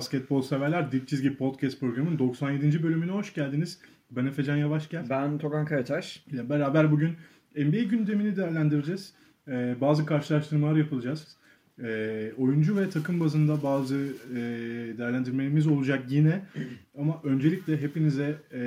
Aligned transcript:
basketbol 0.00 0.42
severler. 0.42 0.92
Dik 0.92 1.08
Çizgi 1.08 1.36
Podcast 1.36 1.80
programının 1.80 2.18
97. 2.18 2.82
bölümüne 2.82 3.10
hoş 3.10 3.34
geldiniz. 3.34 3.78
Ben 4.10 4.26
Efecan 4.26 4.56
Yavaş 4.56 4.88
gel. 4.88 5.06
Ben 5.10 5.38
Togan 5.38 5.66
Karataş. 5.66 6.24
ile 6.26 6.48
beraber 6.48 6.92
bugün 6.92 7.10
NBA 7.56 7.82
gündemini 7.82 8.36
değerlendireceğiz. 8.36 9.14
Ee, 9.48 9.74
bazı 9.80 10.06
karşılaştırmalar 10.06 10.76
yapılacağız. 10.76 11.36
Ee, 11.82 12.32
oyuncu 12.38 12.76
ve 12.76 12.90
takım 12.90 13.20
bazında 13.20 13.62
bazı 13.62 13.96
e, 14.34 14.36
değerlendirmelerimiz 14.98 15.66
olacak 15.66 16.04
yine. 16.08 16.42
Ama 16.98 17.20
öncelikle 17.24 17.80
hepinize 17.80 18.38
e, 18.52 18.60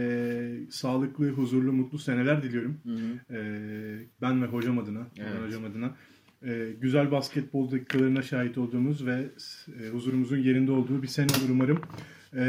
sağlıklı, 0.70 1.30
huzurlu, 1.30 1.74
mutlu 1.74 2.00
seneler 2.00 2.44
diliyorum. 2.44 2.78
Ee, 3.32 3.98
ben 4.22 4.42
ve 4.44 4.46
hocam 4.46 4.80
adına, 4.80 5.08
Evet. 5.18 5.48
hocam 5.48 5.66
adına. 5.66 5.96
Ee, 6.46 6.68
güzel 6.82 7.12
basketbol 7.12 7.72
dakikalarına 7.72 8.22
şahit 8.22 8.58
olduğumuz 8.58 9.06
ve 9.06 9.26
e, 9.84 9.90
huzurumuzun 9.90 10.38
yerinde 10.38 10.72
olduğu 10.72 11.04
bir 11.04 11.08
sene 11.08 11.28
olur 11.28 11.50
umarım. 11.50 11.82
Ee, 12.36 12.44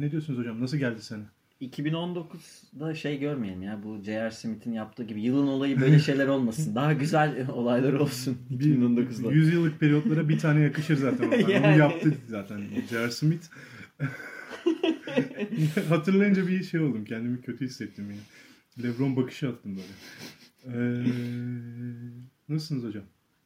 ne 0.00 0.10
diyorsunuz 0.10 0.38
hocam? 0.38 0.60
Nasıl 0.60 0.76
geldi 0.76 1.02
sene? 1.02 1.22
2019'da 1.60 2.94
şey 2.94 3.18
görmeyelim 3.18 3.62
ya 3.62 3.80
bu 3.84 4.02
J.R. 4.04 4.30
Smith'in 4.30 4.72
yaptığı 4.72 5.04
gibi 5.04 5.22
yılın 5.22 5.46
olayı 5.46 5.80
böyle 5.80 5.98
şeyler 6.06 6.26
olmasın. 6.26 6.74
Daha 6.74 6.92
güzel 6.92 7.48
olaylar 7.52 7.92
olsun 7.92 8.38
2019'da. 8.50 9.32
100 9.32 9.52
yıllık 9.52 9.80
periyotlara 9.80 10.28
bir 10.28 10.38
tane 10.38 10.60
yakışır 10.60 10.96
zaten. 10.96 11.30
Yani. 11.48 11.66
Onu 11.66 11.78
yaptı 11.78 12.14
zaten 12.28 12.60
J.R. 12.90 13.10
Smith. 13.10 13.46
Hatırlayınca 15.88 16.46
bir 16.46 16.62
şey 16.62 16.80
oldum. 16.80 17.04
Kendimi 17.04 17.40
kötü 17.40 17.64
hissettim 17.64 18.06
yine. 18.10 18.88
Lebron 18.88 19.16
bakışı 19.16 19.48
attım 19.48 19.76
böyle. 19.76 19.92
Ee, 20.66 21.04
nasılsınız 22.50 22.84
hocam? 22.84 23.04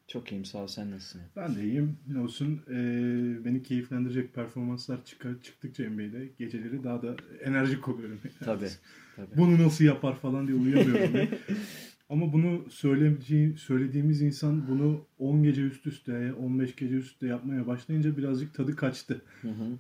Çok 0.09 0.33
iyiyim 0.33 0.45
sağ 0.45 0.59
ol 0.59 0.67
sen 0.67 0.91
nasılsın? 0.91 1.21
Ben 1.37 1.57
de 1.57 1.65
iyiyim. 1.65 1.99
Ne 2.09 2.21
olsun. 2.21 2.61
Ee, 2.71 3.45
beni 3.45 3.63
keyiflendirecek 3.63 4.35
performanslar 4.35 5.05
çıkar, 5.05 5.43
çıktıkça 5.43 5.91
NBA'de 5.91 6.31
geceleri 6.39 6.85
daha 6.85 7.03
da 7.03 7.17
enerjik 7.45 7.89
oluyorum. 7.89 8.21
Tabii. 8.45 8.69
tabii. 9.17 9.37
Bunu 9.37 9.63
nasıl 9.63 9.85
yapar 9.85 10.17
falan 10.17 10.49
diye 10.49 10.59
uyuyamıyorum. 10.59 11.29
Ama 12.09 12.33
bunu 12.33 12.71
söylediği, 12.71 13.59
söylediğimiz 13.59 14.23
insan 14.23 14.69
bunu 14.69 15.07
10 15.19 15.43
gece 15.43 15.63
üst 15.63 15.87
üste, 15.87 16.33
15 16.33 16.77
gece 16.77 16.95
üst 16.95 17.13
üste 17.13 17.27
yapmaya 17.27 17.67
başlayınca 17.67 18.17
birazcık 18.17 18.55
tadı 18.55 18.77
kaçtı. 18.77 19.23
Hı 19.43 19.49
hı. 19.49 19.77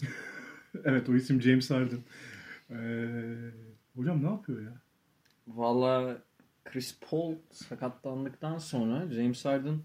evet 0.84 1.08
o 1.08 1.14
isim 1.14 1.42
James 1.42 1.70
Harden. 1.70 2.00
Ee, 2.70 3.50
hocam 3.94 4.22
ne 4.22 4.26
yapıyor 4.26 4.62
ya? 4.62 4.82
Valla 5.46 6.18
Chris 6.74 6.98
Paul 7.10 7.34
sakatlandıktan 7.52 8.58
sonra 8.58 9.08
James 9.10 9.44
Harden 9.44 9.78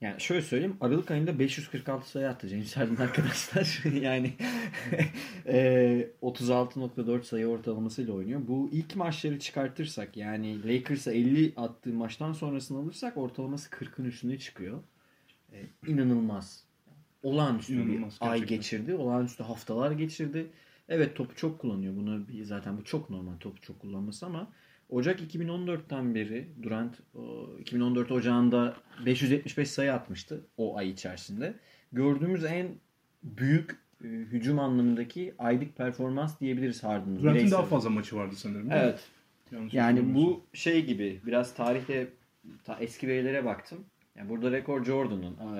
yani 0.00 0.20
şöyle 0.20 0.42
söyleyeyim 0.42 0.76
Aralık 0.80 1.10
ayında 1.10 1.38
546 1.38 2.10
sayı 2.10 2.28
attı 2.28 2.48
James 2.48 2.76
Harden 2.76 2.96
arkadaşlar. 2.96 3.82
yani 4.00 4.32
e, 5.46 6.08
36.4 6.22 7.22
sayı 7.22 7.46
ortalamasıyla 7.46 8.12
oynuyor. 8.12 8.40
Bu 8.48 8.70
ilk 8.72 8.96
maçları 8.96 9.38
çıkartırsak 9.38 10.16
yani 10.16 10.68
Lakers'a 10.68 11.12
50 11.12 11.52
attığı 11.56 11.92
maçtan 11.92 12.32
sonrasını 12.32 12.78
alırsak 12.78 13.16
ortalaması 13.16 13.70
40'ın 13.70 14.04
üstüne 14.04 14.38
çıkıyor. 14.38 14.82
E, 15.52 15.58
inanılmaz. 15.86 16.64
Olağanüstü 17.22 17.74
İnanılmaz 17.74 18.18
bir 18.20 18.26
ay 18.26 18.38
gerçekten. 18.38 18.56
geçirdi. 18.56 18.94
Olağanüstü 18.94 19.42
haftalar 19.42 19.90
geçirdi. 19.90 20.46
Evet 20.88 21.16
topu 21.16 21.36
çok 21.36 21.60
kullanıyor. 21.60 21.96
Bunu 21.96 22.26
zaten 22.42 22.78
bu 22.78 22.84
çok 22.84 23.10
normal 23.10 23.36
topu 23.40 23.60
çok 23.60 23.80
kullanması 23.80 24.26
ama 24.26 24.52
Ocak 24.88 25.20
2014'ten 25.20 26.14
beri 26.14 26.48
Durant 26.62 27.00
o, 27.14 27.50
2014 27.60 28.12
Ocağı'nda 28.12 28.76
575 29.06 29.70
sayı 29.70 29.94
atmıştı 29.94 30.46
o 30.56 30.76
ay 30.76 30.90
içerisinde. 30.90 31.54
Gördüğümüz 31.92 32.44
en 32.44 32.68
büyük 33.22 33.70
e, 34.04 34.06
hücum 34.06 34.58
anlamındaki 34.58 35.34
aylık 35.38 35.76
performans 35.76 36.40
diyebiliriz 36.40 36.84
Harden'ın. 36.84 37.22
Durant'in 37.22 37.50
daha 37.50 37.62
fazla 37.62 37.90
maçı 37.90 38.16
vardı 38.16 38.34
sanırım. 38.36 38.72
Evet. 38.72 39.00
Yanlış 39.52 39.74
Yani 39.74 40.14
bu 40.14 40.44
şey 40.52 40.86
gibi 40.86 41.20
biraz 41.26 41.54
tarihte 41.54 42.08
ta 42.64 42.78
eski 42.80 43.08
verilere 43.08 43.44
baktım. 43.44 43.84
Yani 44.16 44.28
burada 44.28 44.52
rekor 44.52 44.84
Jordan'ın. 44.84 45.56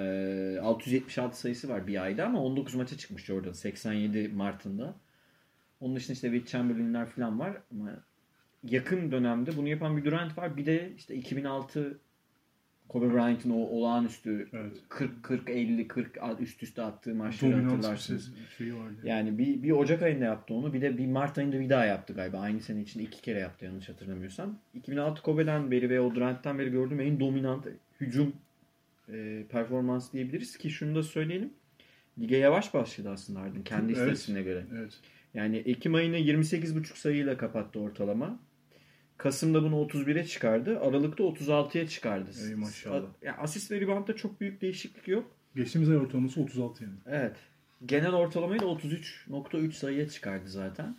Ee, 0.57 0.61
676 0.61 1.41
sayısı 1.41 1.69
var 1.69 1.87
bir 1.87 2.03
ayda 2.03 2.27
ama 2.27 2.43
19 2.43 2.75
maça 2.75 2.99
çıkmış 2.99 3.25
Jordan 3.25 3.53
87 3.53 4.29
Mart'ında. 4.29 4.95
Onun 5.81 5.97
dışında 5.97 6.13
işte 6.13 6.31
Will 6.31 6.47
Chamberlain'ler 6.47 7.07
falan 7.07 7.39
var 7.39 7.57
ama 7.71 7.91
yakın 8.69 9.13
dönemde 9.13 9.57
bunu 9.57 9.69
yapan 9.69 9.97
bir 9.97 10.05
Durant 10.05 10.39
var. 10.39 10.57
Bir 10.57 10.67
de 10.67 10.93
işte 10.97 11.15
2006 11.15 11.99
Kobe 12.89 13.15
Bryant'ın 13.15 13.51
o 13.51 13.55
olağanüstü 13.57 14.49
Evet. 14.53 14.73
40 14.89 15.23
40 15.23 15.51
50 15.51 15.89
40 15.89 16.19
üst 16.41 16.63
üste 16.63 16.83
attığı 16.83 17.15
maçları 17.15 17.53
Dominant 17.53 17.73
hatırlarsınız. 17.73 18.33
şeyi 18.59 18.75
vardı. 18.77 18.97
Yani 19.05 19.39
bir, 19.39 19.63
bir 19.63 19.71
Ocak 19.71 20.03
ayında 20.03 20.25
yaptı 20.25 20.55
onu. 20.55 20.73
Bir 20.73 20.81
de 20.81 20.99
bir 20.99 21.07
Mart 21.07 21.39
ayında 21.39 21.61
bir 21.61 21.69
daha 21.69 21.85
yaptı 21.85 22.13
galiba. 22.15 22.39
Aynı 22.39 22.61
sene 22.61 22.81
içinde 22.81 23.05
iki 23.05 23.23
kere 23.23 23.39
yaptı 23.39 23.65
yanlış 23.65 23.89
hatırlamıyorsam. 23.89 24.59
2006 24.75 25.23
Kobe'den 25.23 25.71
beri 25.71 25.91
ve 25.91 26.01
o 26.01 26.15
Durant'tan 26.15 26.59
beri 26.59 26.71
gördüğüm 26.71 27.01
en 27.01 27.21
dominant 27.21 27.67
hücum 28.01 28.33
e, 29.13 29.43
performans 29.49 30.13
diyebiliriz 30.13 30.57
ki 30.59 30.71
şunu 30.71 30.95
da 30.95 31.03
söyleyelim. 31.03 31.51
Lige 32.19 32.37
yavaş 32.37 32.75
başladı 32.75 33.11
aslında 33.11 33.41
Harden 33.41 33.63
kendi 33.65 33.87
Evet. 33.87 33.97
istatistiğine 33.97 34.43
göre. 34.43 34.65
Evet. 34.79 35.01
Yani 35.35 35.57
Ekim 35.57 35.95
ayını 35.95 36.17
28,5 36.19 36.99
sayıyla 36.99 37.37
kapattı 37.37 37.81
ortalama. 37.81 38.39
Kasım'da 39.17 39.63
bunu 39.63 39.75
31'e 39.75 40.25
çıkardı. 40.25 40.81
Aralık'ta 40.81 41.25
36'ya 41.25 41.89
çıkardı. 41.89 42.31
Ey 42.49 42.55
maşallah. 42.55 42.97
A- 42.97 43.27
ya 43.27 43.37
asist 43.37 43.71
ve 43.71 43.81
reboundda 43.81 44.17
çok 44.17 44.41
büyük 44.41 44.61
değişiklik 44.61 45.09
yok. 45.09 45.31
Geçtiğimiz 45.57 45.91
ay 45.91 45.97
ortalaması 45.97 46.41
36 46.41 46.85
yani. 46.85 46.95
Evet. 47.07 47.37
Genel 47.87 48.13
ortalamayı 48.13 48.61
da 48.61 48.65
33.3 48.65 49.73
sayıya 49.73 50.09
çıkardı 50.09 50.49
zaten. 50.49 50.97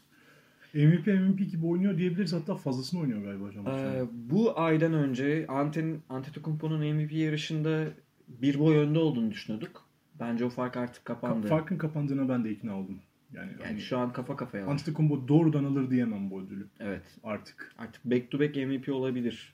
MVP 0.73 1.07
MVP 1.07 1.39
gibi 1.51 1.65
oynuyor 1.65 1.97
diyebiliriz. 1.97 2.33
Hatta 2.33 2.55
fazlasını 2.55 2.99
oynuyor 2.99 3.23
galiba 3.23 3.45
hocam. 3.45 3.67
Ee, 3.67 4.01
bu 4.11 4.59
aydan 4.59 4.93
önce 4.93 5.45
Anten, 5.47 6.01
Antetokounmpo'nun 6.09 6.95
MVP 6.95 7.11
yarışında 7.11 7.87
bir 8.27 8.59
boy 8.59 8.77
önde 8.77 8.99
olduğunu 8.99 9.31
düşünüyorduk. 9.31 9.85
Bence 10.19 10.45
o 10.45 10.49
fark 10.49 10.77
artık 10.77 11.05
kapandı. 11.05 11.47
Farkın 11.47 11.77
kapandığına 11.77 12.29
ben 12.29 12.43
de 12.43 12.51
ikna 12.51 12.79
oldum. 12.79 12.99
Yani, 13.35 13.51
yani 13.51 13.63
hani 13.63 13.81
şu 13.81 13.97
an 13.97 14.13
kafa 14.13 14.35
kafaya 14.35 14.65
var. 14.65 14.71
Antetokounmpo 14.71 15.27
doğrudan 15.27 15.63
alır 15.63 15.89
diyemem 15.89 16.29
bu 16.31 16.41
ödülü 16.41 16.67
Evet. 16.79 17.03
artık. 17.23 17.73
Artık 17.77 18.05
back 18.05 18.31
to 18.31 18.39
back 18.39 18.55
MVP 18.55 18.89
olabilir. 18.89 19.53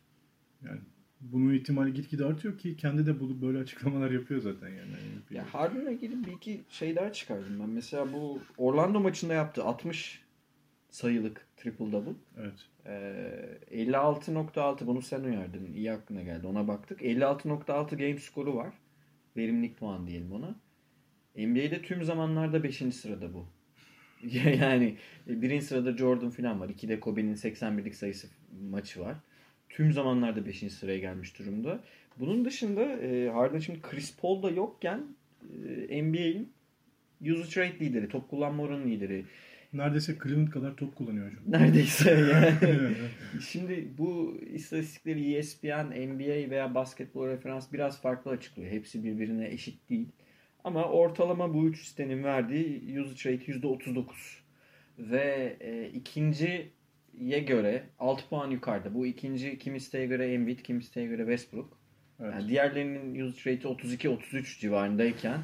Yani 0.66 0.80
bunun 1.22 1.53
ihtimali 1.53 1.94
gitgide 1.94 2.25
artıyor 2.25 2.58
ki 2.58 2.78
kendi 2.78 3.06
de 3.06 3.20
bu 3.20 3.41
böyle 3.41 3.58
açıklamalar 3.58 4.12
yapıyor 4.12 4.41
zaten 4.41 4.70
yani. 4.70 4.91
MVP. 4.91 5.31
Ya 5.31 5.53
Harden'la 5.53 5.91
ilgili 5.91 6.25
bir 6.25 6.31
iki 6.31 6.62
şey 6.70 6.96
daha 6.96 7.14
çıkardım 7.14 7.59
ben. 7.59 7.70
Mesela 7.70 8.14
bu 8.14 8.40
Orlando 8.58 9.00
maçında 9.00 9.34
yaptı 9.34 9.64
60 9.64 10.22
sayılık 10.90 11.47
triple 11.58 11.91
double. 11.91 12.14
Evet. 12.38 12.68
Ee, 12.86 13.59
56.6 13.72 14.88
bunu 14.88 15.02
sen 15.02 15.23
uyardın. 15.23 15.73
İyi 15.73 15.91
aklına 15.91 16.22
geldi. 16.22 16.47
Ona 16.47 16.67
baktık. 16.67 17.02
56.6 17.02 17.90
game 17.97 18.17
skoru 18.17 18.55
var. 18.55 18.73
Verimlilik 19.38 19.78
puan 19.79 20.08
diyelim 20.08 20.32
ona. 20.32 20.55
NBA'de 21.35 21.82
tüm 21.82 22.03
zamanlarda 22.03 22.64
5. 22.64 22.78
sırada 22.96 23.34
bu. 23.34 23.47
yani 24.59 24.96
birinci 25.28 25.66
sırada 25.66 25.97
Jordan 25.97 26.29
falan 26.29 26.59
var. 26.59 26.70
İki 26.70 26.90
de 26.90 27.00
Kobe'nin 27.00 27.35
81'lik 27.35 27.96
sayısı 27.96 28.28
maçı 28.70 29.00
var. 29.00 29.16
Tüm 29.70 29.91
zamanlarda 29.91 30.46
5. 30.46 30.59
sıraya 30.73 31.00
gelmiş 31.00 31.40
durumda. 31.40 31.84
Bunun 32.20 32.46
dışında 32.46 32.84
e, 32.84 33.29
Harden 33.29 33.59
şimdi 33.59 33.82
Chris 33.82 34.18
Paul 34.18 34.44
da 34.44 34.50
yokken 34.50 35.03
e, 35.90 36.03
NBA'in 36.03 36.53
usage 37.22 37.66
rate 37.66 37.79
lideri, 37.79 38.09
top 38.09 38.29
kullanma 38.29 38.64
oranı 38.64 38.85
lideri. 38.85 39.26
Neredeyse 39.73 40.16
Cleveland 40.24 40.47
kadar 40.47 40.76
top 40.76 40.96
kullanıyor 40.96 41.26
hocam. 41.26 41.44
Neredeyse 41.47 42.12
yani. 42.12 42.94
Şimdi 43.50 43.88
bu 43.97 44.38
istatistikleri 44.53 45.34
E 45.34 45.38
ESPN, 45.38 45.91
NBA 45.91 46.50
veya 46.50 46.76
basketbol 46.76 47.28
referans 47.28 47.74
biraz 47.74 48.02
farklı 48.02 48.32
açıklıyor. 48.32 48.72
Hepsi 48.72 49.03
birbirine 49.03 49.47
eşit 49.47 49.90
değil. 49.90 50.08
Ama 50.63 50.85
ortalama 50.85 51.53
bu 51.53 51.67
üç 51.67 51.85
sitenin 51.87 52.23
verdiği 52.23 52.99
usage 53.02 53.34
rate 53.34 53.52
%39. 53.52 54.05
Ve 54.99 55.58
e, 55.59 55.90
ikinciye 55.90 57.40
göre 57.47 57.84
6 57.99 58.29
puan 58.29 58.52
yukarıda. 58.52 58.93
Bu 58.93 59.05
ikinci 59.05 59.59
kimi 59.59 59.79
siteye 59.79 60.05
göre 60.05 60.34
Embiid, 60.34 60.59
kimi 60.59 60.84
siteye 60.84 61.08
göre 61.08 61.22
Westbrook. 61.22 61.78
Evet. 62.19 62.34
Yani 62.34 62.49
diğerlerinin 62.49 63.25
usage 63.25 63.52
rate'i 63.52 63.72
32-33 63.72 64.59
civarındayken 64.59 65.40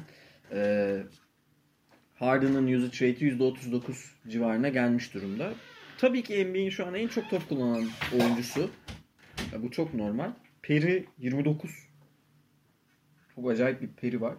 e, 0.52 1.02
Harden'ın 2.14 2.72
usage 2.72 3.12
rate'i 3.12 3.30
%39 3.30 4.12
civarına 4.28 4.68
gelmiş 4.68 5.14
durumda. 5.14 5.52
tabii 5.98 6.22
ki 6.22 6.46
NBA'in 6.46 6.70
şu 6.70 6.86
an 6.86 6.94
en 6.94 7.08
çok 7.08 7.30
top 7.30 7.48
kullanan 7.48 7.88
oyuncusu. 8.20 8.70
Ya 9.52 9.62
bu 9.62 9.70
çok 9.70 9.94
normal. 9.94 10.32
Peri 10.62 11.04
29. 11.18 11.70
Çok 13.34 13.50
acayip 13.50 13.82
bir 13.82 13.88
peri 13.88 14.20
var. 14.20 14.34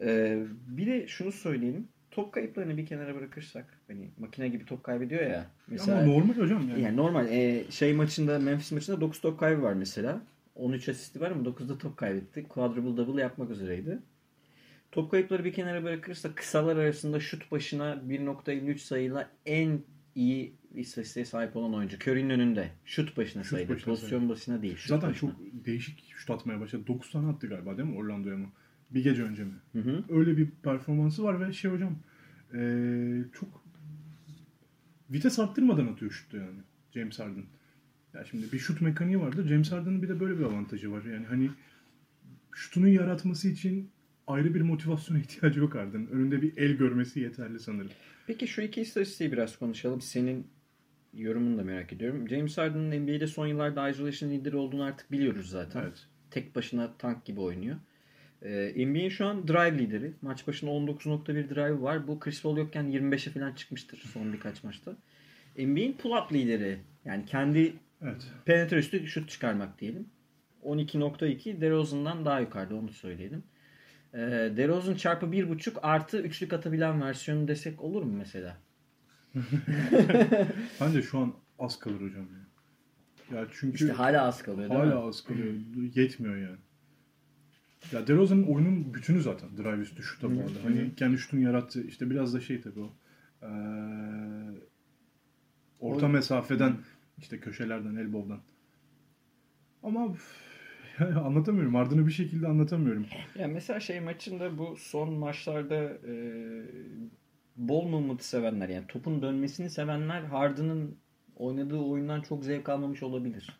Ee, 0.00 0.38
bir 0.68 0.86
de 0.86 1.08
şunu 1.08 1.32
söyleyelim. 1.32 1.88
Top 2.10 2.32
kayıplarını 2.32 2.76
bir 2.76 2.86
kenara 2.86 3.14
bırakırsak 3.14 3.78
hani 3.88 4.10
makine 4.18 4.48
gibi 4.48 4.64
top 4.64 4.84
kaybediyor 4.84 5.22
ya. 5.22 5.46
Mesela 5.68 5.98
Ama 5.98 6.06
normal 6.12 6.34
hocam 6.34 6.68
yani. 6.68 6.82
yani 6.82 6.96
normal 6.96 7.28
e, 7.32 7.64
şey 7.70 7.92
maçında 7.92 8.38
Memphis 8.38 8.72
maçında 8.72 9.00
9 9.00 9.20
top 9.20 9.40
kaybı 9.40 9.62
var 9.62 9.72
mesela. 9.72 10.20
13 10.54 10.88
asisti 10.88 11.20
var 11.20 11.30
ama 11.30 11.42
9'da 11.42 11.78
top 11.78 11.96
kaybetti. 11.96 12.44
Quadruple 12.48 12.96
double 12.96 13.22
yapmak 13.22 13.50
üzereydi. 13.50 13.98
Top 14.92 15.10
kayıpları 15.10 15.44
bir 15.44 15.52
kenara 15.52 15.82
bırakırsak 15.84 16.36
kısalar 16.36 16.76
arasında 16.76 17.20
şut 17.20 17.52
başına 17.52 17.92
1.53 18.08 18.78
sayıyla 18.78 19.30
en 19.46 19.80
iyi 20.14 20.52
istatistiğe 20.74 21.24
sahip 21.24 21.56
olan 21.56 21.74
oyuncu. 21.74 21.96
Curry'nin 21.96 22.30
önünde. 22.30 22.68
Şut 22.84 23.16
başına 23.16 23.42
Şut 23.42 23.50
sayıda. 23.52 23.74
başına 23.74 23.94
Pozisyon 23.94 24.28
başına 24.28 24.62
değil. 24.62 24.76
Şut 24.76 24.88
Zaten 24.88 25.10
başına. 25.10 25.30
çok 25.30 25.40
değişik 25.66 26.04
şut 26.16 26.30
atmaya 26.30 26.60
başladı. 26.60 26.82
9 26.86 27.10
tane 27.10 27.28
attı 27.32 27.46
galiba 27.48 27.76
değil 27.78 27.88
mi 27.88 27.96
Orlando'ya 27.98 28.36
mı? 28.36 28.46
Bir 28.90 29.04
gece 29.04 29.22
önce 29.22 29.44
mi? 29.44 29.54
Hı 29.72 29.78
hı. 29.78 30.04
Öyle 30.08 30.36
bir 30.36 30.50
performansı 30.62 31.24
var 31.24 31.48
ve 31.48 31.52
şey 31.52 31.70
hocam 31.70 31.96
eee, 32.54 33.24
çok 33.32 33.64
vites 35.10 35.38
arttırmadan 35.38 35.86
atıyor 35.86 36.10
şutta 36.10 36.36
yani 36.36 36.58
James 36.94 37.18
Harden. 37.18 37.44
Ya 38.14 38.24
şimdi 38.24 38.52
bir 38.52 38.58
şut 38.58 38.80
mekaniği 38.80 39.20
vardır. 39.20 39.48
James 39.48 39.72
Harden'ın 39.72 40.02
bir 40.02 40.08
de 40.08 40.20
böyle 40.20 40.38
bir 40.38 40.44
avantajı 40.44 40.92
var. 40.92 41.04
Yani 41.04 41.26
hani 41.26 41.50
şutunu 42.52 42.88
yaratması 42.88 43.48
için 43.48 43.90
ayrı 44.26 44.54
bir 44.54 44.60
motivasyona 44.60 45.18
ihtiyacı 45.20 45.60
yok 45.60 45.74
Harden'ın. 45.74 46.06
Önünde 46.06 46.42
bir 46.42 46.56
el 46.56 46.72
görmesi 46.72 47.20
yeterli 47.20 47.60
sanırım. 47.60 47.90
Peki 48.26 48.48
şu 48.48 48.62
iki 48.62 48.80
istatistiği 48.80 49.32
biraz 49.32 49.58
konuşalım. 49.58 50.00
Senin 50.00 50.46
yorumunu 51.14 51.58
da 51.58 51.62
merak 51.64 51.92
ediyorum. 51.92 52.28
James 52.28 52.58
Harden'ın 52.58 53.02
NBA'de 53.02 53.26
son 53.26 53.46
yıllarda 53.46 53.88
isolation 53.88 54.30
lideri 54.30 54.56
olduğunu 54.56 54.82
artık 54.82 55.12
biliyoruz 55.12 55.50
zaten. 55.50 55.82
Evet. 55.82 56.06
Tek 56.30 56.56
başına 56.56 56.96
tank 56.98 57.24
gibi 57.24 57.40
oynuyor. 57.40 57.76
Ee, 58.46 58.86
NBA'in 58.86 59.08
şu 59.08 59.26
an 59.26 59.48
drive 59.48 59.78
lideri. 59.78 60.12
Maç 60.22 60.46
başına 60.46 60.70
19.1 60.70 61.54
drive 61.54 61.80
var. 61.82 62.08
Bu 62.08 62.18
Chris 62.20 62.42
Paul 62.42 62.56
yokken 62.56 62.84
25'e 62.92 63.32
falan 63.32 63.52
çıkmıştır 63.52 63.98
son 63.98 64.32
birkaç 64.32 64.64
maçta. 64.64 64.92
NBA'in 65.58 65.92
pull-up 66.02 66.32
lideri. 66.32 66.78
Yani 67.04 67.24
kendi 67.26 67.72
Evet. 68.02 68.26
penetre 68.44 68.76
üstü 68.76 69.06
şut 69.06 69.28
çıkarmak 69.30 69.80
diyelim. 69.80 70.06
12.2 70.64 71.60
DeRozan'dan 71.60 72.24
daha 72.24 72.40
yukarıda 72.40 72.74
onu 72.74 72.92
söyleyelim. 72.92 73.42
Ee, 74.14 74.18
DeRozan 74.56 74.94
çarpı 74.94 75.26
1.5 75.26 75.78
artı 75.82 76.18
üçlük 76.22 76.52
atabilen 76.52 77.02
versiyonu 77.02 77.48
desek 77.48 77.82
olur 77.82 78.02
mu 78.02 78.12
mesela? 78.18 78.56
Bence 80.80 81.02
şu 81.02 81.18
an 81.18 81.34
az 81.58 81.78
kalır 81.78 82.00
hocam 82.00 82.26
ya. 82.32 82.46
Ya 83.38 83.46
çünkü 83.52 83.74
İşte 83.74 83.92
hala 83.92 84.22
az 84.22 84.42
kalıyor 84.42 84.70
değil 84.70 84.80
mi? 84.80 84.86
hala 84.86 85.06
az 85.08 85.24
kalıyor. 85.24 85.54
Yetmiyor 85.94 86.36
yani. 86.36 86.56
Ya 87.92 88.06
DeRozan'ın 88.06 88.42
oyunun 88.42 88.94
bütünü 88.94 89.22
zaten 89.22 89.56
drive 89.56 89.80
üstü 89.82 90.02
şuta 90.02 90.30
bağlı. 90.30 90.58
Hani 90.62 90.94
kendi 90.96 91.18
şutunu 91.18 91.40
yarattı. 91.40 91.82
İşte 91.86 92.10
biraz 92.10 92.34
da 92.34 92.40
şey 92.40 92.60
tabii 92.60 92.80
o. 92.80 92.92
Ee, 93.42 93.46
orta 95.80 96.06
O- 96.06 96.08
mesafeden 96.08 96.76
işte 97.18 97.40
köşelerden, 97.40 97.96
elbow'dan. 97.96 98.40
Ama 99.82 100.14
yani 101.00 101.14
anlatamıyorum. 101.14 101.76
Ardını 101.76 102.06
bir 102.06 102.12
şekilde 102.12 102.48
anlatamıyorum. 102.48 103.06
Ya 103.38 103.48
mesela 103.48 103.80
şey 103.80 104.00
maçında 104.00 104.58
bu 104.58 104.76
son 104.76 105.12
maçlarda 105.14 105.84
e, 105.84 106.12
ball 107.56 107.82
movement'ı 107.82 108.28
sevenler 108.28 108.68
yani 108.68 108.86
topun 108.86 109.22
dönmesini 109.22 109.70
sevenler 109.70 110.22
Harden'ın 110.22 110.96
oynadığı 111.36 111.78
oyundan 111.78 112.20
çok 112.20 112.44
zevk 112.44 112.68
almamış 112.68 113.02
olabilir. 113.02 113.58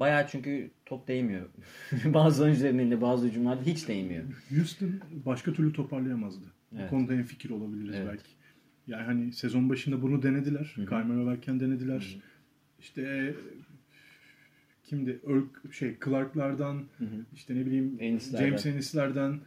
Bayağı 0.00 0.28
çünkü 0.28 0.70
top 0.86 1.08
değmiyor. 1.08 1.46
bazı 2.04 2.44
oyuncuların 2.44 2.78
elinde 2.78 3.00
bazı 3.00 3.26
hücumlarda 3.26 3.62
hiç 3.62 3.88
değmiyor. 3.88 4.24
Houston 4.50 5.00
başka 5.26 5.52
türlü 5.52 5.72
toparlayamazdı. 5.72 6.44
Evet. 6.76 6.84
Bu 6.84 6.90
konuda 6.90 7.14
en 7.14 7.22
fikir 7.22 7.50
olabiliriz 7.50 7.94
Evet. 7.94 8.08
belki. 8.08 8.30
Yani 8.86 9.02
hani 9.02 9.32
sezon 9.32 9.68
başında 9.68 10.02
bunu 10.02 10.22
denediler. 10.22 10.76
Carmelo 10.90 11.26
varken 11.26 11.60
denediler. 11.60 12.18
İşte 12.80 13.02
e, 13.02 13.34
kimdi? 14.84 15.20
Irk, 15.26 15.74
şey 15.74 15.96
Clark'lardan 16.04 16.74
Hı 16.98 17.04
hı. 17.04 17.24
işte 17.34 17.54
ne 17.54 17.66
bileyim 17.66 17.96
Ennis'lerden. 18.00 18.46
James 18.46 18.66
Ennis'lerden 18.66 19.40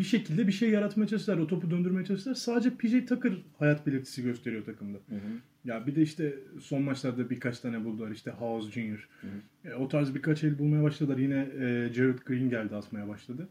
bir 0.00 0.04
şekilde 0.04 0.46
bir 0.46 0.52
şey 0.52 0.70
yaratmaya 0.70 1.08
çalıştılar. 1.08 1.38
O 1.38 1.46
topu 1.46 1.70
döndürmeye 1.70 2.06
çalıştılar. 2.06 2.34
Sadece 2.34 2.70
PJ 2.70 3.06
Tucker 3.08 3.32
hayat 3.58 3.86
belirtisi 3.86 4.22
gösteriyor 4.22 4.64
takımda. 4.64 4.98
Hı 4.98 5.14
hı. 5.14 5.18
Ya 5.64 5.86
bir 5.86 5.96
de 5.96 6.02
işte 6.02 6.34
son 6.60 6.82
maçlarda 6.82 7.30
birkaç 7.30 7.60
tane 7.60 7.84
buldular. 7.84 8.10
İşte 8.10 8.30
House 8.30 8.70
Jr. 8.70 9.08
E, 9.64 9.74
o 9.74 9.88
tarz 9.88 10.14
birkaç 10.14 10.44
el 10.44 10.58
bulmaya 10.58 10.82
başladılar. 10.82 11.18
Yine 11.18 11.48
e, 11.60 11.92
Jared 11.94 12.18
Green 12.18 12.50
geldi 12.50 12.74
asmaya 12.74 13.08
başladı. 13.08 13.48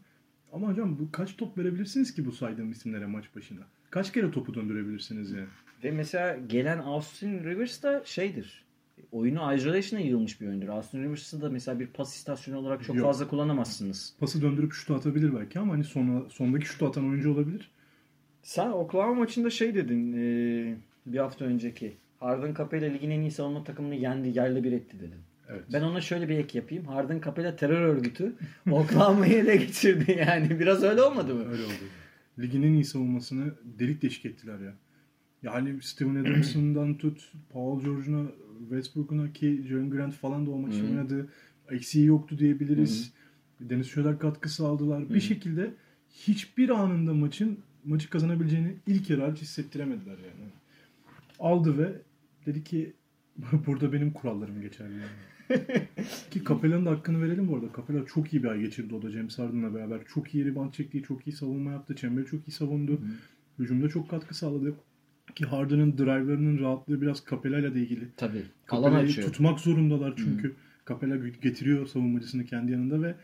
Ama 0.52 0.68
hocam 0.68 0.98
bu 0.98 1.12
kaç 1.12 1.36
top 1.36 1.58
verebilirsiniz 1.58 2.14
ki 2.14 2.26
bu 2.26 2.32
saydığım 2.32 2.70
isimlere 2.70 3.06
maç 3.06 3.24
başına? 3.36 3.60
Kaç 3.90 4.12
kere 4.12 4.30
topu 4.30 4.54
döndürebilirsiniz 4.54 5.30
yani? 5.30 5.46
Ve 5.84 5.90
mesela 5.90 6.38
gelen 6.46 6.78
Austin 6.78 7.44
Rivers 7.44 7.82
da 7.82 8.02
şeydir. 8.04 8.64
Oyunu 9.12 9.54
isolation'a 9.54 10.00
yığılmış 10.00 10.40
bir 10.40 10.46
oyundur. 10.46 10.68
Austin 10.68 11.02
Rivers'ı 11.02 11.42
da 11.42 11.50
mesela 11.50 11.80
bir 11.80 11.86
pas 11.86 12.16
istasyonu 12.16 12.58
olarak 12.58 12.84
çok 12.84 12.96
Yok. 12.96 13.06
fazla 13.06 13.28
kullanamazsınız. 13.28 14.16
Pası 14.20 14.42
döndürüp 14.42 14.72
şutu 14.72 14.94
atabilir 14.94 15.34
belki 15.34 15.58
ama 15.58 15.72
hani 15.72 15.84
sona, 15.84 16.30
sondaki 16.30 16.66
şutu 16.66 16.86
atan 16.86 17.08
oyuncu 17.08 17.32
olabilir. 17.34 17.70
Sen 18.42 18.70
Oklahoma 18.70 19.14
maçında 19.14 19.50
şey 19.50 19.74
dedin 19.74 20.12
e, 20.12 20.74
bir 21.06 21.18
hafta 21.18 21.44
önceki. 21.44 21.96
Harden 22.20 22.54
Capella 22.54 22.86
ligin 22.86 23.10
en 23.10 23.20
iyi 23.20 23.30
savunma 23.30 23.64
takımını 23.64 23.94
yendi, 23.94 24.28
yerle 24.28 24.64
bir 24.64 24.72
etti 24.72 25.00
dedin. 25.00 25.20
Evet. 25.48 25.64
Ben 25.72 25.82
ona 25.82 26.00
şöyle 26.00 26.28
bir 26.28 26.38
ek 26.38 26.58
yapayım. 26.58 26.84
Harden 26.84 27.20
Capella 27.24 27.56
terör 27.56 27.80
örgütü 27.80 28.32
Oklahoma'yı 28.70 29.34
ele 29.34 29.56
geçirdi 29.56 30.24
yani. 30.26 30.60
Biraz 30.60 30.82
öyle 30.82 31.02
olmadı 31.02 31.34
mı? 31.34 31.44
Öyle 31.50 31.64
oldu. 31.64 31.84
Ligin 32.38 32.62
en 32.62 32.72
iyi 32.72 32.84
savunmasını 32.84 33.54
delik 33.78 34.02
deşik 34.02 34.26
ettiler 34.26 34.58
ya. 34.58 34.74
Yani 35.42 35.82
Steven 35.82 36.14
Adams'ından 36.14 36.98
tut, 36.98 37.32
Paul 37.52 37.82
George'una, 37.82 38.26
Westbrook'una 38.68 39.32
ki 39.32 39.64
Jalen 39.68 39.90
Grant 39.90 40.14
falan 40.14 40.46
da 40.46 40.50
o 40.50 40.58
maçı 40.58 40.82
Hı. 40.82 40.86
oynadı. 40.86 41.28
Eksiği 41.70 42.06
yoktu 42.06 42.38
diyebiliriz. 42.38 43.12
Dennis 43.60 43.88
Schroeder 43.88 44.18
katkısı 44.18 44.66
aldılar. 44.66 45.14
Bir 45.14 45.20
şekilde 45.20 45.74
hiçbir 46.10 46.68
anında 46.68 47.14
maçın 47.14 47.58
maçı 47.84 48.10
kazanabileceğini 48.10 48.76
ilk 48.86 49.10
yarı 49.10 49.22
hariç 49.22 49.40
hissettiremediler 49.40 50.18
yani. 50.18 50.50
Aldı 51.40 51.78
ve 51.78 51.92
dedi 52.46 52.64
ki 52.64 52.92
burada 53.66 53.92
benim 53.92 54.12
kurallarım 54.12 54.60
geçerli 54.60 54.94
yani. 54.94 55.10
ki 56.30 56.44
Capella'nın 56.48 56.86
da 56.86 56.90
hakkını 56.90 57.22
verelim 57.22 57.48
bu 57.48 57.56
arada. 57.56 57.66
Capella 57.76 58.06
çok 58.06 58.34
iyi 58.34 58.42
bir 58.42 58.48
ay 58.48 58.60
geçirdi 58.60 58.94
o 58.94 59.02
da 59.02 59.10
James 59.10 59.38
Harden'la 59.38 59.74
beraber. 59.74 60.00
Çok 60.04 60.34
iyi 60.34 60.44
rebound 60.44 60.72
çekti, 60.72 61.02
çok 61.02 61.26
iyi 61.26 61.32
savunma 61.32 61.70
yaptı. 61.70 61.96
Çemberi 61.96 62.26
çok 62.26 62.48
iyi 62.48 62.52
savundu. 62.52 63.00
Hücumda 63.58 63.88
çok 63.88 64.10
katkı 64.10 64.34
sağladı. 64.34 64.74
Ki 65.34 65.44
Harden'ın 65.44 65.98
drive'larının 65.98 66.58
rahatlığı 66.58 67.00
biraz 67.02 67.24
Capella'yla 67.30 67.74
da 67.74 67.78
ilgili. 67.78 68.08
Tabii. 68.16 68.42
Alan 68.68 68.82
Capella'yı 68.82 69.08
açıyor. 69.08 69.28
tutmak 69.32 69.60
zorundalar 69.60 70.14
çünkü. 70.16 70.54
Capella 70.88 71.28
getiriyor 71.28 71.86
savunmacısını 71.86 72.44
kendi 72.44 72.72
yanında 72.72 73.02
ve 73.02 73.14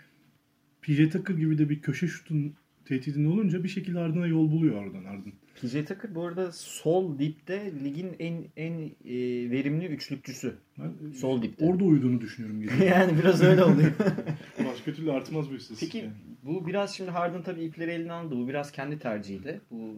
PJ 0.82 1.08
Tucker 1.12 1.34
gibi 1.34 1.58
de 1.58 1.68
bir 1.70 1.80
köşe 1.80 2.06
şutun 2.08 2.54
tehdidinde 2.84 3.28
olunca 3.28 3.64
bir 3.64 3.68
şekilde 3.68 3.98
Harden'a 3.98 4.26
yol 4.26 4.50
buluyor 4.50 4.74
oradan 4.84 5.04
Harden. 5.04 5.32
PJ 5.60 5.72
Tucker 5.72 6.14
bu 6.14 6.22
arada 6.26 6.52
sol 6.52 7.18
dipte 7.18 7.72
ligin 7.84 8.10
en 8.18 8.44
en 8.56 8.72
e, 9.04 9.50
verimli 9.50 9.86
üçlükçüsü. 9.86 10.54
Ben 10.78 11.10
Sol 11.12 11.42
dipte. 11.42 11.64
orada 11.64 11.84
uyuduğunu 11.84 12.20
düşünüyorum. 12.20 12.62
yani 12.88 13.18
biraz 13.18 13.42
öyle 13.42 13.64
oluyor. 13.64 13.90
Başka 14.64 14.92
türlü 14.92 15.12
artmaz 15.12 15.50
bu 15.50 15.54
istatistik. 15.54 15.92
Peki 15.92 16.04
yani. 16.04 16.16
bu 16.42 16.66
biraz 16.66 16.94
şimdi 16.94 17.10
Harden 17.10 17.42
tabii 17.42 17.62
ipleri 17.64 17.90
eline 17.90 18.12
aldı. 18.12 18.36
Bu 18.36 18.48
biraz 18.48 18.72
kendi 18.72 18.98
tercihiydi. 18.98 19.60
Bu 19.70 19.94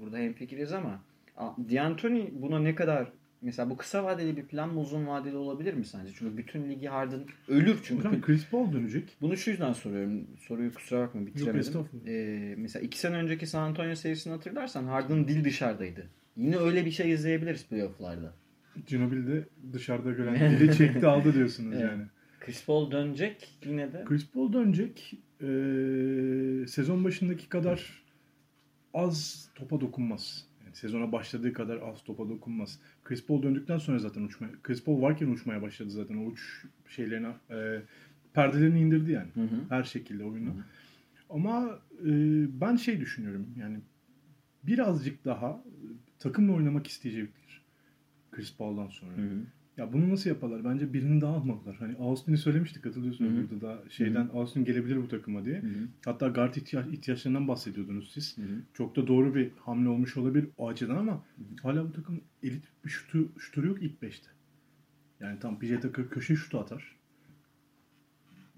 burada 0.00 0.18
hemfikiriz 0.18 0.72
ama 0.72 0.88
a- 0.88 1.13
D'Antoni 1.38 2.30
buna 2.32 2.58
ne 2.58 2.74
kadar 2.74 3.12
mesela 3.42 3.70
bu 3.70 3.76
kısa 3.76 4.04
vadeli 4.04 4.36
bir 4.36 4.42
plan 4.46 4.74
mı 4.74 4.80
uzun 4.80 5.06
vadeli 5.06 5.36
olabilir 5.36 5.74
mi 5.74 5.84
sence? 5.84 6.12
Çünkü 6.18 6.36
bütün 6.36 6.70
ligi 6.70 6.88
Harden 6.88 7.20
ölür 7.48 7.78
çünkü. 7.84 8.08
Hocam 8.08 8.20
Chris 8.20 8.46
Paul 8.50 8.72
dönecek. 8.72 9.16
Bunu 9.20 9.36
şu 9.36 9.50
yüzden 9.50 9.72
soruyorum. 9.72 10.26
Soruyu 10.40 10.74
kusura 10.74 11.00
bakma 11.00 11.26
bitiremedim. 11.26 11.60
estağfurullah. 11.60 12.06
Ee, 12.06 12.54
mesela 12.58 12.82
iki 12.82 12.98
sene 12.98 13.16
önceki 13.16 13.46
San 13.46 13.62
Antonio 13.62 13.94
serisini 13.94 14.32
hatırlarsan 14.32 14.84
Harden 14.84 15.28
dil 15.28 15.44
dışarıdaydı. 15.44 16.06
Yine 16.36 16.56
öyle 16.56 16.84
bir 16.86 16.90
şey 16.90 17.12
izleyebiliriz 17.12 17.66
playofflarda. 17.66 18.32
Ginobili 18.86 19.26
de 19.26 19.44
dışarıda 19.72 20.10
gören 20.10 20.50
dili 20.60 20.76
çekti 20.76 21.06
aldı 21.06 21.34
diyorsunuz 21.34 21.72
Evet. 21.72 21.90
yani. 21.90 22.02
Chris 22.40 22.64
Paul 22.66 22.90
dönecek 22.90 23.58
yine 23.64 23.92
de. 23.92 24.04
Chris 24.04 24.26
Paul 24.30 24.52
dönecek. 24.52 25.14
Ee, 25.40 26.66
sezon 26.66 27.04
başındaki 27.04 27.48
kadar 27.48 28.02
az 28.94 29.48
topa 29.54 29.80
dokunmaz. 29.80 30.46
Sezona 30.74 31.12
başladığı 31.12 31.52
kadar 31.52 31.76
az 31.76 32.04
topa 32.04 32.28
dokunmaz. 32.28 32.80
Chris 33.04 33.26
Paul 33.26 33.42
döndükten 33.42 33.78
sonra 33.78 33.98
zaten 33.98 34.22
uçmaya, 34.22 34.52
Chris 34.62 34.84
Paul 34.84 35.02
varken 35.02 35.26
uçmaya 35.26 35.62
başladı 35.62 35.90
zaten. 35.90 36.16
O 36.16 36.24
uç 36.24 36.64
şeylerine, 36.88 37.32
e, 37.50 37.82
perdelerini 38.34 38.80
indirdi 38.80 39.12
yani. 39.12 39.30
Hı 39.34 39.40
hı. 39.40 39.60
Her 39.68 39.82
şekilde 39.82 40.24
oyunu. 40.24 40.54
Ama 41.30 41.78
e, 42.00 42.10
ben 42.60 42.76
şey 42.76 43.00
düşünüyorum 43.00 43.46
yani 43.58 43.80
birazcık 44.62 45.24
daha 45.24 45.64
takımla 46.18 46.52
oynamak 46.52 46.86
isteyecektir. 46.86 47.62
Chris 48.30 48.56
Paul'dan 48.56 48.88
sonra. 48.88 49.16
Hı 49.16 49.22
hı. 49.22 49.40
Ya 49.76 49.92
bunu 49.92 50.10
nasıl 50.10 50.30
yaparlar? 50.30 50.64
Bence 50.64 50.92
birini 50.92 51.20
daha 51.20 51.34
almadılar. 51.36 51.76
Hani 51.76 51.96
Austin'i 51.96 52.38
söylemiştik 52.38 52.86
hatırlıyorsunuz 52.86 53.32
Hı 53.32 53.36
hı. 53.36 53.50
burada 53.50 53.66
da 53.66 53.90
şeyden 53.90 54.28
Austin 54.32 54.64
gelebilir 54.64 54.96
bu 54.96 55.08
takıma 55.08 55.44
diye. 55.44 55.62
Hı 55.62 55.66
hı. 55.66 55.88
Hatta 56.04 56.28
guard 56.28 56.54
ihtiyaç, 56.54 56.86
ihtiyaçlarından 56.86 57.48
bahsediyordunuz 57.48 58.12
siz. 58.12 58.38
Hı 58.38 58.42
hı. 58.42 58.62
Çok 58.74 58.96
da 58.96 59.06
doğru 59.06 59.34
bir 59.34 59.50
hamle 59.58 59.88
olmuş 59.88 60.16
olabilir 60.16 60.48
o 60.56 60.68
açıdan 60.68 60.96
ama 60.96 61.24
hala 61.62 61.88
bu 61.88 61.92
takım 61.92 62.20
elit 62.42 62.64
bir 62.84 62.90
şutu, 62.90 63.28
şutörü 63.38 63.66
yok 63.68 63.82
ilk 63.82 64.02
5'te. 64.02 64.28
Yani 65.20 65.38
tam 65.40 65.58
PJ 65.58 65.80
Tucker 65.82 66.08
köşe 66.08 66.36
şutu 66.36 66.58
atar. 66.58 66.96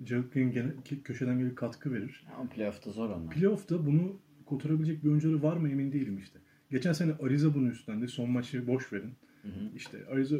Green 0.00 0.52
gene- 0.52 0.72
köşeden 1.04 1.38
gelip 1.38 1.56
katkı 1.56 1.92
verir. 1.92 2.24
Ama 2.36 2.48
playoff'ta 2.48 2.90
zor 2.90 3.10
onlar. 3.10 3.34
Playoff'ta 3.34 3.86
bunu 3.86 4.20
kotarabilecek 4.46 5.04
bir 5.04 5.08
oyuncuları 5.08 5.42
var 5.42 5.56
mı 5.56 5.68
emin 5.70 5.92
değilim 5.92 6.18
işte. 6.18 6.38
Geçen 6.70 6.92
sene 6.92 7.12
Ariza 7.12 7.54
bunun 7.54 7.70
üstlendi. 7.70 8.08
Son 8.08 8.30
maçı 8.30 8.66
boş 8.66 8.92
verin. 8.92 9.12
Hı 9.42 9.48
hı. 9.48 9.76
İşte 9.76 10.06
Ariza 10.10 10.36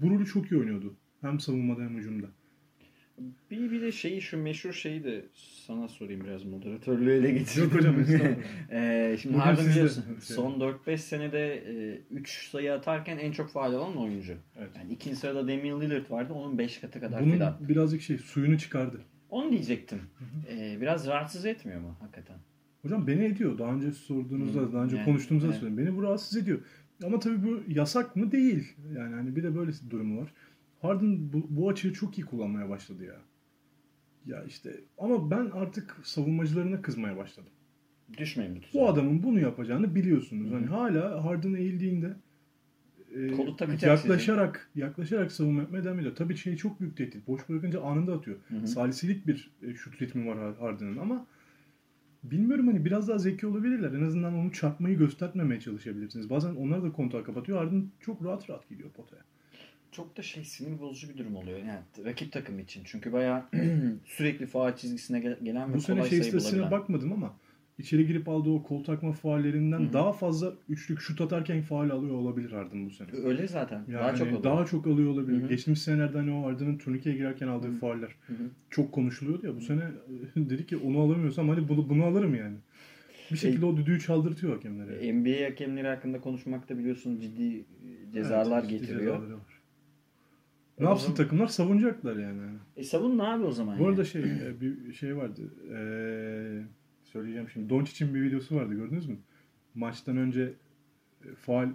bu 0.00 0.10
rolü 0.10 0.26
çok 0.26 0.52
iyi 0.52 0.60
oynuyordu. 0.60 0.96
Hem 1.20 1.40
savunmada 1.40 1.82
hem 1.82 1.96
hücumda. 1.96 2.26
Bir, 3.50 3.70
bir 3.70 3.82
de 3.82 3.92
şeyi 3.92 4.22
şu 4.22 4.38
meşhur 4.38 4.72
şeyi 4.72 5.04
de 5.04 5.24
sana 5.66 5.88
sorayım 5.88 6.24
biraz 6.24 6.44
moderatörlüğü 6.44 7.12
ele 7.12 7.30
getirdim. 7.30 7.70
Yok 7.72 7.82
hocam. 7.82 7.96
Ee, 8.72 9.16
şimdi 9.22 9.36
Harden 9.36 9.66
biliyorsun 9.66 10.04
son 10.20 10.60
4-5 10.60 10.98
senede 10.98 11.62
3 12.10 12.48
sayı 12.50 12.72
atarken 12.72 13.18
en 13.18 13.32
çok 13.32 13.50
faal 13.50 13.74
alan 13.74 13.96
oyuncu. 13.96 14.34
Evet. 14.58 14.70
Yani 14.76 14.92
ikinci 14.92 15.16
sırada 15.16 15.48
Damian 15.48 15.80
Lillard 15.80 16.10
vardı 16.10 16.32
onun 16.32 16.58
5 16.58 16.78
katı 16.78 17.00
kadar 17.00 17.22
Bunun 17.22 17.32
filan. 17.32 17.56
birazcık 17.60 18.02
şey 18.02 18.18
suyunu 18.18 18.58
çıkardı. 18.58 19.00
Onu 19.30 19.52
diyecektim. 19.52 20.00
Ee, 20.50 20.78
biraz 20.80 21.06
rahatsız 21.06 21.46
etmiyor 21.46 21.80
mu 21.80 21.96
hakikaten? 22.00 22.36
Hocam 22.82 23.06
beni 23.06 23.24
ediyor. 23.24 23.58
Daha 23.58 23.72
önce 23.72 23.92
sorduğunuzda, 23.92 24.60
Hı, 24.60 24.72
daha 24.72 24.84
önce 24.84 24.96
yani, 24.96 25.04
konuştuğumuzda 25.04 25.48
da 25.48 25.52
evet. 25.52 25.60
söyledim. 25.60 25.86
Beni 25.86 25.96
bu 25.96 26.02
rahatsız 26.02 26.36
ediyor. 26.36 26.58
Ama 27.04 27.18
tabii 27.18 27.42
bu 27.42 27.62
yasak 27.68 28.16
mı? 28.16 28.32
Değil. 28.32 28.74
Yani 28.96 29.14
hani 29.14 29.36
bir 29.36 29.42
de 29.42 29.56
böyle 29.56 29.70
bir 29.70 29.90
durumu 29.90 30.20
var. 30.20 30.32
Harden 30.82 31.32
bu, 31.32 31.46
bu 31.50 31.68
açığı 31.68 31.92
çok 31.92 32.18
iyi 32.18 32.24
kullanmaya 32.24 32.68
başladı 32.68 33.04
ya. 33.04 33.16
Ya 34.26 34.44
işte 34.44 34.80
ama 34.98 35.30
ben 35.30 35.50
artık 35.52 35.96
savunmacılarına 36.02 36.82
kızmaya 36.82 37.16
başladım. 37.16 37.52
Düşmeyin 38.18 38.60
tuzağa. 38.60 38.78
Bu 38.78 38.88
adamın 38.88 39.22
bunu 39.22 39.40
yapacağını 39.40 39.94
biliyorsunuz. 39.94 40.50
Hı. 40.50 40.54
Hani 40.54 40.66
hala 40.66 41.24
Harden 41.24 41.54
eğildiğinde 41.54 42.16
e, 43.14 43.28
Kolu 43.32 43.56
takacak 43.56 43.82
yaklaşarak 43.90 44.70
yaklaşarak 44.74 45.32
savunma 45.32 45.60
yapmaya 45.60 45.84
devam 45.84 45.98
ediyor. 45.98 46.16
Tabii 46.16 46.36
şey 46.36 46.56
çok 46.56 46.80
büyük 46.80 46.96
tehdit. 46.96 47.26
Boş 47.26 47.48
bırakınca 47.48 47.82
anında 47.82 48.14
atıyor. 48.14 48.36
Hı 48.48 48.56
hı. 48.56 48.66
Salisilik 48.66 49.26
bir 49.26 49.50
e, 49.62 49.74
şut 49.74 50.02
ritmi 50.02 50.26
var 50.26 50.36
Har- 50.36 50.58
Harden'ın 50.58 50.96
ama 50.96 51.26
bilmiyorum 52.24 52.66
hani 52.66 52.84
biraz 52.84 53.08
daha 53.08 53.18
zeki 53.18 53.46
olabilirler. 53.46 53.92
En 53.92 54.02
azından 54.06 54.34
onu 54.34 54.52
çarpmayı 54.52 54.98
göstermemeye 54.98 55.60
çalışabilirsiniz. 55.60 56.30
Bazen 56.30 56.54
onlar 56.54 56.82
da 56.82 56.92
kontağı 56.92 57.24
kapatıyor. 57.24 57.58
Harden 57.58 57.84
çok 58.00 58.24
rahat 58.24 58.50
rahat 58.50 58.68
gidiyor 58.68 58.90
potaya. 58.90 59.22
Çok 59.92 60.16
da 60.16 60.22
şey 60.22 60.44
sinir 60.44 60.80
bozucu 60.80 61.08
bir 61.08 61.18
durum 61.18 61.36
oluyor. 61.36 61.58
Yani 61.58 61.80
rakip 62.04 62.32
takım 62.32 62.58
için. 62.58 62.82
Çünkü 62.84 63.12
bayağı 63.12 63.44
sürekli 64.04 64.46
faal 64.46 64.76
çizgisine 64.76 65.20
gel- 65.20 65.38
gelen 65.42 65.70
ve 65.70 65.74
Bu 65.76 65.80
sene 65.80 66.08
şey 66.08 66.22
sayı 66.22 66.32
bulabilen. 66.32 66.70
bakmadım 66.70 67.12
ama 67.12 67.34
içeri 67.78 68.06
girip 68.06 68.28
aldığı 68.28 68.50
o 68.50 68.62
kol 68.62 68.84
takma 68.84 69.12
faallerinden 69.12 69.92
daha 69.92 70.12
fazla 70.12 70.54
üçlük 70.68 71.00
şut 71.00 71.20
atarken 71.20 71.62
faal 71.62 71.90
alıyor 71.90 72.14
olabilir 72.14 72.52
Harden 72.52 72.86
bu 72.86 72.90
sene. 72.90 73.08
Öyle 73.24 73.48
zaten. 73.48 73.76
Yani 73.88 73.92
daha 73.94 74.14
çok 74.14 74.26
oluyor. 74.28 74.42
daha 74.44 74.66
çok 74.66 74.86
alıyor 74.86 75.10
olabilir. 75.10 75.40
Hı 75.40 75.44
hı. 75.44 75.48
Geçtiğimiz 75.48 75.82
senelerde 75.82 76.18
hani 76.18 76.32
o 76.32 76.44
Harden'ın 76.46 76.78
turnikeye 76.78 77.16
girerken 77.16 77.48
aldığı 77.48 77.68
Hı. 77.68 77.72
fauller 77.72 78.16
Hı 78.26 78.32
hı. 78.32 78.50
çok 78.70 78.92
konuşuluyordu 78.92 79.46
ya. 79.46 79.56
Bu 79.56 79.60
sene 79.60 79.82
e, 80.36 80.50
dedi 80.50 80.66
ki 80.66 80.76
onu 80.76 81.00
alamıyorsam 81.00 81.48
hadi 81.48 81.68
bunu, 81.68 81.88
bunu 81.88 82.04
alırım 82.04 82.34
yani. 82.34 82.56
Bir 83.32 83.36
şekilde 83.36 83.66
o 83.66 83.76
düdüğü 83.76 84.00
çaldırtıyor 84.00 84.52
hakemlere. 84.54 85.12
NBA 85.12 85.50
hakemleri 85.50 85.88
hakkında 85.88 86.20
konuşmakta 86.20 86.78
biliyorsun 86.78 87.20
ciddi 87.20 87.58
e, 87.58 87.64
cezalar 88.12 88.60
Evet, 88.60 88.70
ciddi 88.70 88.80
getiriyor. 88.80 89.14
cezaları 89.14 89.34
var. 89.34 89.60
E, 90.78 90.82
Ne 90.82 90.86
o 90.86 90.90
yapsın 90.90 91.04
zaman- 91.06 91.16
takımlar 91.16 91.46
savunacaklar 91.46 92.16
yani. 92.16 92.40
E 92.76 92.84
savun 92.84 93.18
ne 93.18 93.22
abi 93.22 93.44
o 93.44 93.52
zaman? 93.52 93.78
Bu 93.78 93.82
yani? 93.82 93.90
arada 93.90 94.04
şey 94.04 94.22
e, 94.22 94.60
bir 94.60 94.92
şey 94.92 95.16
vardı. 95.16 95.42
Eee 95.70 96.62
söyleyeceğim 97.06 97.48
şimdi. 97.52 97.70
Doncic'in 97.70 98.14
bir 98.14 98.22
videosu 98.22 98.56
vardı 98.56 98.74
gördünüz 98.74 99.06
mü? 99.06 99.16
Maçtan 99.74 100.16
önce 100.16 100.52
e, 101.24 101.34
faal 101.34 101.68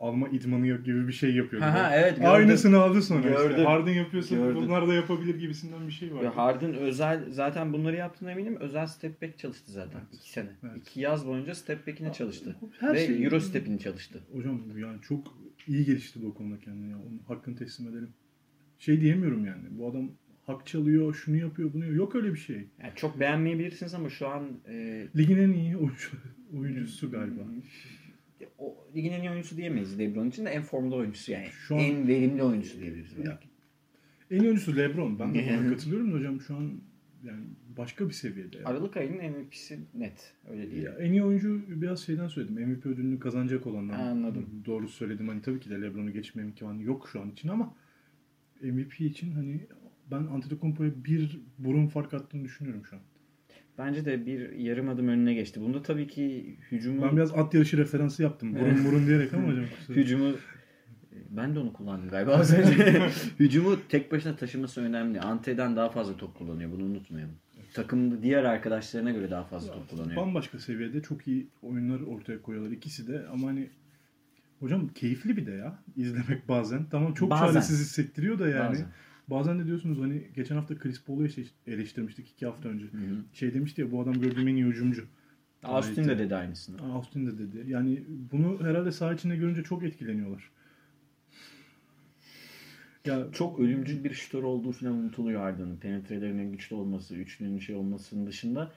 alma 0.00 0.28
idmanı 0.28 0.66
yok 0.66 0.84
gibi 0.84 1.08
bir 1.08 1.12
şey 1.12 1.34
yapıyordu. 1.34 1.66
Ha, 1.66 1.74
ha, 1.74 1.96
evet, 1.96 2.16
gördüm. 2.16 2.30
Aynısını 2.30 2.78
aldı 2.78 3.02
sonra. 3.02 3.30
işte. 3.30 3.42
Gördüm. 3.42 3.64
Harden 3.64 3.92
yapıyorsa 3.92 4.34
Gördüm. 4.34 4.62
bunlar 4.62 4.88
da 4.88 4.94
yapabilir 4.94 5.34
gibisinden 5.34 5.86
bir 5.86 5.92
şey 5.92 6.14
var. 6.14 6.22
Ya 6.22 6.36
Harden 6.36 6.74
özel 6.74 7.24
zaten 7.30 7.72
bunları 7.72 7.96
yaptığına 7.96 8.30
eminim. 8.32 8.56
Özel 8.60 8.86
step 8.86 9.22
back 9.22 9.38
çalıştı 9.38 9.72
zaten. 9.72 9.98
Evet. 9.98 10.14
iki 10.14 10.30
sene. 10.30 10.48
Evet. 10.62 10.76
İki 10.88 11.00
yaz 11.00 11.26
boyunca 11.26 11.54
step 11.54 11.86
back'ine 11.86 12.12
çalıştı. 12.12 12.56
Her 12.80 12.94
Ve 12.94 13.06
şey- 13.06 13.24
Euro 13.24 13.40
step'ini 13.40 13.78
çalıştı. 13.78 14.20
Hocam 14.32 14.62
yani 14.78 15.00
çok 15.00 15.34
iyi 15.66 15.84
geliştirdi 15.84 16.26
o 16.26 16.34
konuda 16.34 16.60
kendini 16.60 16.90
ya. 16.90 16.96
Onun 16.96 17.20
hakkını 17.28 17.56
teslim 17.56 17.88
edelim. 17.88 18.10
Şey 18.78 19.00
diyemiyorum 19.00 19.44
yani. 19.44 19.62
Bu 19.70 19.90
adam 19.90 20.10
hak 20.54 20.66
çalıyor, 20.66 21.14
şunu 21.14 21.36
yapıyor, 21.36 21.72
bunu 21.72 21.82
yapıyor. 21.84 21.98
Yok 21.98 22.14
öyle 22.14 22.32
bir 22.32 22.38
şey. 22.38 22.56
Yani 22.82 22.92
çok 22.96 23.20
beğenmeyebilirsiniz 23.20 23.94
ama 23.94 24.08
şu 24.10 24.28
an 24.28 24.44
e, 24.68 25.06
Ligin 25.16 25.38
en 25.38 25.52
iyi 25.52 25.76
oyuncu, 25.76 26.08
oyuncusu 26.58 27.10
galiba. 27.10 27.42
o, 28.58 28.76
ligin 28.96 29.12
en 29.12 29.20
iyi 29.22 29.30
oyuncusu 29.30 29.56
diyemeyiz 29.56 29.98
LeBron 29.98 30.28
için 30.28 30.44
de 30.44 30.50
en 30.50 30.62
formda 30.62 30.94
oyuncusu 30.96 31.32
yani. 31.32 31.46
Şu 31.46 31.74
an- 31.74 31.80
en 31.80 32.08
verimli 32.08 32.42
oyuncusu 32.42 32.80
diyebiliriz. 32.80 33.18
Ya, 33.18 33.24
belki. 33.24 33.48
En 34.30 34.40
iyi 34.40 34.46
oyuncusu 34.46 34.76
LeBron. 34.76 35.18
Ben 35.18 35.34
de 35.34 35.58
buna 35.60 35.70
katılıyorum 35.74 36.12
da 36.12 36.16
hocam 36.16 36.40
şu 36.40 36.56
an 36.56 36.72
yani 37.24 37.40
başka 37.78 38.08
bir 38.08 38.12
seviyede. 38.12 38.56
yani. 38.56 38.66
Aralık 38.66 38.96
ayının 38.96 39.16
MVP'si 39.16 39.78
net. 39.94 40.32
Öyle 40.50 40.70
değil. 40.70 40.82
Ya, 40.82 40.92
en 40.98 41.12
iyi 41.12 41.24
oyuncu 41.24 41.62
biraz 41.68 42.00
şeyden 42.00 42.28
söyledim. 42.28 42.68
MVP 42.68 42.86
ödülünü 42.86 43.18
kazanacak 43.20 43.66
olandan. 43.66 43.98
Anladım. 44.00 44.46
Doğru 44.66 44.88
söyledim. 44.88 45.28
Hani 45.28 45.42
tabii 45.42 45.60
ki 45.60 45.70
de 45.70 45.82
LeBron'u 45.82 46.12
geçme 46.12 46.42
imkanı 46.42 46.82
yok 46.82 47.08
şu 47.12 47.20
an 47.20 47.30
için 47.30 47.48
ama 47.48 47.74
MVP 48.62 49.00
için 49.00 49.32
hani 49.32 49.60
ben 50.10 50.26
Antetokounmpo'ya 50.26 50.90
bir 51.04 51.40
burun 51.58 51.86
fark 51.86 52.14
attığını 52.14 52.44
düşünüyorum 52.44 52.84
şu 52.84 52.96
an. 52.96 53.02
Bence 53.78 54.04
de 54.04 54.26
bir 54.26 54.52
yarım 54.52 54.88
adım 54.88 55.08
önüne 55.08 55.34
geçti. 55.34 55.60
Bunda 55.60 55.82
tabii 55.82 56.06
ki 56.06 56.56
hücumu 56.70 57.02
Ben 57.02 57.16
biraz 57.16 57.32
at 57.32 57.54
yarışı 57.54 57.76
referansı 57.78 58.22
yaptım. 58.22 58.54
Burun 58.54 58.84
burun 58.84 59.06
diyerek 59.06 59.34
ama 59.34 59.48
hocam. 59.48 59.64
hücumu 59.88 60.32
ben 61.30 61.54
de 61.54 61.58
onu 61.58 61.72
kullandım 61.72 62.08
galiba 62.08 62.32
az 62.32 62.54
önce. 62.54 63.02
hücumu 63.40 63.76
tek 63.88 64.12
başına 64.12 64.36
taşıması 64.36 64.80
önemli. 64.80 65.20
Ante'den 65.20 65.76
daha 65.76 65.90
fazla 65.90 66.16
top 66.16 66.34
kullanıyor. 66.34 66.72
Bunu 66.72 66.84
unutmayalım. 66.84 67.34
Takımda 67.74 68.22
diğer 68.22 68.44
arkadaşlarına 68.44 69.10
göre 69.10 69.30
daha 69.30 69.44
fazla 69.44 69.72
top 69.72 69.90
kullanıyor. 69.90 70.16
Bambaşka 70.16 70.58
seviyede 70.58 71.02
çok 71.02 71.28
iyi 71.28 71.48
oyunlar 71.62 72.00
ortaya 72.00 72.42
koyuyorlar 72.42 72.72
ikisi 72.72 73.08
de 73.08 73.26
ama 73.32 73.48
hani 73.48 73.70
hocam 74.60 74.88
keyifli 74.88 75.36
bir 75.36 75.46
de 75.46 75.52
ya 75.52 75.78
izlemek 75.96 76.48
bazen. 76.48 76.86
Tamam 76.90 77.14
çok 77.14 77.30
Bazen. 77.30 77.46
çaresiz 77.46 77.80
hissettiriyor 77.80 78.38
da 78.38 78.48
yani. 78.48 78.70
Bazen. 78.70 78.86
Bazen 79.30 79.58
de 79.58 79.66
diyorsunuz 79.66 80.00
hani 80.00 80.22
geçen 80.36 80.56
hafta 80.56 80.78
Chris 80.78 81.04
Paul'u 81.04 81.24
eleş- 81.26 81.52
eleştirmiştik 81.66 82.30
iki 82.30 82.46
hafta 82.46 82.68
önce. 82.68 82.84
Hı 82.84 82.96
hı. 82.96 83.16
Şey 83.32 83.54
demişti 83.54 83.80
ya 83.80 83.92
bu 83.92 84.00
adam 84.00 84.20
gördüğüm 84.20 84.48
en 84.48 84.54
iyi 84.54 84.64
hücumcu. 84.64 85.06
Austin 85.62 86.04
de 86.04 86.18
dedi 86.18 86.36
aynısını. 86.36 86.82
Austin 86.92 87.26
de 87.26 87.38
dedi. 87.38 87.70
Yani 87.70 88.04
bunu 88.32 88.64
herhalde 88.64 88.92
saha 88.92 89.14
içinde 89.14 89.36
görünce 89.36 89.62
çok 89.62 89.84
etkileniyorlar. 89.84 90.50
Ya 93.06 93.26
Çok 93.32 93.60
ölümcül 93.60 94.04
bir 94.04 94.14
şutör 94.14 94.42
olduğu 94.42 94.72
falan 94.72 94.94
unutuluyor 94.94 95.40
Harden'ın. 95.40 95.76
Penetrelerinin 95.76 96.52
güçlü 96.52 96.76
olması, 96.76 97.14
üçlünün 97.16 97.58
şey 97.58 97.74
olmasının 97.74 98.26
dışında 98.26 98.72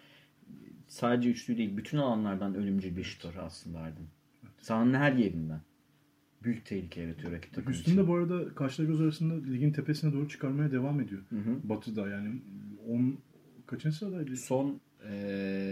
sadece 0.87 1.29
üçlü 1.29 1.57
değil, 1.57 1.77
bütün 1.77 1.97
alanlardan 1.97 2.55
ölümcül 2.55 2.97
bir 2.97 3.03
şutör 3.03 3.35
aslında 3.35 3.81
Harden. 3.81 4.05
Sahanın 4.61 4.93
her 4.93 5.13
yerinden. 5.13 5.61
Büyük 6.43 6.65
tehlike 6.65 7.01
yaratıyor 7.01 7.31
rakip 7.31 7.53
takım 7.53 7.73
Houston 7.73 7.91
için. 7.91 8.07
bu 8.07 8.15
arada 8.15 8.55
kaşla 8.55 8.83
göz 8.83 9.01
arasında 9.01 9.33
ligin 9.51 9.71
tepesine 9.71 10.13
doğru 10.13 10.29
çıkarmaya 10.29 10.71
devam 10.71 10.99
ediyor. 11.01 11.21
Hı 11.29 11.35
hı. 11.35 11.69
Batı'da 11.69 12.09
yani 12.09 12.41
10 12.89 13.17
kaçıncı 13.65 13.97
sıradaydı? 13.97 14.37
Son 14.37 14.79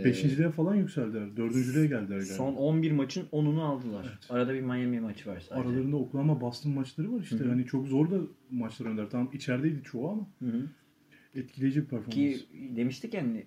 Beşinciliğe 0.05 0.49
falan 0.51 0.75
yükseldiler. 0.75 1.37
Dördüncülüğe 1.37 1.87
geldiler 1.87 2.17
galiba. 2.17 2.33
son 2.33 2.53
11 2.53 2.91
maçın 2.91 3.25
10'unu 3.31 3.61
aldılar. 3.61 4.05
Evet. 4.09 4.31
Arada 4.31 4.53
bir 4.53 4.61
Miami 4.61 4.99
maçı 4.99 5.29
var 5.29 5.39
sadece. 5.39 5.69
Aralarında 5.69 5.97
Oklahoma 5.97 6.41
Boston 6.41 6.71
maçları 6.71 7.13
var 7.13 7.21
işte. 7.21 7.37
Hı 7.39 7.43
hı. 7.43 7.49
Hani 7.49 7.65
çok 7.65 7.87
zor 7.87 8.11
da 8.11 8.19
maçlar 8.51 8.85
önler. 8.85 9.09
Tamam 9.09 9.29
içerideydi 9.33 9.83
çoğu 9.83 10.09
ama 10.09 10.27
Hı 10.39 10.45
hı. 10.57 10.63
etkileyici 11.35 11.81
bir 11.81 11.85
performans. 11.85 12.13
Ki 12.15 12.37
demiştik 12.75 13.13
ya 13.13 13.21
hani 13.21 13.45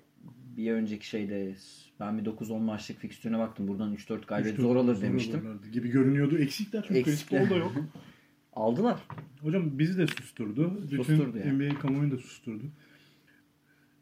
bir 0.57 0.73
önceki 0.73 1.09
şeyde 1.09 1.55
ben 2.01 2.19
bir 2.19 2.25
9-10 2.25 2.59
maçlık 2.59 2.99
fikstürüne 2.99 3.39
baktım. 3.39 3.69
Buradan 3.69 3.95
3-4 3.95 4.27
galibiyet 4.27 4.57
zor 4.59 4.77
alır 4.77 5.03
demiştim. 5.03 5.61
gibi 5.73 5.89
görünüyordu. 5.89 6.39
Eksikler 6.39 6.85
çünkü 6.89 7.01
Eksikler. 7.01 7.51
Da 7.51 7.57
yok. 7.57 7.73
Aldılar. 8.53 9.01
Hocam 9.41 9.79
bizi 9.79 9.99
de 9.99 10.07
susturdu. 10.07 10.83
Bütün 10.83 10.97
Susturdu 10.97 11.39
yani. 11.39 11.69
NBA 11.71 11.79
kamuoyunu 11.79 12.13
da 12.13 12.19
susturdu. 12.19 12.65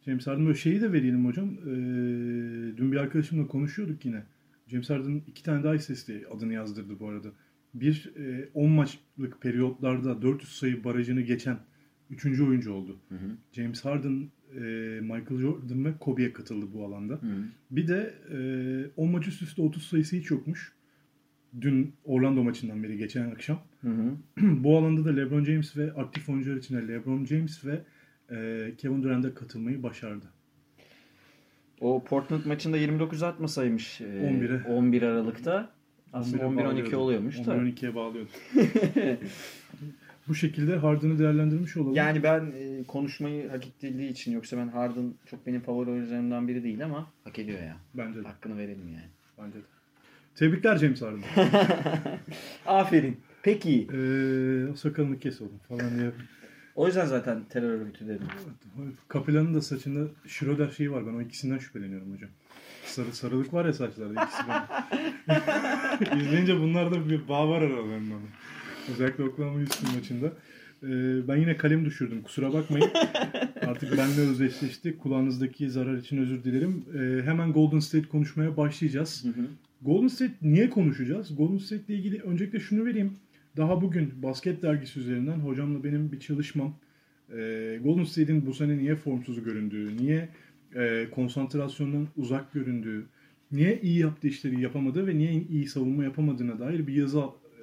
James 0.05 0.27
Harden 0.27 0.47
böyle 0.47 0.59
şeyi 0.59 0.81
de 0.81 0.93
verelim 0.93 1.27
hocam. 1.27 1.49
Ee, 1.49 2.77
dün 2.77 2.93
bir 2.93 2.97
arkadaşımla 2.97 3.47
konuşuyorduk 3.47 4.05
yine. 4.05 4.23
James 4.67 4.91
Harden 4.91 5.23
iki 5.27 5.43
tane 5.43 5.65
daha 5.65 5.75
istatistiği 5.75 6.27
adını 6.27 6.53
yazdırdı 6.53 7.01
bu 7.01 7.09
arada. 7.09 7.29
Bir 7.75 8.13
e, 8.17 8.49
10 8.55 8.71
maçlık 8.71 9.41
periyotlarda 9.41 10.23
400 10.23 10.53
sayı 10.53 10.85
barajını 10.85 11.21
geçen 11.21 11.59
3. 12.11 12.41
oyuncu 12.41 12.73
oldu. 12.73 12.99
Hı 13.09 13.15
hı. 13.15 13.37
James 13.53 13.85
Harden, 13.85 14.31
e, 14.57 14.61
Michael 15.01 15.41
Jordan 15.41 15.85
ve 15.85 15.99
Kobe'ye 16.01 16.33
katıldı 16.33 16.67
bu 16.75 16.85
alanda. 16.87 17.15
Hı. 17.15 17.45
Bir 17.71 17.89
de 17.89 18.15
e, 18.97 19.01
10 19.01 19.11
maç 19.11 19.27
üst 19.29 19.43
üste 19.43 19.63
30 19.63 19.87
sayısı 19.87 20.17
hiç 20.17 20.31
yokmuş. 20.31 20.73
dün 21.61 21.93
Orlando 22.05 22.43
maçından 22.43 22.83
beri 22.83 22.97
geçen 22.97 23.31
akşam. 23.31 23.63
Hı 23.81 23.89
hı. 23.89 24.17
Bu 24.65 24.79
alanda 24.79 25.05
da 25.05 25.11
LeBron 25.11 25.45
James 25.45 25.77
ve 25.77 25.93
aktif 25.93 26.29
oyuncular 26.29 26.57
içinde 26.57 26.89
LeBron 26.89 27.25
James 27.25 27.65
ve 27.65 27.83
e, 28.31 28.71
Kevin 28.79 29.03
Durant'a 29.03 29.35
katılmayı 29.35 29.83
başardı. 29.83 30.27
O 31.81 32.05
Portland 32.05 32.45
maçında 32.45 32.77
29 32.77 33.23
atmasaymış 33.23 34.01
e, 34.01 34.05
11'e. 34.05 34.69
11 34.69 35.03
Aralık'ta 35.03 35.71
aslında 36.13 36.43
11'e 36.43 36.49
11-12 36.49 36.65
bağlıyordu. 36.65 36.97
oluyormuş 36.97 37.39
da. 37.39 37.57
11-12'ye 37.57 37.95
bağlıyordu. 37.95 38.31
Bu 40.29 40.35
şekilde 40.35 40.77
Harden'ı 40.77 41.19
değerlendirmiş 41.19 41.77
olalım. 41.77 41.95
Yani 41.95 42.23
ben 42.23 42.53
e, 42.57 42.85
konuşmayı 42.85 43.49
hak 43.49 43.67
ettiği 43.67 44.09
için 44.09 44.33
yoksa 44.33 44.57
ben 44.57 44.69
Harden 44.69 45.15
çok 45.27 45.47
benim 45.47 45.61
favori 45.61 45.91
oyuncularımdan 45.91 46.49
biri 46.49 46.65
değil 46.65 46.85
ama 46.85 47.13
hak 47.25 47.39
ediyor 47.39 47.63
ya. 47.63 47.77
Bence 47.95 48.25
de. 48.25 48.29
Hakkını 48.29 48.59
verelim 48.59 48.89
yani. 48.89 49.09
Bence 49.39 49.59
de. 49.59 49.63
Tebrikler 50.35 50.77
James 50.77 51.03
Harden. 51.03 51.23
Aferin. 52.67 53.21
Peki. 53.43 53.89
Ee, 53.95 54.77
sakalını 54.77 55.19
kes 55.19 55.41
oğlum 55.41 55.61
falan 55.69 55.99
diye. 55.99 56.11
O 56.75 56.87
yüzden 56.87 57.07
zaten 57.07 57.45
terör 57.45 57.81
örgütü 57.81 58.09
dedim. 58.09 58.27
Kapılanın 59.09 59.55
da 59.55 59.61
saçında 59.61 60.09
Schroeder 60.27 60.69
şeyi 60.69 60.93
var. 60.93 61.07
Ben 61.07 61.13
o 61.13 61.23
ikisinden 61.23 61.59
şüpheleniyorum 61.59 62.15
hocam. 62.15 62.31
Sarı 62.85 63.13
sarılık 63.13 63.55
var 63.55 63.65
ya 63.65 63.73
saçlarda 63.73 64.25
ikisi. 64.25 64.43
İzleyince 66.25 66.61
bunlarda 66.61 67.09
bir 67.09 67.29
bağ 67.29 67.49
var 67.49 67.63
aralarında. 67.63 68.15
Özellikle 68.91 69.25
Oklahoma 69.25 69.59
Houston 69.59 69.95
maçında. 69.95 70.33
Ee, 70.83 71.29
ben 71.29 71.37
yine 71.37 71.57
kalem 71.57 71.85
düşürdüm. 71.85 72.23
Kusura 72.23 72.53
bakmayın. 72.53 72.91
Artık 73.67 73.99
benimle 73.99 74.31
özdeşleşti. 74.31 74.99
Kulağınızdaki 74.99 75.71
zarar 75.71 75.97
için 75.97 76.17
özür 76.17 76.45
dilerim. 76.45 76.85
Ee, 76.95 77.23
hemen 77.25 77.53
Golden 77.53 77.79
State 77.79 78.09
konuşmaya 78.09 78.57
başlayacağız. 78.57 79.25
Hı 79.25 79.29
hı. 79.29 79.47
Golden 79.83 80.09
State 80.09 80.33
niye 80.43 80.71
konuşacağız? 80.71 81.37
Golden 81.37 81.59
State 81.59 81.83
ile 81.89 81.95
ilgili 81.97 82.21
öncelikle 82.21 82.61
şunu 82.61 82.85
vereyim. 82.85 83.13
Daha 83.57 83.83
bugün 83.83 84.23
basket 84.23 84.63
dergisi 84.63 85.01
üzerinden 85.01 85.39
hocamla 85.39 85.85
benim 85.85 86.13
bir 86.13 86.21
çalışmam. 86.21 86.77
Ee, 87.33 87.81
Golden 87.85 88.05
State'in 88.05 88.47
bu 88.47 88.55
sene 88.55 88.79
niye 88.79 88.97
formsuz 88.97 89.45
göründüğü, 89.45 89.97
niye 89.97 90.29
e, 90.75 91.07
konsantrasyondan 91.11 92.09
uzak 92.17 92.53
göründüğü, 92.53 93.07
niye 93.53 93.81
iyi 93.81 93.99
yaptığı 93.99 94.29
işleri 94.29 94.61
yapamadığı 94.61 95.07
ve 95.07 95.19
niye 95.19 95.33
iyi 95.33 95.67
savunma 95.67 96.05
yapamadığına 96.05 96.59
dair 96.59 96.87
bir 96.87 96.95
yazı 96.95 97.21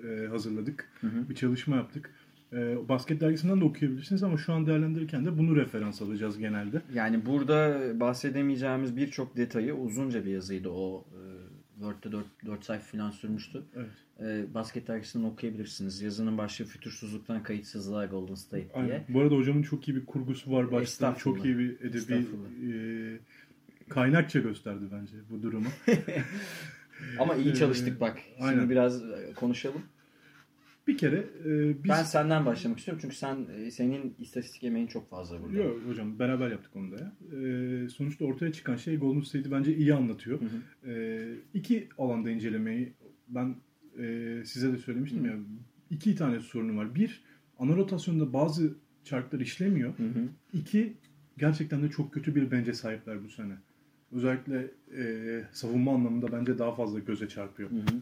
e, 0.08 0.28
hazırladık. 0.28 0.90
Hı 1.02 1.08
hı. 1.08 1.30
Bir 1.30 1.36
çalışma 1.36 1.76
yaptık. 1.76 2.12
E, 2.54 2.90
basket 2.90 3.22
dergisinden 3.22 3.62
de 3.62 3.66
okuyabilirsiniz 3.66 4.24
ama 4.24 4.38
şu 4.38 4.54
an 4.54 4.66
değerlendirirken 4.68 5.26
de 5.26 5.38
bunu 5.38 5.56
referans 5.56 6.02
alacağız 6.02 6.38
genelde. 6.38 6.82
Yani 6.94 7.26
burada 7.26 7.82
bahsedemeyeceğimiz 8.00 8.98
birçok 8.98 9.38
detayı 9.38 9.74
uzunca 9.74 10.26
bir 10.26 10.32
yazıydı 10.32 10.70
o. 10.70 11.06
E, 11.14 11.22
Word'de 11.80 12.12
4, 12.12 12.26
4 12.46 12.66
sayfa 12.66 12.98
falan 12.98 13.12
sürmüştü. 13.12 13.64
Evet. 13.76 13.90
E, 14.20 14.54
basket 14.54 14.88
dergisinden 14.88 15.26
okuyabilirsiniz. 15.26 16.02
Yazının 16.02 16.38
başlığı 16.38 16.66
fütursuzluktan 16.66 17.44
kayıtsızlığa 17.44 18.06
Golden 18.06 18.36
State 18.36 18.64
diye. 18.64 18.84
Aynen. 18.84 19.04
Bu 19.10 19.22
arada 19.22 19.36
hocamın 19.36 19.62
çok 19.62 19.88
iyi 19.88 19.96
bir 19.96 20.06
kurgusu 20.06 20.52
var 20.52 20.72
başta. 20.72 21.16
Çok 21.16 21.46
iyi 21.46 21.58
bir 21.58 21.82
edebi 21.82 22.26
e, 22.74 22.74
kaynakça 23.90 24.40
gösterdi 24.40 24.86
bence 24.92 25.16
bu 25.30 25.44
durumu. 25.44 25.68
Ama 27.20 27.36
iyi 27.36 27.52
Ee, 27.52 27.56
çalıştık 27.56 28.02
bak. 28.02 28.20
Şimdi 28.38 28.50
aynen. 28.50 28.70
biraz 28.70 29.04
e, 29.04 29.34
konuşalım. 29.36 29.82
Bir 30.88 30.98
kere 30.98 31.18
e, 31.46 31.84
biz... 31.84 31.90
Ben 31.90 32.04
senden 32.04 32.46
başlamak 32.46 32.80
istiyorum 32.80 33.00
çünkü 33.02 33.16
sen 33.16 33.46
e, 33.58 33.72
senin 33.72 34.16
istatistik 34.20 34.64
emeğin 34.64 34.88
çok 34.88 35.10
fazla 35.10 35.44
burada. 35.44 35.58
Yok 35.58 35.82
hocam 35.88 36.20
beraber 36.20 36.52
yaptık 36.52 36.76
onu 36.76 36.92
da 36.92 36.96
ya. 36.96 37.40
E, 37.40 37.90
sonuçta 37.90 38.26
ortaya 38.26 38.52
çıkan 38.54 38.76
şey 38.76 38.98
Golden 38.98 39.22
State'i 39.22 39.52
bence 39.52 39.76
iyi 39.76 39.94
anlatıyor. 39.94 40.40
Hı 40.42 40.46
hı. 40.46 40.92
E, 40.92 41.28
iki 41.54 41.90
alanda 41.98 42.30
incelemeyi 42.30 42.94
ben 43.28 43.56
e, 44.00 44.36
size 44.46 44.74
de 44.74 44.78
söylemiştim 44.78 45.24
Hı. 45.24 45.28
ya. 45.28 45.34
iki 45.90 46.16
tane 46.16 46.40
sorunu 46.40 46.78
var. 46.78 46.96
Bir, 46.96 47.24
ana 47.60 47.76
rotasyonda 47.76 48.34
bazı 48.34 48.74
çarklar 49.04 49.40
işlemiyor. 49.40 49.98
Hı 49.98 50.04
hı. 50.04 50.28
İki, 50.54 50.94
gerçekten 51.38 51.84
de 51.84 51.90
çok 51.90 52.14
kötü 52.14 52.36
bir 52.36 52.52
bence 52.52 52.74
sahipler 52.74 53.24
bu 53.24 53.30
sene. 53.30 53.54
Özellikle 54.12 54.68
e, 54.98 55.44
savunma 55.52 55.96
anlamında 55.96 56.32
bence 56.32 56.60
daha 56.60 56.76
fazla 56.76 57.00
göze 57.00 57.30
çarpıyor. 57.30 57.70
Hı 57.72 57.76
hı. 57.76 58.02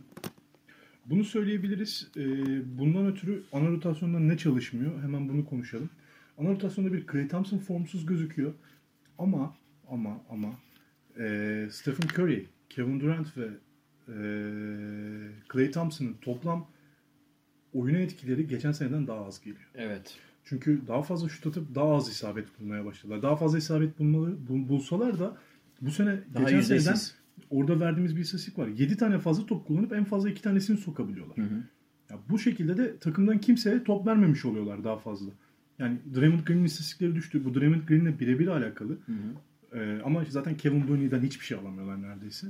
Bunu 1.05 1.23
söyleyebiliriz. 1.23 2.07
E, 2.17 2.23
bundan 2.77 3.07
ötürü 3.07 3.43
ana 3.53 3.67
rotasyonda 3.67 4.19
ne 4.19 4.37
çalışmıyor? 4.37 5.01
Hemen 5.01 5.29
bunu 5.29 5.45
konuşalım. 5.45 5.89
Ana 6.37 6.49
rotasyonda 6.49 6.93
bir 6.93 7.07
Klay 7.07 7.27
Thompson 7.27 7.57
formsuz 7.57 8.05
gözüküyor. 8.05 8.53
Ama 9.17 9.55
ama 9.89 10.21
ama 10.29 10.47
e, 11.19 11.67
Stephen 11.71 12.07
Curry, 12.07 12.45
Kevin 12.69 12.99
Durant 12.99 13.37
ve 13.37 13.47
e, 14.07 14.17
Klay 15.47 15.71
Thompson'ın 15.71 16.15
toplam 16.21 16.67
oyuna 17.73 17.97
etkileri 17.97 18.47
geçen 18.47 18.71
seneden 18.71 19.07
daha 19.07 19.25
az 19.25 19.41
geliyor. 19.41 19.69
Evet. 19.75 20.17
Çünkü 20.43 20.81
daha 20.87 21.01
fazla 21.01 21.29
şut 21.29 21.47
atıp 21.47 21.75
daha 21.75 21.95
az 21.95 22.09
isabet 22.09 22.59
bulmaya 22.59 22.85
başladılar. 22.85 23.21
Daha 23.21 23.35
fazla 23.35 23.57
isabet 23.57 23.99
bulmalı, 23.99 24.37
bul- 24.49 24.69
bulsalar 24.69 25.19
da 25.19 25.37
bu 25.81 25.91
sene 25.91 26.19
Daha 26.33 26.43
geçen 26.43 26.57
yüzdesiz. 26.57 26.85
seneden 26.85 27.01
orada 27.49 27.79
verdiğimiz 27.79 28.15
bir 28.15 28.21
istatistik 28.21 28.57
var. 28.57 28.67
7 28.67 28.97
tane 28.97 29.19
fazla 29.19 29.45
top 29.45 29.67
kullanıp 29.67 29.93
en 29.93 30.03
fazla 30.03 30.29
2 30.29 30.41
tanesini 30.41 30.77
sokabiliyorlar. 30.77 31.37
Hı 31.37 31.41
hı. 31.41 31.63
Ya 32.09 32.19
bu 32.29 32.39
şekilde 32.39 32.77
de 32.77 32.97
takımdan 32.97 33.37
kimseye 33.37 33.83
top 33.83 34.07
vermemiş 34.07 34.45
oluyorlar 34.45 34.83
daha 34.83 34.97
fazla. 34.97 35.31
Yani 35.79 35.97
Draymond 36.15 36.39
Green'in 36.39 36.63
istatistikleri 36.63 37.15
düştü. 37.15 37.45
Bu 37.45 37.55
Draymond 37.55 37.87
Green'le 37.87 38.19
birebir 38.19 38.47
alakalı. 38.47 38.97
Hı 39.05 39.11
hı. 39.11 39.79
Ee, 39.79 40.01
ama 40.05 40.25
zaten 40.29 40.57
Kevin 40.57 40.87
Looney'den 40.87 41.21
hiçbir 41.21 41.45
şey 41.45 41.57
alamıyorlar 41.57 42.01
neredeyse. 42.01 42.47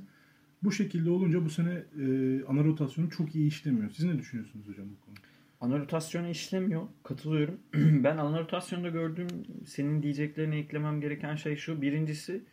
Bu 0.63 0.71
şekilde 0.71 1.09
olunca 1.09 1.45
bu 1.45 1.49
sene 1.49 1.83
e, 2.01 2.43
ana 2.47 2.63
rotasyonu 2.63 3.09
çok 3.09 3.35
iyi 3.35 3.47
işlemiyor. 3.47 3.89
Siz 3.89 4.05
ne 4.05 4.19
düşünüyorsunuz 4.19 4.67
hocam 4.67 4.85
bu 4.85 5.05
konuda? 5.05 5.21
Ana 5.61 5.79
rotasyonu 5.79 6.29
işlemiyor. 6.29 6.81
Katılıyorum. 7.03 7.59
ben 8.03 8.17
ana 8.17 8.39
rotasyonda 8.39 8.89
gördüğüm 8.89 9.27
senin 9.65 10.03
diyeceklerine 10.03 10.57
eklemem 10.57 11.01
gereken 11.01 11.35
şey 11.35 11.55
şu. 11.55 11.81
Birincisi 11.81 12.43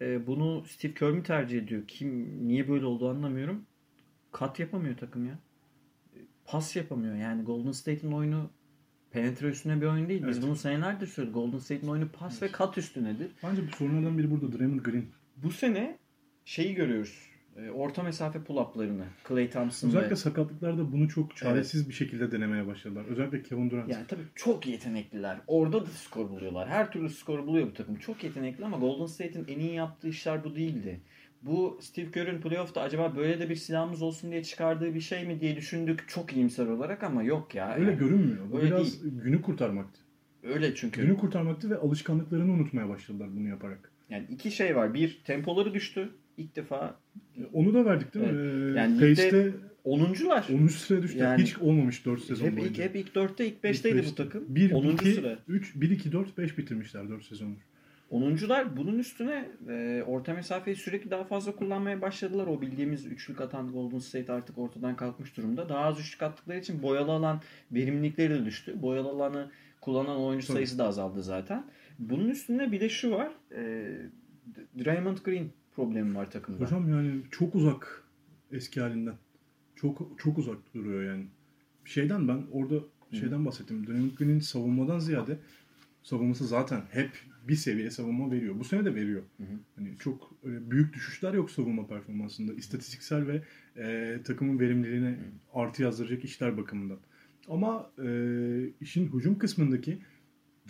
e, 0.00 0.26
bunu 0.26 0.64
Steve 0.64 0.94
Kerr 0.94 1.10
mi 1.10 1.22
tercih 1.22 1.58
ediyor? 1.58 1.82
Kim 1.88 2.38
niye 2.48 2.68
böyle 2.68 2.84
oldu 2.84 3.08
anlamıyorum. 3.10 3.66
Kat 4.32 4.58
yapamıyor 4.60 4.96
takım 4.96 5.26
ya. 5.26 5.38
Pas 6.44 6.76
yapamıyor. 6.76 7.16
Yani 7.16 7.42
Golden 7.42 7.72
State'in 7.72 8.12
oyunu 8.12 8.50
penetre 9.10 9.46
üstüne 9.48 9.80
bir 9.80 9.86
oyun 9.86 10.08
değil. 10.08 10.24
Biz 10.28 10.36
Evet. 10.36 10.46
bunu 10.46 10.56
senelerdir 10.56 11.06
söyledik. 11.06 11.34
Golden 11.34 11.58
State'in 11.58 11.88
oyunu 11.90 12.08
pas 12.08 12.42
ve 12.42 12.52
kat 12.52 12.78
üstünedir. 12.78 13.30
Bence 13.42 13.62
bu 13.66 13.76
sorunlardan 13.76 14.18
biri 14.18 14.30
burada 14.30 14.58
Draymond 14.58 14.80
Green. 14.80 15.04
Bu 15.36 15.50
sene 15.50 15.98
şeyi 16.44 16.74
görüyoruz. 16.74 17.28
E, 17.66 17.70
Orta 17.70 18.02
mesafe 18.02 18.38
pull-up'larını. 18.38 19.04
Clay 19.28 19.50
Thompson 19.50 19.88
Özellikle 19.88 20.10
ve... 20.10 20.16
sakatlıklarda 20.16 20.92
bunu 20.92 21.08
çok 21.08 21.36
çaresiz 21.36 21.88
bir 21.88 21.94
şekilde 21.94 22.32
denemeye 22.32 22.66
başladılar. 22.66 23.04
Özellikle 23.04 23.42
Kevin 23.42 23.70
Durant. 23.70 23.88
Yani 23.90 24.06
tabii 24.08 24.22
çok 24.34 24.66
yetenekliler. 24.66 25.38
Orada 25.46 25.82
da 25.82 25.86
skor 25.86 26.30
buluyorlar. 26.30 26.68
Her 26.68 26.92
türlü 26.92 27.10
skor 27.10 27.46
buluyor 27.46 27.66
bu 27.66 27.74
takım. 27.74 27.96
Çok 27.96 28.24
yetenekli 28.24 28.64
ama 28.64 28.76
Golden 28.78 29.06
State'in 29.06 29.44
en 29.48 29.58
iyi 29.58 29.74
yaptığı 29.74 30.08
işler 30.08 30.44
bu 30.44 30.56
değildi. 30.56 31.00
Bu 31.42 31.78
Steve 31.82 32.10
Kerr'ün 32.10 32.40
playoff'ta 32.40 32.80
acaba 32.80 33.16
böyle 33.16 33.40
de 33.40 33.50
bir 33.50 33.54
silahımız 33.56 34.02
olsun 34.02 34.30
diye 34.30 34.42
çıkardığı 34.42 34.94
bir 34.94 35.00
şey 35.00 35.26
mi 35.26 35.40
diye 35.40 35.56
düşündük 35.56 36.08
çok 36.08 36.32
iyimser 36.32 36.66
olarak 36.66 37.02
ama 37.02 37.22
yok 37.22 37.54
ya. 37.54 37.74
Öyle 37.74 37.90
Yani 37.90 37.98
görünmüyor. 37.98 38.50
Bu 38.52 38.58
Öyle 38.58 38.66
biraz 38.66 39.02
günü 39.02 39.42
kurtarmaktı. 39.42 40.00
öyle 40.42 40.74
çünkü. 40.74 41.02
Günü 41.02 41.16
kurtarmaktı 41.16 41.70
ve 41.70 41.76
alışkanlıklarını 41.76 42.52
unutmaya 42.52 42.88
başladılar 42.88 43.28
bunu 43.36 43.48
yaparak. 43.48 43.92
Yani 44.10 44.26
iki 44.30 44.50
şey 44.50 44.76
var. 44.76 44.94
Bir 44.94 45.20
tempoları 45.24 45.74
düştü. 45.74 46.10
İlk 46.38 46.56
defa 46.56 46.96
E, 47.38 47.40
Onu 47.52 47.74
da 47.74 47.84
verdik 47.84 48.14
değil 48.14 48.26
mi? 48.26 48.32
Evet. 48.40 48.76
Ee, 48.76 48.78
Yani 48.78 49.00
Pace'de 49.00 49.52
10'uncular. 49.84 50.52
13 50.54 50.72
sıra 50.74 51.02
düştü. 51.02 51.18
Yani- 51.18 51.42
Hiç 51.42 51.58
olmamış 51.58 52.06
4 52.06 52.20
sezon 52.24 52.46
Hep 52.46 52.52
ilk, 52.52 52.60
boyunca. 52.60 52.84
hep 52.84 52.96
ilk 52.96 53.14
4'te 53.14 53.46
ilk 53.46 53.54
İlk 53.54 53.64
5'teydi 53.64 54.06
bu 54.10 54.14
takım. 54.14 54.44
1, 54.48 54.72
10. 54.72 54.88
2, 54.88 55.12
sıra. 55.12 55.38
3, 55.48 55.72
1, 55.76 55.90
2, 55.90 56.12
4, 56.12 56.38
5 56.38 56.58
bitirmişler 56.58 57.08
4 57.08 57.24
sezondur. 57.24 57.60
10'uncular 58.10 58.76
bunun 58.76 58.98
üstüne 58.98 59.48
e, 59.68 60.02
orta 60.06 60.34
mesafeyi 60.34 60.76
sürekli 60.76 61.10
daha 61.10 61.24
fazla 61.24 61.56
kullanmaya 61.56 62.00
başladılar. 62.02 62.46
O 62.46 62.60
bildiğimiz 62.60 63.06
üçlük 63.06 63.40
atan 63.40 63.72
Golden 63.72 63.98
State 63.98 64.32
artık 64.32 64.58
ortadan 64.58 64.96
kalkmış 64.96 65.36
durumda. 65.36 65.68
Daha 65.68 65.78
az 65.84 66.00
üçlük 66.00 66.22
attıkları 66.22 66.58
için 66.58 66.82
boyalı 66.82 67.10
alan 67.12 67.40
verimlilikleri 67.72 68.34
de 68.34 68.44
düştü. 68.44 68.82
Boyalı 68.82 69.08
alanı 69.08 69.50
kullanan 69.80 70.16
oyuncu 70.20 70.46
Tabii. 70.46 70.54
sayısı 70.54 70.78
da 70.78 70.84
azaldı 70.84 71.22
zaten. 71.22 71.64
Bunun 71.98 72.28
üstüne 72.28 72.72
bir 72.72 72.80
de 72.80 72.88
şu 72.88 73.10
var. 73.10 73.32
E, 73.56 73.92
Draymond 74.84 75.18
Green 75.24 75.46
problemi 75.78 76.14
var 76.14 76.30
takımda. 76.30 76.64
Hocam 76.64 76.88
yani 76.88 77.20
çok 77.30 77.54
uzak 77.54 78.04
eski 78.52 78.80
halinden. 78.80 79.14
Çok 79.76 80.12
çok 80.18 80.38
uzak 80.38 80.74
duruyor 80.74 81.02
yani. 81.02 81.26
Şeyden 81.84 82.28
ben 82.28 82.42
orada 82.52 82.74
şeyden 83.12 83.46
bahsettim. 83.46 83.86
Draymond 83.86 84.10
Green'in 84.18 84.40
savunmadan 84.40 84.98
ziyade 84.98 85.38
savunması 86.02 86.46
zaten 86.46 86.82
hep 86.90 87.10
bir 87.48 87.54
seviye 87.54 87.90
savunma 87.90 88.30
veriyor. 88.30 88.54
Bu 88.58 88.64
sene 88.64 88.84
de 88.84 88.94
veriyor. 88.94 89.22
Hı 89.36 89.42
hı. 89.42 89.58
Hani 89.76 89.98
çok 89.98 90.30
öyle 90.44 90.70
büyük 90.70 90.94
düşüşler 90.94 91.34
yok 91.34 91.50
savunma 91.50 91.86
performansında. 91.86 92.54
İstatistiksel 92.54 93.26
ve 93.26 93.42
e, 93.76 94.18
takımın 94.22 94.60
verimliliğine 94.60 95.18
artı 95.54 95.82
yazdıracak 95.82 96.24
işler 96.24 96.56
bakımından. 96.56 96.98
Ama 97.48 97.90
e, 98.04 98.08
işin 98.80 99.12
hücum 99.12 99.38
kısmındaki 99.38 99.98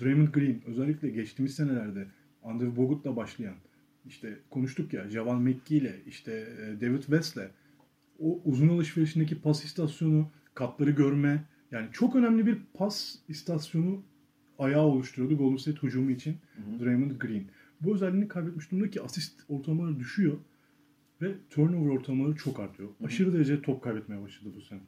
Draymond 0.01 0.29
Green 0.29 0.61
özellikle 0.67 1.09
geçtiğimiz 1.09 1.55
senelerde 1.55 2.07
Andrew 2.43 2.77
Bogut'la 2.77 3.17
başlayan 3.17 3.55
işte 4.07 4.39
konuştuk 4.51 4.93
ya 4.93 5.11
Javal 5.11 5.39
McGee 5.39 5.79
ile 5.79 5.97
işte 6.07 6.33
e, 6.33 6.81
David 6.81 7.03
West'le 7.03 7.51
o 8.19 8.41
uzun 8.45 8.69
alışverişindeki 8.69 9.41
pas 9.41 9.65
istasyonu, 9.65 10.31
katları 10.55 10.91
görme. 10.91 11.45
Yani 11.71 11.89
çok 11.93 12.17
önemli 12.17 12.47
bir 12.47 12.59
pas 12.75 13.15
istasyonu 13.29 14.03
ayağı 14.59 14.85
oluşturuyordu 14.85 15.37
Golden 15.37 15.57
State 15.57 15.83
hücumu 15.83 16.11
için 16.11 16.37
Draymond 16.81 17.11
Green. 17.11 17.45
Bu 17.81 17.95
özelliğini 17.95 18.29
kaybetmiş 18.29 18.71
durumda 18.71 18.91
ki 18.91 19.03
asist 19.03 19.41
ortalamaları 19.49 19.99
düşüyor 19.99 20.37
ve 21.23 21.35
turnover 21.51 21.91
ortalamaları 21.91 22.37
çok 22.37 22.61
artıyor. 22.61 22.89
Aşırı 23.05 23.33
derece 23.33 23.63
top 23.63 23.83
kaybetmeye 23.83 24.23
başladı 24.23 24.53
bu 24.57 24.61
sene. 24.61 24.81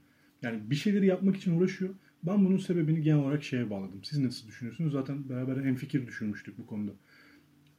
Yani 0.42 0.70
bir 0.70 0.74
şeyleri 0.74 1.06
yapmak 1.06 1.36
için 1.36 1.60
uğraşıyor. 1.60 1.94
Ben 2.22 2.44
bunun 2.44 2.56
sebebini 2.56 3.02
genel 3.02 3.18
olarak 3.18 3.42
şeye 3.42 3.70
bağladım. 3.70 4.04
Siz 4.04 4.18
nasıl 4.18 4.48
düşünüyorsunuz? 4.48 4.92
Zaten 4.92 5.28
beraber 5.28 5.64
hemfikir 5.64 6.06
düşünmüştük 6.06 6.58
bu 6.58 6.66
konuda. 6.66 6.92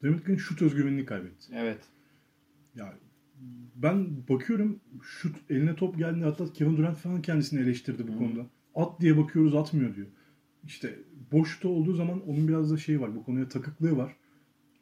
Draymond 0.04 0.20
Green 0.20 0.38
şut 0.38 0.62
özgüvenini 0.62 1.06
kaybetti. 1.06 1.54
Evet. 1.56 1.80
Ya 2.76 2.94
ben 3.76 4.28
bakıyorum 4.30 4.80
şut 5.02 5.36
eline 5.50 5.76
top 5.76 5.98
geldiğinde 5.98 6.26
hatta 6.26 6.54
Kevin 6.54 6.78
Durant 6.78 6.98
falan 6.98 7.22
kendisini 7.22 7.62
eleştirdi 7.62 8.08
bu 8.08 8.18
konuda. 8.18 8.46
At 8.76 9.02
diye 9.02 9.18
bakıyoruz 9.18 9.56
atmıyor 9.56 9.96
diyor. 9.96 10.08
İşte 10.64 11.00
boşta 11.32 11.70
olduğu 11.70 11.94
zaman 11.94 12.30
onun 12.30 12.48
biraz 12.48 12.72
da 12.72 12.78
şeyi 12.78 13.02
var. 13.02 13.16
Bu 13.16 13.24
konuya 13.24 13.48
takıklığı 13.50 13.98
var. 13.98 14.16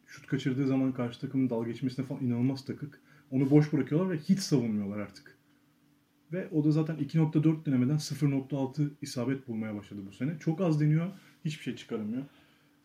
Şut 0.05 0.27
kaçırdığı 0.27 0.67
zaman 0.67 0.93
karşı 0.93 1.19
takımın 1.19 1.49
dalga 1.49 1.67
geçmesine 1.71 2.05
falan 2.05 2.23
inanılmaz 2.23 2.65
takık. 2.65 3.01
Onu 3.32 3.49
boş 3.49 3.73
bırakıyorlar 3.73 4.10
ve 4.12 4.17
hiç 4.17 4.39
savunmuyorlar 4.39 4.99
artık. 4.99 5.38
Ve 6.32 6.49
o 6.51 6.63
da 6.63 6.71
zaten 6.71 6.95
2.4 6.95 7.65
denemeden 7.65 7.97
0.6 7.97 8.89
isabet 9.01 9.47
bulmaya 9.47 9.75
başladı 9.75 10.01
bu 10.08 10.12
sene. 10.12 10.39
Çok 10.39 10.62
az 10.62 10.82
deniyor. 10.82 11.12
Hiçbir 11.45 11.63
şey 11.63 11.75
çıkaramıyor. 11.75 12.23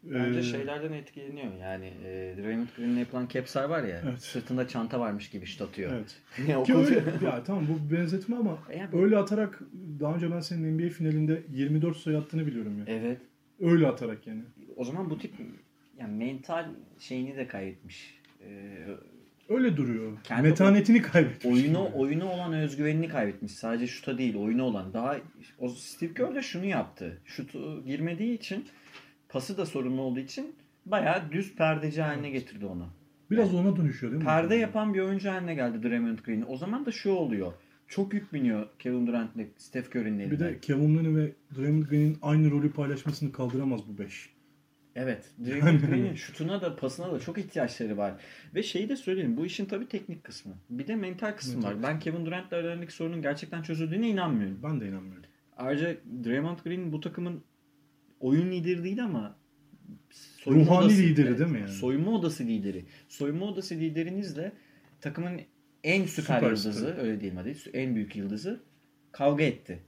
Bence 0.04 0.38
Ee, 0.38 0.42
şeylerden 0.42 0.92
etkileniyor. 0.92 1.52
Yani 1.60 1.86
e, 2.04 2.34
Draymond 2.42 2.66
Green'le 2.76 2.96
yapılan 2.98 3.28
caps'ler 3.32 3.64
var 3.64 3.82
ya. 3.82 4.00
Evet. 4.08 4.20
Sırtında 4.22 4.68
çanta 4.68 5.00
varmış 5.00 5.30
gibi 5.30 5.46
şut 5.46 5.62
atıyor. 5.62 5.92
Evet. 5.92 6.16
Ki 6.66 6.74
öyle, 6.76 7.02
ya 7.26 7.42
tamam 7.44 7.66
bu 7.68 7.94
benzetme 7.94 8.36
ama 8.36 8.58
Ya- 8.76 8.90
öyle 8.92 9.16
atarak 9.18 9.60
daha 10.00 10.14
önce 10.14 10.30
ben 10.32 10.40
senin 10.40 10.78
NBA 10.78 10.88
finalinde 10.88 11.42
24 11.52 11.96
sayı 11.96 12.18
attığını 12.18 12.46
biliyorum 12.46 12.78
ya. 12.78 12.84
Evet. 12.88 13.18
Öyle 13.60 13.86
atarak 13.86 14.26
yani. 14.26 14.42
O 14.76 14.84
zaman 14.84 15.10
bu 15.10 15.18
tip 15.18 15.32
yani 15.98 16.24
mental 16.24 16.66
şeyini 16.98 17.36
de 17.36 17.46
kaybetmiş. 17.46 18.18
Ee, 18.46 18.86
Öyle 19.48 19.76
duruyor. 19.76 20.12
Kendi 20.24 20.48
Metanetini 20.48 21.02
kaybetmiş. 21.02 21.46
oyunu 21.46 21.86
gibi. 21.88 21.96
oyunu 21.98 22.28
olan 22.30 22.52
özgüvenini 22.52 23.08
kaybetmiş. 23.08 23.52
Sadece 23.52 23.86
şuta 23.86 24.18
değil, 24.18 24.36
oyunu 24.36 24.62
olan. 24.62 24.92
Daha 24.94 25.16
o 25.58 25.68
Steve 25.68 26.14
Kerr 26.14 26.34
de 26.34 26.42
şunu 26.42 26.64
yaptı. 26.64 27.18
Şutu 27.24 27.84
girmediği 27.86 28.34
için 28.38 28.64
pası 29.34 29.56
da 29.56 29.66
sorunlu 29.66 30.00
olduğu 30.00 30.20
için 30.20 30.54
bayağı 30.86 31.32
düz 31.32 31.54
perdeci 31.54 32.02
haline 32.02 32.30
getirdi 32.30 32.66
onu. 32.66 32.86
Biraz 33.30 33.54
ona 33.54 33.76
dönüşüyor 33.76 34.12
değil 34.12 34.22
mi? 34.22 34.28
Perde 34.28 34.54
yapan 34.54 34.94
bir 34.94 35.00
oyuncu 35.00 35.30
haline 35.30 35.54
geldi 35.54 35.82
Draymond 35.82 36.18
Green. 36.18 36.44
O 36.48 36.56
zaman 36.56 36.86
da 36.86 36.90
şu 36.92 37.10
oluyor. 37.10 37.52
Çok 37.88 38.14
yük 38.14 38.32
biniyor 38.32 38.66
Kevin 38.78 39.06
Durant'le 39.06 39.46
Steph 39.56 39.96
Curry'nin 39.96 40.18
elinde. 40.18 40.34
Bir 40.34 40.38
de 40.38 40.58
Kevin 40.60 40.96
Looney 40.96 41.16
ve 41.16 41.32
Draymond 41.56 41.82
Green'in 41.82 42.18
aynı 42.22 42.50
rolü 42.50 42.72
paylaşmasını 42.72 43.32
kaldıramaz 43.32 43.80
bu 43.88 43.98
5. 43.98 44.30
Evet. 44.94 45.30
Draymond 45.46 45.80
Green'in 45.80 46.14
şutuna 46.14 46.60
da 46.60 46.76
pasına 46.76 47.12
da 47.12 47.20
çok 47.20 47.38
ihtiyaçları 47.38 47.96
var. 47.96 48.14
Ve 48.54 48.62
şeyi 48.62 48.88
de 48.88 48.96
söyleyeyim. 48.96 49.36
Bu 49.36 49.46
işin 49.46 49.66
tabii 49.66 49.88
teknik 49.88 50.24
kısmı. 50.24 50.52
Bir 50.70 50.86
de 50.86 50.96
mental 50.96 51.32
kısmı 51.32 51.54
Mental 51.54 51.68
var. 51.68 51.82
Ben 51.82 51.98
Kevin 51.98 52.26
Durant'le 52.26 52.52
aralarındaki 52.52 52.92
sorunun 52.92 53.22
gerçekten 53.22 53.62
çözüldüğüne 53.62 54.08
inanmıyorum. 54.08 54.60
Ben 54.62 54.80
de 54.80 54.88
inanmıyorum. 54.88 55.24
Ayrıca 55.56 55.96
Draymond 56.24 56.58
Green 56.64 56.92
bu 56.92 57.00
takımın 57.00 57.42
oyun 58.20 58.50
lideri 58.50 58.84
değil 58.84 59.04
ama 59.04 59.36
soyunma 60.10 60.64
Ruhani 60.64 60.86
odası- 60.86 61.02
lideri 61.02 61.28
evet, 61.28 61.38
değil 61.38 61.50
mi 61.50 61.60
yani? 61.60 61.70
Soyunma 61.72 62.10
odası 62.10 62.44
lideri. 62.44 62.84
Soyunma 63.08 63.46
odası 63.46 63.74
liderinizle 63.74 64.52
takımın 65.00 65.40
en 65.84 66.06
süper 66.06 66.22
Süperstar. 66.22 66.50
yıldızı, 66.70 66.96
öyle 66.96 67.20
değil 67.20 67.32
hadi, 67.34 67.56
en 67.72 67.94
büyük 67.94 68.16
yıldızı 68.16 68.60
kavga 69.12 69.44
etti. 69.44 69.82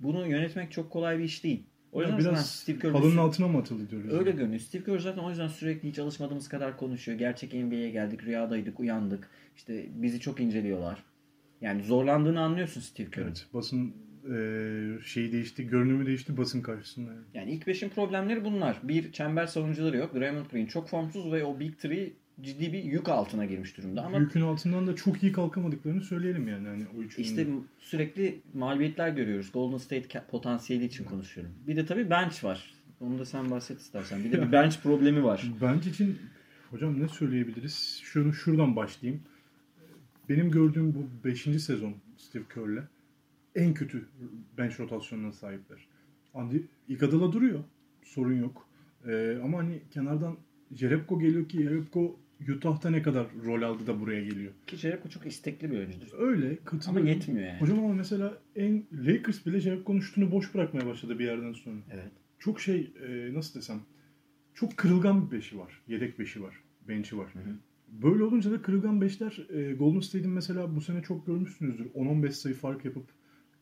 Bunu 0.00 0.26
yönetmek 0.28 0.72
çok 0.72 0.90
kolay 0.90 1.18
bir 1.18 1.24
iş 1.24 1.44
değil. 1.44 1.62
O 1.92 2.00
yüzden 2.00 2.18
zaten 2.18 2.32
biraz 2.32 2.50
Steve 2.50 2.78
Kerr 2.78 2.92
halının 2.92 3.16
altına 3.16 3.48
mı 3.48 3.58
atıldı 3.58 3.90
diyoruz. 3.90 4.12
Öyle 4.12 4.30
görünüyor. 4.30 4.60
Steve 4.60 4.84
Kerr 4.84 4.98
zaten 4.98 5.22
o 5.22 5.30
yüzden 5.30 5.48
sürekli 5.48 5.88
hiç 5.88 5.98
alışmadığımız 5.98 6.48
kadar 6.48 6.76
konuşuyor. 6.76 7.18
Gerçek 7.18 7.54
NBA'ye 7.54 7.90
geldik, 7.90 8.24
rüyadaydık, 8.24 8.80
uyandık. 8.80 9.30
İşte 9.56 9.86
bizi 9.94 10.20
çok 10.20 10.40
inceliyorlar. 10.40 11.04
Yani 11.60 11.82
zorlandığını 11.82 12.40
anlıyorsun 12.40 12.80
Steve 12.80 13.10
Kerr'ın. 13.10 13.26
Evet. 13.26 13.46
Basın 13.54 13.94
eee 14.30 14.98
şeyi 15.04 15.32
değişti, 15.32 15.66
görünümü 15.66 16.06
değişti 16.06 16.36
basın 16.36 16.62
karşısında. 16.62 17.10
Yani. 17.10 17.24
Yani 17.34 17.50
ilk 17.52 17.66
beşin 17.66 17.88
problemleri 17.88 18.44
bunlar. 18.44 18.80
Bir, 18.82 19.12
çember 19.12 19.46
savunucuları 19.46 19.96
yok. 19.96 20.14
Draymond 20.14 20.46
Green 20.52 20.66
çok 20.66 20.88
formsuz 20.88 21.32
ve 21.32 21.44
o 21.44 21.60
Big 21.60 21.78
Three 21.78 22.12
ciddi 22.40 22.72
bir 22.72 22.84
yük 22.84 23.08
altına 23.08 23.44
girmiş 23.44 23.76
durumda. 23.76 24.02
Ama 24.02 24.18
Yükün 24.18 24.40
altından 24.40 24.86
da 24.86 24.96
çok 24.96 25.22
iyi 25.22 25.32
kalkamadıklarını 25.32 26.00
söyleyelim 26.00 26.48
yani. 26.48 26.68
Hani 26.68 26.84
o 26.98 27.02
üçünün. 27.02 27.26
işte 27.26 27.46
sürekli 27.78 28.40
mağlubiyetler 28.54 29.08
görüyoruz. 29.08 29.52
Golden 29.52 29.78
State 29.78 30.22
potansiyeli 30.30 30.84
için 30.84 31.04
konuşuyorum. 31.04 31.52
Bir 31.66 31.76
de 31.76 31.86
tabii 31.86 32.10
bench 32.10 32.44
var. 32.44 32.74
Onu 33.00 33.18
da 33.18 33.24
sen 33.24 33.50
bahset 33.50 33.80
istersen. 33.80 34.24
Bir 34.24 34.32
de 34.32 34.42
bir 34.42 34.52
bench 34.52 34.78
problemi 34.82 35.24
var. 35.24 35.50
Bence 35.62 35.90
için 35.90 36.18
hocam 36.70 37.02
ne 37.02 37.08
söyleyebiliriz? 37.08 38.00
Şunu 38.04 38.32
şuradan 38.32 38.76
başlayayım. 38.76 39.22
Benim 40.28 40.50
gördüğüm 40.50 40.94
bu 40.94 41.06
5. 41.24 41.42
sezon 41.42 41.94
Steve 42.16 42.44
Kerr'le 42.54 42.82
en 43.54 43.74
kötü 43.74 44.08
bench 44.58 44.80
rotasyonuna 44.80 45.32
sahipler. 45.32 45.88
Andy 46.34 46.58
Iguodala 46.88 47.32
duruyor. 47.32 47.64
Sorun 48.02 48.40
yok. 48.40 48.68
Ee, 49.08 49.38
ama 49.44 49.58
hani 49.58 49.82
kenardan 49.90 50.36
Jerebko 50.72 51.18
geliyor 51.20 51.48
ki 51.48 51.62
Jerebko 51.62 52.20
Utah'ta 52.48 52.90
ne 52.90 53.02
kadar 53.02 53.26
rol 53.44 53.62
aldı 53.62 53.86
da 53.86 54.00
buraya 54.00 54.24
geliyor. 54.24 54.52
Ki 54.66 54.76
Jericho 54.76 55.08
çok 55.08 55.26
istekli 55.26 55.70
bir 55.70 55.76
oyuncudur. 55.78 56.08
Öyle 56.18 56.46
Ama 56.46 56.64
katılıyorum. 56.64 57.06
yetmiyor 57.06 57.48
yani. 57.48 57.60
Hocam 57.60 57.78
ama 57.78 57.94
mesela 57.94 58.38
en 58.56 58.84
Lakers 58.92 59.46
bile 59.46 59.60
Jerebko'nun 59.60 60.00
şutunu 60.00 60.30
boş 60.32 60.54
bırakmaya 60.54 60.86
başladı 60.86 61.18
bir 61.18 61.24
yerden 61.24 61.52
sonra. 61.52 61.76
Evet. 61.92 62.12
Çok 62.38 62.60
şey 62.60 62.92
e, 63.06 63.34
nasıl 63.34 63.60
desem 63.60 63.80
çok 64.54 64.76
kırılgan 64.76 65.26
bir 65.26 65.36
beşi 65.36 65.58
var. 65.58 65.82
Yedek 65.88 66.18
beşi 66.18 66.42
var. 66.42 66.54
Bench'i 66.88 67.18
var. 67.18 67.34
Hı 67.34 67.38
hı. 67.38 67.54
Böyle 67.88 68.24
olunca 68.24 68.50
da 68.50 68.62
kırılgan 68.62 69.00
beşler 69.00 69.46
e, 69.50 69.74
Golden 69.74 70.00
State'in 70.00 70.30
mesela 70.30 70.76
bu 70.76 70.80
sene 70.80 71.02
çok 71.02 71.26
görmüşsünüzdür. 71.26 71.86
10-15 71.86 72.30
sayı 72.30 72.54
fark 72.54 72.84
yapıp 72.84 73.04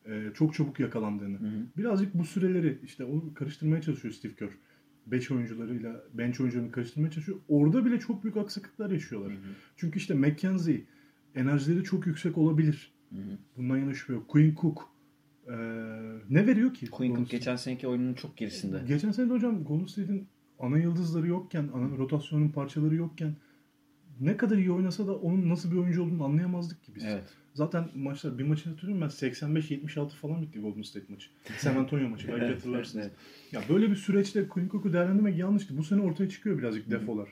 e, 0.05 0.31
çok 0.33 0.53
çabuk 0.53 0.79
yakalandığını. 0.79 1.39
Hı 1.39 1.45
hı. 1.45 1.65
Birazcık 1.77 2.13
bu 2.13 2.23
süreleri 2.23 2.79
işte 2.83 3.03
onu 3.03 3.33
karıştırmaya 3.33 3.81
çalışıyor 3.81 4.13
Steve 4.13 4.35
Kerr. 4.35 4.49
5 5.07 5.31
oyuncularıyla 5.31 6.03
bench 6.13 6.41
oyuncularını 6.41 6.71
karıştırmaya 6.71 7.11
çalışıyor. 7.11 7.37
Orada 7.47 7.85
bile 7.85 7.99
çok 7.99 8.23
büyük 8.23 8.37
aksaklıklar 8.37 8.91
yaşıyorlar. 8.91 9.31
Hı 9.31 9.35
hı. 9.35 9.53
Çünkü 9.77 9.99
işte 9.99 10.13
McKenzie 10.13 10.85
enerjileri 11.35 11.83
çok 11.83 12.07
yüksek 12.07 12.37
olabilir. 12.37 12.93
Hı 13.09 13.15
hı. 13.15 13.37
Bundan 13.57 13.77
yana 13.77 13.93
şüphe 13.93 14.13
yok. 14.13 14.27
Quinn 14.27 14.55
Cook 14.55 14.89
e, 15.47 15.55
ne 16.29 16.47
veriyor 16.47 16.73
ki? 16.73 16.85
Golden 16.85 17.15
Cook 17.15 17.29
geçen 17.29 17.55
seneki 17.55 17.87
oyunun 17.87 18.13
çok 18.13 18.37
gerisinde. 18.37 18.83
Geçen 18.87 19.11
sene 19.11 19.29
de 19.29 19.33
hocam 19.33 19.63
Golden 19.63 19.85
State'in 19.85 20.27
ana 20.59 20.77
yıldızları 20.77 21.27
yokken, 21.27 21.69
ana 21.73 21.97
rotasyonun 21.97 22.49
parçaları 22.49 22.95
yokken 22.95 23.35
ne 24.19 24.37
kadar 24.37 24.57
iyi 24.57 24.71
oynasa 24.71 25.07
da 25.07 25.15
onun 25.15 25.49
nasıl 25.49 25.71
bir 25.71 25.77
oyuncu 25.77 26.03
olduğunu 26.03 26.23
anlayamazdık 26.23 26.83
ki 26.83 26.95
biz. 26.95 27.03
Evet. 27.03 27.23
Zaten 27.53 27.89
maçlar 27.95 28.37
bir 28.37 28.43
maçını 28.43 28.73
hatırlıyorum 28.73 29.01
ben 29.01 29.27
85-76 29.27 30.09
falan 30.09 30.41
bitti 30.41 30.59
Golden 30.59 30.81
State 30.81 31.05
maçı. 31.13 31.29
San 31.57 31.75
Antonio 31.75 32.09
maçı 32.09 32.27
belki 32.27 32.41
Evet, 32.45 32.55
hatırlarsınız. 32.57 33.05
evet. 33.05 33.15
Ya 33.51 33.61
böyle 33.69 33.91
bir 33.91 33.95
süreçte 33.95 34.47
Cook'u 34.53 34.93
değerlendirmek 34.93 35.37
yanlıştı. 35.37 35.77
Bu 35.77 35.83
sene 35.83 36.01
ortaya 36.01 36.29
çıkıyor 36.29 36.57
birazcık 36.57 36.91
defolar. 36.91 37.29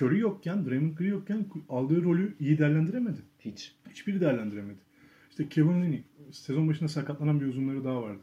Curry 0.00 0.18
yokken, 0.18 0.66
Draymond 0.66 0.96
Green 0.96 1.10
yokken 1.10 1.46
aldığı 1.68 2.02
rolü 2.04 2.34
iyi 2.40 2.58
değerlendiremedi. 2.58 3.18
Hiç. 3.40 3.74
Hiçbiri 3.90 4.20
değerlendiremedi. 4.20 4.78
İşte 5.30 5.48
Kevin 5.48 5.68
Looney 5.68 6.04
sezon 6.30 6.68
başında 6.68 6.88
sakatlanan 6.88 7.40
bir 7.40 7.46
uzunları 7.46 7.84
daha 7.84 8.02
vardı. 8.02 8.20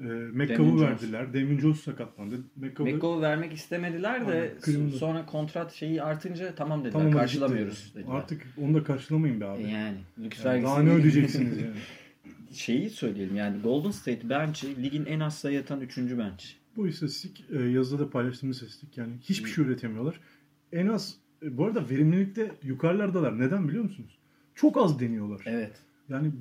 Ee, 0.00 0.04
Damon 0.04 0.36
McCall'u 0.36 0.78
Jones. 0.78 0.80
verdiler. 0.80 1.34
Damon 1.34 1.58
Jones 1.58 1.80
sakatlandı. 1.80 2.40
McCall'u 2.56 3.20
vermek 3.22 3.52
istemediler 3.52 4.28
de 4.28 4.54
Aynen, 4.66 4.90
sonra 4.90 5.26
kontrat 5.26 5.72
şeyi 5.72 6.02
artınca 6.02 6.54
tamam 6.54 6.80
dediler. 6.80 6.92
Tamam, 6.92 7.12
karşılamıyoruz 7.12 7.92
dediler. 7.94 8.14
Artık 8.14 8.46
onu 8.58 8.74
da 8.74 8.84
karşılamayın 8.84 9.40
be 9.40 9.44
abi. 9.44 9.62
E 9.62 9.68
yani 9.68 9.98
lüks 10.18 10.44
Yani 10.44 10.62
daha 10.62 10.82
ne 10.82 10.90
ödeyeceksiniz 10.90 11.58
yani? 11.62 11.76
Şeyi 12.52 12.90
söyleyelim 12.90 13.36
yani 13.36 13.62
Golden 13.62 13.90
State 13.90 14.28
bench'i 14.30 14.82
ligin 14.82 15.04
en 15.06 15.20
az 15.20 15.38
sayı 15.38 15.60
atan 15.60 15.80
3. 15.80 15.98
bench. 15.98 16.44
Bu 16.76 16.88
istatistik 16.88 17.44
e, 17.50 17.62
yazıda 17.62 18.04
da 18.04 18.10
paylaştığımız 18.10 18.56
istatistik 18.56 18.98
yani 18.98 19.12
hiçbir 19.20 19.50
şey 19.50 19.64
üretemiyorlar. 19.64 20.20
En 20.72 20.86
az 20.86 21.14
e, 21.42 21.56
bu 21.56 21.66
arada 21.66 21.90
verimlilikte 21.90 22.50
yukarılardalar. 22.62 23.38
Neden 23.38 23.68
biliyor 23.68 23.84
musunuz? 23.84 24.18
Çok 24.54 24.76
az 24.76 25.00
deniyorlar. 25.00 25.42
Evet. 25.46 25.72
Yani 26.08 26.32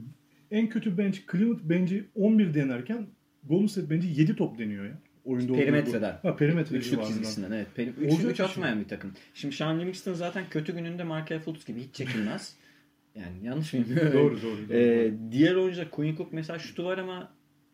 en 0.51 0.69
kötü 0.69 0.97
bench 0.97 1.19
Cleveland 1.31 1.59
bench'i 1.63 2.05
11 2.15 2.53
denerken 2.53 3.07
Golden 3.49 3.67
State 3.67 3.89
bench'i 3.89 4.21
7 4.21 4.35
top 4.35 4.57
deniyor 4.59 4.85
ya. 4.85 4.97
Oyunda 5.25 5.53
Perimetreden. 5.53 6.19
Ha 6.21 6.35
perimetre 6.35 6.75
Üçlük 6.77 7.03
çizgisinden 7.05 7.51
evet. 7.51 7.67
Peri, 7.75 7.89
üç, 7.89 8.13
Olacak 8.13 8.31
üç 8.31 8.37
şey. 8.37 8.45
atmayan 8.45 8.79
bir 8.79 8.87
takım. 8.87 9.11
Şimdi 9.33 9.55
Sean 9.55 9.79
Livingston 9.79 10.13
zaten 10.13 10.45
kötü 10.49 10.73
gününde 10.75 11.03
Markel 11.03 11.39
Fultz 11.39 11.65
gibi 11.65 11.79
hiç 11.79 11.95
çekilmez. 11.95 12.55
yani 13.15 13.33
yanlış 13.43 13.73
mıyım? 13.73 13.87
Doğru 13.95 14.13
doğru. 14.13 14.41
doğru. 14.41 14.73
Ee, 14.77 15.11
diğer 15.31 15.55
oyuncular 15.55 15.91
Quinn 15.91 16.15
Cook 16.15 16.33
mesela 16.33 16.59
şutu 16.59 16.85
var 16.85 16.97
ama 16.97 17.31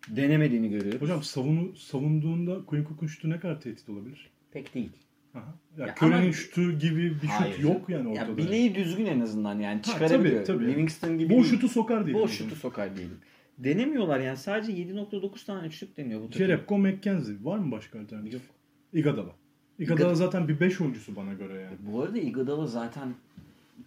denemediğini 0.10 0.70
görüyoruz. 0.70 1.02
Hocam 1.02 1.24
savunu, 1.24 1.76
savunduğunda 1.76 2.66
Quinn 2.66 2.84
Cook'un 2.84 3.08
şutu 3.08 3.30
ne 3.30 3.40
kadar 3.40 3.62
tehdit 3.62 3.90
olabilir? 3.90 4.30
Pek 4.52 4.74
değil. 4.76 4.92
Aha. 5.34 5.56
Ya, 5.78 5.86
Ya 5.88 5.96
Curry'nin 6.02 6.22
ama- 6.24 6.32
şutu 6.32 6.72
gibi 6.80 7.12
bir 7.14 7.20
şut 7.20 7.30
Hayır. 7.30 7.60
yok 7.60 7.90
yani 7.90 8.08
ortada. 8.10 8.32
Ya 8.32 8.38
bileği 8.38 8.76
düzgün 8.76 9.06
en 9.06 9.20
azından 9.20 9.60
yani 9.60 9.76
Ha, 9.78 9.82
çıkarabiliyor. 9.84 10.46
tabii, 10.46 10.58
tabii. 10.60 10.72
Livingston 10.72 11.18
gibi 11.18 11.34
Boş 11.34 11.50
şutu 11.50 11.70
sokar 11.70 12.06
diye. 12.06 12.16
Boş 12.16 12.32
şutu 12.32 12.56
sokar 12.56 12.98
diyelim. 12.98 13.18
Denemiyorlar 13.58 14.20
yani 14.20 14.38
sadece 14.38 14.72
7.9 14.72 15.46
tane 15.46 15.68
üçlük 15.68 15.98
deniyor 15.98 16.20
bu 16.22 16.26
takım. 16.30 16.38
Jerebko 16.39 16.78
McKenzie. 16.78 17.36
Var 17.44 17.58
mı 17.58 17.72
başka 17.72 18.02
alternatif? 18.02 18.34
Yok. 18.34 18.42
Iguodala. 18.94 19.36
Iguodala 19.80 20.12
Igod- 20.12 20.16
zaten 20.16 20.48
bir 20.48 20.60
5 20.60 20.82
oyuncusu 20.82 21.16
bana 21.16 21.34
göre 21.34 21.62
yani. 21.62 21.76
Bu 21.80 22.02
arada 22.02 22.18
Iguodala 22.18 22.68
zaten 22.68 23.13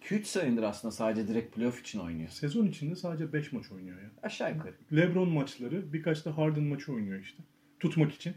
2-3 0.05 0.24
sayındır 0.24 0.62
aslında 0.62 0.92
sadece 0.92 1.29
direkt 1.29 1.57
playoff 1.57 1.81
için 1.81 1.98
oynuyor. 1.98 2.29
Sezon 2.29 2.66
içinde 2.66 2.96
sadece 2.96 3.33
5 3.33 3.52
maç 3.52 3.72
oynuyor 3.72 3.96
ya. 4.02 4.11
Aşağı 4.22 4.55
yukarı. 4.55 4.74
LeBron 4.96 5.29
maçları 5.29 5.92
birkaç 5.92 6.24
da 6.24 6.37
Harden 6.38 6.64
maçı 6.64 6.92
oynuyor 6.92 7.20
işte. 7.20 7.42
Tutmak 7.81 8.12
için. 8.12 8.35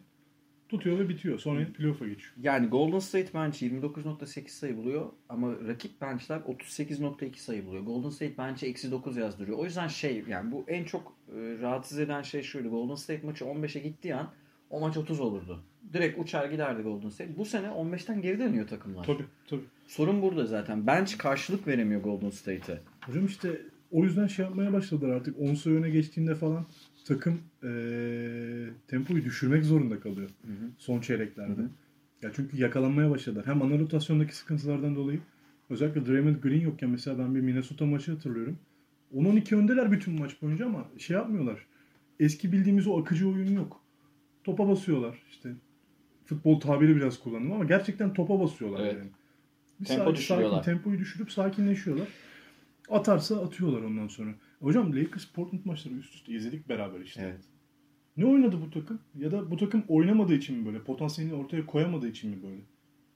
Tutuyor 0.69 0.99
ve 0.99 1.09
bitiyor. 1.09 1.39
Sonra 1.39 1.67
playoff'a 1.77 2.07
geçiyor. 2.07 2.33
Yani 2.41 2.67
Golden 2.67 2.99
State 2.99 3.33
bench 3.33 3.63
29.8 3.63 4.49
sayı 4.49 4.77
buluyor 4.77 5.05
ama 5.29 5.53
rakip 5.67 6.01
benchler 6.01 6.37
38.2 6.37 7.37
sayı 7.37 7.65
buluyor. 7.65 7.83
Golden 7.83 8.09
State 8.09 8.37
bench'e 8.37 8.67
eksi 8.67 8.91
9 8.91 9.17
yazdırıyor. 9.17 9.57
O 9.57 9.65
yüzden 9.65 9.87
şey 9.87 10.23
yani 10.27 10.51
bu 10.51 10.65
en 10.67 10.83
çok 10.83 11.13
e, 11.27 11.61
rahatsız 11.61 11.99
eden 11.99 12.21
şey 12.21 12.41
şuydu. 12.41 12.69
Golden 12.69 12.95
State 12.95 13.27
maçı 13.27 13.45
15'e 13.45 13.81
gittiği 13.81 14.15
an 14.15 14.29
o 14.69 14.79
maç 14.79 14.97
30 14.97 15.19
olurdu. 15.19 15.63
Direkt 15.93 16.19
uçar 16.19 16.49
giderdi 16.49 16.81
Golden 16.81 17.09
State. 17.09 17.37
Bu 17.37 17.45
sene 17.45 17.67
15'ten 17.67 18.21
geri 18.21 18.39
dönüyor 18.39 18.67
takımlar. 18.67 19.03
Tabii 19.03 19.25
tabii. 19.47 19.61
Sorun 19.87 20.21
burada 20.21 20.45
zaten. 20.45 20.87
Bench 20.87 21.17
karşılık 21.17 21.67
veremiyor 21.67 22.01
Golden 22.01 22.29
State'e. 22.29 22.79
Hocam 23.05 23.25
işte 23.25 23.61
o 23.91 24.03
yüzden 24.03 24.27
şey 24.27 24.45
yapmaya 24.45 24.73
başladılar 24.73 25.09
artık. 25.09 25.39
10 25.39 25.53
sayı 25.53 25.75
öne 25.75 25.89
geçtiğinde 25.89 26.35
falan 26.35 26.65
takım 27.13 27.39
eee, 27.63 28.69
tempoyu 28.87 29.25
düşürmek 29.25 29.65
zorunda 29.65 29.99
kalıyor. 29.99 30.29
Son 30.77 31.01
çeyreklerde. 31.01 31.61
Hı 31.61 31.65
hı. 31.65 31.69
Ya 32.21 32.31
çünkü 32.35 32.57
yakalanmaya 32.57 33.09
başladılar. 33.09 33.45
Hem 33.45 33.61
ana 33.61 33.79
rotasyondaki 33.79 34.35
sıkıntılardan 34.35 34.95
dolayı 34.95 35.19
özellikle 35.69 36.05
Draymond 36.05 36.35
Green 36.35 36.61
yokken 36.61 36.89
mesela 36.89 37.19
ben 37.19 37.35
bir 37.35 37.41
Minnesota 37.41 37.85
maçı 37.85 38.11
hatırlıyorum. 38.11 38.57
10-12 39.15 39.55
öndeler 39.55 39.91
bütün 39.91 40.19
maç 40.19 40.41
boyunca 40.41 40.65
ama 40.65 40.87
şey 40.97 41.15
yapmıyorlar. 41.17 41.65
Eski 42.19 42.51
bildiğimiz 42.51 42.87
o 42.87 42.99
akıcı 43.01 43.29
oyun 43.29 43.55
yok. 43.55 43.81
Topa 44.43 44.67
basıyorlar 44.69 45.23
işte. 45.29 45.49
Futbol 46.25 46.59
tabiri 46.59 46.95
biraz 46.95 47.19
kullandım 47.19 47.51
ama 47.51 47.63
gerçekten 47.65 48.13
topa 48.13 48.39
basıyorlar 48.39 48.79
Evet. 48.83 48.93
yani. 48.97 49.09
Bir 49.79 49.85
Tempo 49.85 50.03
sakin- 50.03 50.15
düşürüyorlar. 50.15 50.57
sakin, 50.63 50.71
tempoyu 50.71 50.99
düşürüp 50.99 51.31
sakinleşiyorlar. 51.31 52.07
Atarsa 52.89 53.43
atıyorlar 53.43 53.81
ondan 53.81 54.07
sonra. 54.07 54.31
Hocam 54.61 54.95
Lakers 54.95 55.25
Portland 55.25 55.65
maçları 55.65 55.93
üst 55.95 56.15
üste 56.15 56.33
izledik 56.33 56.69
beraber 56.69 56.99
işte. 56.99 57.21
Evet. 57.21 57.45
Ne 58.17 58.25
oynadı 58.25 58.61
bu 58.65 58.69
takım? 58.69 58.99
Ya 59.19 59.31
da 59.31 59.51
bu 59.51 59.57
takım 59.57 59.83
oynamadığı 59.87 60.33
için 60.33 60.57
mi 60.57 60.65
böyle? 60.65 60.83
Potansiyelini 60.83 61.35
ortaya 61.35 61.65
koyamadığı 61.65 62.07
için 62.07 62.29
mi 62.29 62.43
böyle? 62.43 62.61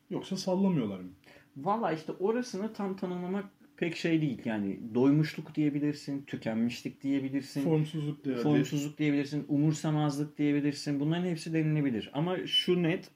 Yoksa 0.10 0.38
sallamıyorlar 0.38 1.00
mı? 1.00 1.10
Valla 1.58 1.92
işte 1.92 2.12
orasını 2.12 2.74
tam 2.74 2.96
tanımlamak 2.96 3.46
pek 3.78 3.96
şey 3.96 4.22
değil. 4.22 4.42
Yani 4.46 4.80
doymuşluk 4.96 5.56
diyebilirsin, 5.56 6.24
tükenmişlik 6.24 7.04
diyebilirsin. 7.04 7.62
Formsuzluk 7.62 8.26
değerli. 8.26 8.42
Formsuzluk 8.42 8.98
diyebilirsin, 8.98 9.46
umursamazlık 9.48 10.38
diyebilirsin. 10.38 11.00
Bunların 11.00 11.26
hepsi 11.26 11.54
denilebilir. 11.54 12.10
Ama 12.14 12.48
şu 12.48 12.84
net 12.84 13.12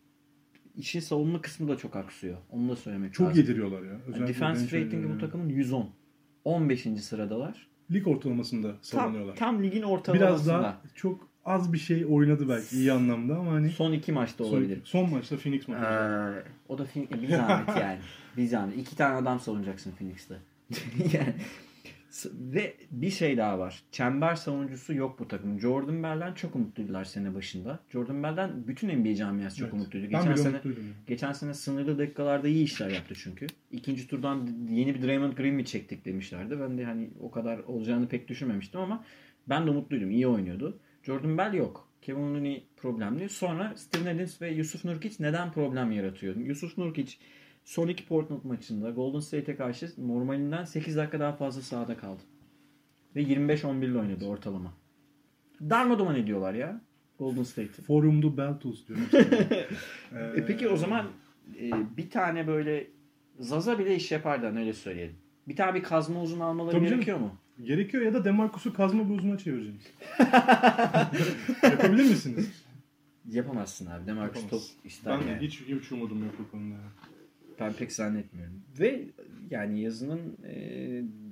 işin 0.76 1.00
savunma 1.00 1.42
kısmı 1.42 1.68
da 1.68 1.78
çok 1.78 1.96
aksıyor. 1.96 2.38
Onu 2.52 2.70
da 2.70 2.76
söylemek 2.76 3.14
Çok 3.14 3.28
lazım. 3.28 3.42
yediriyorlar 3.42 3.82
ya. 3.84 4.02
Yani 4.20 4.36
bench 4.42 4.74
ratingi 4.74 5.10
bu 5.10 5.18
takımın 5.18 5.50
110. 5.50 5.90
15. 6.44 6.82
sıradalar. 6.82 7.68
Lig 7.92 8.08
ortalamasında 8.08 8.68
Tam, 8.72 8.78
savunuyorlar. 8.82 9.36
tam 9.36 9.64
ligin 9.64 9.82
ortalamasında. 9.82 10.28
Biraz 10.30 10.48
daha 10.48 10.82
çok 10.96 11.28
az 11.46 11.74
bir 11.74 11.78
şey 11.78 12.06
oynadı 12.10 12.50
belki 12.50 12.76
iyi 12.76 12.92
anlamda 12.92 13.36
ama 13.36 13.52
hani 13.52 13.70
Son 13.70 13.92
iki 13.92 14.12
maçta 14.12 14.44
son, 14.44 14.52
olabilir. 14.52 14.82
son 14.84 15.10
maçta 15.10 15.38
Phoenix 15.38 15.68
maçı. 15.68 15.84
Ee, 15.84 16.44
o 16.70 16.78
da 16.78 16.86
Phoenix, 16.86 17.12
bir 17.12 17.28
zahmet 17.30 17.78
yani. 17.82 18.00
Bir 18.38 18.48
zahmet. 18.48 18.78
İki 18.78 18.96
tane 18.96 19.16
adam 19.16 19.40
savunacaksın 19.40 19.92
Phoenix'te. 19.92 20.36
yani, 21.14 21.34
ve 22.26 22.76
bir 22.92 23.10
şey 23.10 23.38
daha 23.38 23.60
var. 23.60 23.84
Çember 23.92 24.36
savunucusu 24.36 24.94
yok 24.94 25.20
bu 25.20 25.28
takım. 25.28 25.60
Jordan 25.60 26.04
Bell'den 26.04 26.34
çok 26.34 26.56
umutluydular 26.56 27.06
sene 27.06 27.34
başında. 27.36 27.80
Jordan 27.90 28.24
Bell'den 28.24 28.68
bütün 28.68 29.00
NBA 29.00 29.16
camiası 29.16 29.58
çok 29.58 29.66
Evet. 29.66 29.74
umutluydu. 29.74 30.04
Ben 30.06 30.12
Geçen 30.22 30.34
bile 30.34 30.38
sene 30.44 30.62
geçen 31.08 31.32
sene 31.32 31.54
sınırlı 31.54 31.98
dakikalarda 31.98 32.48
iyi 32.48 32.64
işler 32.64 32.90
yaptı 32.90 33.14
çünkü. 33.18 33.48
İkinci 33.72 34.08
turdan 34.08 34.50
yeni 34.70 34.96
bir 34.96 35.02
Draymond 35.02 35.34
Green 35.34 35.54
mi 35.54 35.66
çektik 35.66 36.06
demişlerdi. 36.06 36.60
Ben 36.60 36.78
de 36.78 36.86
hani 36.86 37.10
o 37.20 37.32
kadar 37.32 37.60
olacağını 37.60 38.08
pek 38.08 38.28
düşünmemiştim 38.28 38.80
ama 38.82 39.04
ben 39.50 39.68
de 39.68 39.72
umutluydum. 39.72 40.12
İyi 40.12 40.28
oynuyordu. 40.28 40.80
Jordan 41.04 41.38
Bell 41.38 41.54
yok. 41.54 41.88
Kevin 42.02 42.36
Looney 42.36 42.64
problemli. 42.78 43.30
Sonra 43.30 43.74
Steven 43.76 44.16
Adams 44.16 44.42
ve 44.42 44.50
Yusuf 44.52 44.86
Nurkic 44.86 45.16
neden 45.24 45.52
problem 45.52 45.92
yaratıyor? 45.92 46.36
Yusuf 46.36 46.78
Nurkic 46.78 47.18
son 47.68 47.88
iki 47.88 48.06
Portland 48.06 48.44
maçında 48.44 48.90
Golden 48.90 49.20
State'e 49.20 49.56
karşı 49.56 49.90
normalinden 49.98 50.66
8 50.66 50.98
dakika 50.98 51.20
daha 51.20 51.34
fazla 51.34 51.62
sahada 51.62 51.98
kaldı. 51.98 52.22
Ve 53.16 53.24
25-11 53.24 53.86
ile 53.86 53.98
oynadı 53.98 54.26
ortalama. 54.26 54.74
Darmaduman 55.62 56.16
ediyorlar 56.16 56.54
ya 56.54 56.82
Golden 57.20 57.44
State'i. 57.44 57.82
Forumdu 57.82 58.38
Beltos 58.38 58.88
diyorum. 58.88 59.06
E 60.38 60.46
peki 60.46 60.68
o 60.68 60.78
zaman 60.78 61.06
e, 61.60 61.72
bir 61.98 62.10
tane 62.10 62.48
böyle 62.48 62.88
Zaza 63.40 63.80
bile 63.80 63.96
iş 63.96 64.12
yapardı 64.12 64.60
öyle 64.60 64.74
söyleyelim. 64.74 65.16
Bir 65.48 65.56
tane 65.56 65.74
bir 65.76 65.84
kazma 65.84 66.22
uzun 66.22 66.40
almaları 66.40 66.72
Tabii 66.72 66.86
canım. 66.86 66.96
gerekiyor 66.96 67.20
mu? 67.20 67.36
Gerekiyor 67.64 68.04
ya 68.04 68.14
da 68.14 68.26
Demarcus'u 68.26 68.74
kazma 68.74 69.10
bozuna 69.10 69.38
çevireceğiz. 69.38 69.82
Yapabilir 71.64 72.10
misiniz? 72.10 72.64
Yapamazsın 73.26 73.86
abi. 73.86 74.08
Demarcus 74.08 74.50
top 74.50 74.62
ister 74.84 75.20
Ben 75.20 75.28
yani. 75.28 75.42
hiç, 75.42 75.62
hiç 75.62 75.92
umudum 75.92 76.24
yok 76.24 76.34
bu 76.40 76.52
konuda. 76.52 76.76
Ben 77.60 77.74
pek 77.74 77.92
zannetmiyorum. 77.92 78.62
Ve 78.80 79.04
yani 79.50 79.82
yazının 79.82 80.38
e, 80.48 80.54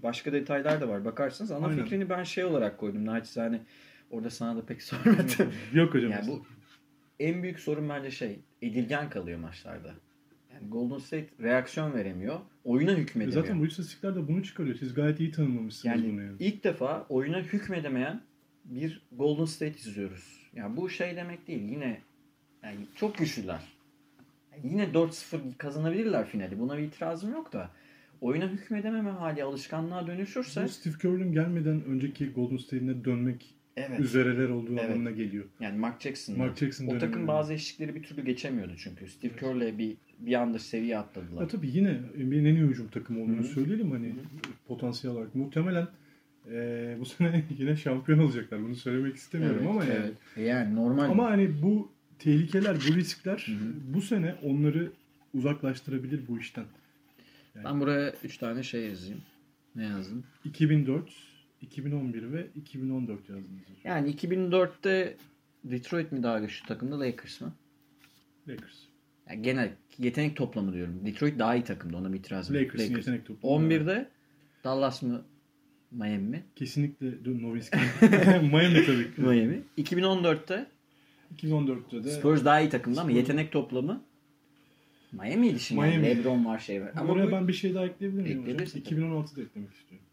başka 0.03 0.33
detaylar 0.33 0.81
da 0.81 0.89
var. 0.89 1.05
Bakarsanız 1.05 1.51
ana 1.51 1.65
Aynen. 1.67 1.83
fikrini 1.83 2.09
ben 2.09 2.23
şey 2.23 2.45
olarak 2.45 2.77
koydum. 2.77 3.05
Naçizane 3.05 3.61
orada 4.09 4.29
sana 4.29 4.57
da 4.57 4.65
pek 4.65 4.81
sormadım. 4.83 5.53
Yok 5.73 5.93
hocam. 5.93 6.11
yani 6.11 6.27
bu 6.27 6.45
en 7.19 7.43
büyük 7.43 7.59
sorun 7.59 7.89
bence 7.89 8.11
şey 8.11 8.39
edilgen 8.61 9.09
kalıyor 9.09 9.39
maçlarda. 9.39 9.93
Yani 10.53 10.69
Golden 10.69 10.97
State 10.97 11.27
reaksiyon 11.41 11.93
veremiyor. 11.93 12.39
Oyuna 12.63 12.91
hükmedemiyor. 12.91 13.41
Zaten 13.43 13.59
bu 13.59 13.65
istatistikler 13.65 14.15
de 14.15 14.27
bunu 14.27 14.43
çıkarıyor. 14.43 14.75
Siz 14.75 14.93
gayet 14.93 15.19
iyi 15.19 15.31
tanımlamışsınız 15.31 15.95
Yani 15.95 16.11
bunu 16.11 16.21
yani. 16.21 16.35
ilk 16.39 16.63
defa 16.63 17.05
oyuna 17.09 17.39
hükmedemeyen 17.39 18.21
bir 18.65 19.01
Golden 19.11 19.45
State 19.45 19.77
izliyoruz. 19.77 20.49
Yani 20.53 20.77
bu 20.77 20.89
şey 20.89 21.15
demek 21.15 21.47
değil. 21.47 21.61
Yine 21.69 22.01
yani 22.63 22.77
çok 22.95 23.17
güçlüler. 23.17 23.59
Yine 24.63 24.83
4-0 24.83 25.37
kazanabilirler 25.57 26.27
finali. 26.27 26.59
Buna 26.59 26.77
bir 26.77 26.83
itirazım 26.83 27.31
yok 27.31 27.53
da. 27.53 27.69
Oyuna 28.21 28.47
hükmedememe 28.49 29.09
hali 29.09 29.43
alışkanlığa 29.43 30.07
dönüşürse 30.07 30.63
Bu 30.63 30.69
Steve 30.69 30.93
Kerr'ün 31.01 31.31
gelmeden 31.31 31.83
önceki 31.85 32.29
Golden 32.29 32.57
State'ine 32.57 33.05
dönmek 33.05 33.55
evet. 33.77 33.99
üzereler 33.99 34.49
olduğu 34.49 34.71
Evet. 34.73 34.83
anlamına 34.85 35.11
geliyor. 35.11 35.45
Yani 35.59 35.77
Mark 35.77 36.01
Jackson. 36.01 36.37
Mark 36.37 36.57
Jackson 36.57 36.87
o 36.87 36.97
takım 36.97 37.27
bazı 37.27 37.53
eşlikleri 37.53 37.95
bir 37.95 38.03
türlü 38.03 38.25
geçemiyordu 38.25 38.73
çünkü. 38.77 39.07
Steve 39.07 39.35
Kerr'le 39.35 39.77
bir 39.77 39.97
bir 40.19 40.33
anda 40.33 40.59
seviye 40.59 40.97
atladılar. 40.97 41.41
Ya 41.41 41.47
tabii 41.47 41.69
yine 41.69 41.93
NBA'nin 42.17 42.45
en 42.45 42.55
iyi 42.55 42.63
hücum 42.67 42.87
takımı 42.87 43.21
olduğunu 43.23 43.37
Hı 43.37 43.39
hı. 43.39 43.43
söyleyelim 43.43 43.91
hani 43.91 44.13
potansiyel 44.67 45.15
olarak. 45.15 45.35
Muhtemelen 45.35 45.87
eee, 46.51 46.97
bu 46.99 47.05
sene 47.05 47.43
yine 47.59 47.75
şampiyon 47.75 48.19
olacaklar. 48.19 48.63
Bunu 48.63 48.75
söylemek 48.75 49.15
istemiyorum 49.15 49.57
Evet, 49.61 49.69
ama 49.69 49.83
yani. 49.85 49.93
evet. 50.37 50.47
Yani 50.47 50.75
normal. 50.75 51.03
Ama 51.09 51.31
hani 51.31 51.61
bu 51.61 51.91
tehlikeler, 52.19 52.75
bu 52.75 52.95
riskler 52.95 53.43
Hı 53.47 53.51
hı. 53.51 53.93
bu 53.93 54.01
sene 54.01 54.35
onları 54.43 54.91
uzaklaştırabilir 55.33 56.27
bu 56.27 56.39
işten. 56.39 56.65
ben 57.63 57.79
buraya 57.79 58.13
3 58.23 58.37
tane 58.37 58.63
şey 58.63 58.85
yazayım. 58.89 59.21
Ne 59.75 59.83
yazdım? 59.83 60.23
2004, 60.45 61.09
2011 61.61 62.31
ve 62.31 62.47
2014 62.55 63.29
yazdınız. 63.29 63.61
Yani 63.83 64.15
2004'te 64.15 65.17
Detroit 65.63 66.11
mi 66.11 66.23
daha 66.23 66.39
güçlü 66.39 66.67
takımdı 66.67 66.99
Lakers 66.99 67.41
mı? 67.41 67.53
Lakers. 68.47 68.75
Yani 69.29 69.41
genel 69.41 69.71
yetenek 69.97 70.35
toplamı 70.35 70.73
diyorum. 70.73 71.01
Detroit 71.05 71.39
daha 71.39 71.55
iyi 71.55 71.63
takımdı 71.63 71.97
ona 71.97 72.13
bir 72.13 72.19
itirazım 72.19 72.55
yok. 72.55 72.65
Lakers'ın 72.65 72.95
yetenek 72.95 73.25
toplamı. 73.25 73.73
11'de 73.73 74.09
Dallas 74.63 75.01
mı 75.01 75.25
Miami 75.91 76.17
mi? 76.17 76.43
Kesinlikle 76.55 77.07
Nowitzki. 77.41 77.77
Miami 78.41 78.85
tabii 78.85 79.15
ki. 79.15 79.21
Miami. 79.21 79.61
2014'te 79.77 80.65
2014'te 81.37 82.03
de 82.03 82.09
Spurs 82.09 82.45
daha 82.45 82.59
iyi 82.61 82.69
takımdı 82.69 83.01
ama 83.01 83.11
yetenek 83.11 83.51
toplamı 83.51 84.03
Miami'ydi 85.11 85.59
şimdi. 85.59 85.81
Miami. 85.81 86.05
LeBron 86.05 86.45
var 86.45 86.59
şey 86.59 86.81
var. 86.81 86.91
Ama 86.95 87.09
Buraya 87.09 87.27
bu... 87.27 87.31
ben 87.31 87.47
bir 87.47 87.53
şey 87.53 87.73
daha 87.73 87.85
ekleyebilir 87.85 88.21
miyim 88.21 88.41
hocam? 88.41 88.41
Ekleyebilirsin 88.41 88.81
tabii. 88.81 88.95
2016'da 88.95 89.41
eklemek 89.41 89.73
istiyorum. 89.73 90.07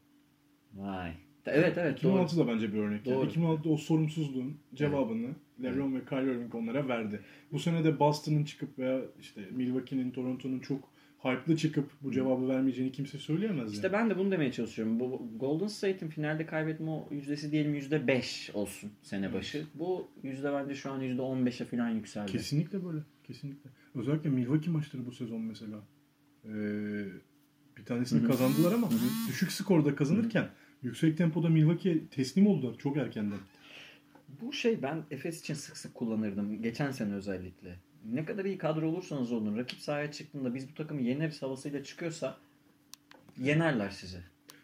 Vay. 0.74 1.12
Evet 1.46 1.78
evet 1.78 2.02
doğru. 2.02 2.12
2016 2.12 2.38
da 2.38 2.48
bence 2.48 2.72
bir 2.72 2.78
örnek. 2.78 3.06
Yani 3.06 3.16
Doğru. 3.16 3.30
2016'da 3.30 3.68
o 3.68 3.76
sorumsuzluğun 3.76 4.56
cevabını 4.74 5.28
LeBron 5.62 5.94
ve 5.94 6.04
Kyrie 6.04 6.32
Irving 6.34 6.54
onlara 6.54 6.88
verdi. 6.88 7.20
Bu 7.52 7.58
sene 7.58 7.84
de 7.84 7.98
Boston'ın 7.98 8.44
çıkıp 8.44 8.78
veya 8.78 9.00
işte 9.20 9.40
Milwaukee'nin, 9.50 10.10
Toronto'nun 10.10 10.58
çok 10.58 10.91
hype'lı 11.24 11.56
çıkıp 11.56 11.90
bu 12.02 12.12
cevabı 12.12 12.48
vermeyeceğini 12.48 12.92
kimse 12.92 13.18
söyleyemez. 13.18 13.72
İşte 13.72 13.86
yani. 13.86 13.92
ben 13.92 14.10
de 14.10 14.18
bunu 14.18 14.30
demeye 14.30 14.52
çalışıyorum. 14.52 15.00
Bu 15.00 15.28
Golden 15.36 15.66
State'in 15.66 16.10
finalde 16.10 16.46
kaybetme 16.46 17.04
yüzdesi 17.10 17.52
diyelim 17.52 17.74
yüzde 17.74 18.06
beş 18.06 18.50
olsun 18.54 18.90
sene 19.02 19.32
başı. 19.32 19.64
Bu 19.74 20.08
yüzde 20.22 20.52
bence 20.52 20.74
şu 20.74 20.90
an 20.90 21.00
yüzde 21.00 21.22
on 21.22 21.46
beşe 21.46 21.64
falan 21.64 21.90
yükseldi. 21.90 22.32
Kesinlikle 22.32 22.84
böyle. 22.84 23.00
Kesinlikle. 23.24 23.70
Özellikle 23.94 24.30
Milwaukee 24.30 24.70
maçları 24.70 25.06
bu 25.06 25.12
sezon 25.12 25.40
mesela. 25.40 25.78
Ee, 26.44 26.50
bir 27.76 27.84
tanesini 27.84 28.26
kazandılar 28.26 28.72
ama 28.72 28.88
düşük 29.28 29.52
skorda 29.52 29.94
kazanırken 29.94 30.48
yüksek 30.82 31.18
tempoda 31.18 31.48
Milwaukee'ye 31.48 32.06
teslim 32.06 32.46
oldular 32.46 32.78
çok 32.78 32.96
erkenden. 32.96 33.38
Bu 34.40 34.52
şey 34.52 34.82
ben 34.82 35.02
Efes 35.10 35.40
için 35.40 35.54
sık 35.54 35.76
sık 35.76 35.94
kullanırdım. 35.94 36.62
Geçen 36.62 36.90
sene 36.90 37.14
özellikle. 37.14 37.76
Ne 38.12 38.24
kadar 38.24 38.44
iyi 38.44 38.58
kadro 38.58 38.88
olursanız 38.88 39.32
olun. 39.32 39.56
Rakip 39.58 39.78
sahaya 39.80 40.12
çıktığında 40.12 40.54
biz 40.54 40.70
bu 40.70 40.74
takımı 40.74 41.02
yeneriz 41.02 41.42
havasıyla 41.42 41.84
çıkıyorsa 41.84 42.36
yenerler 43.38 43.90
sizi. 43.90 44.18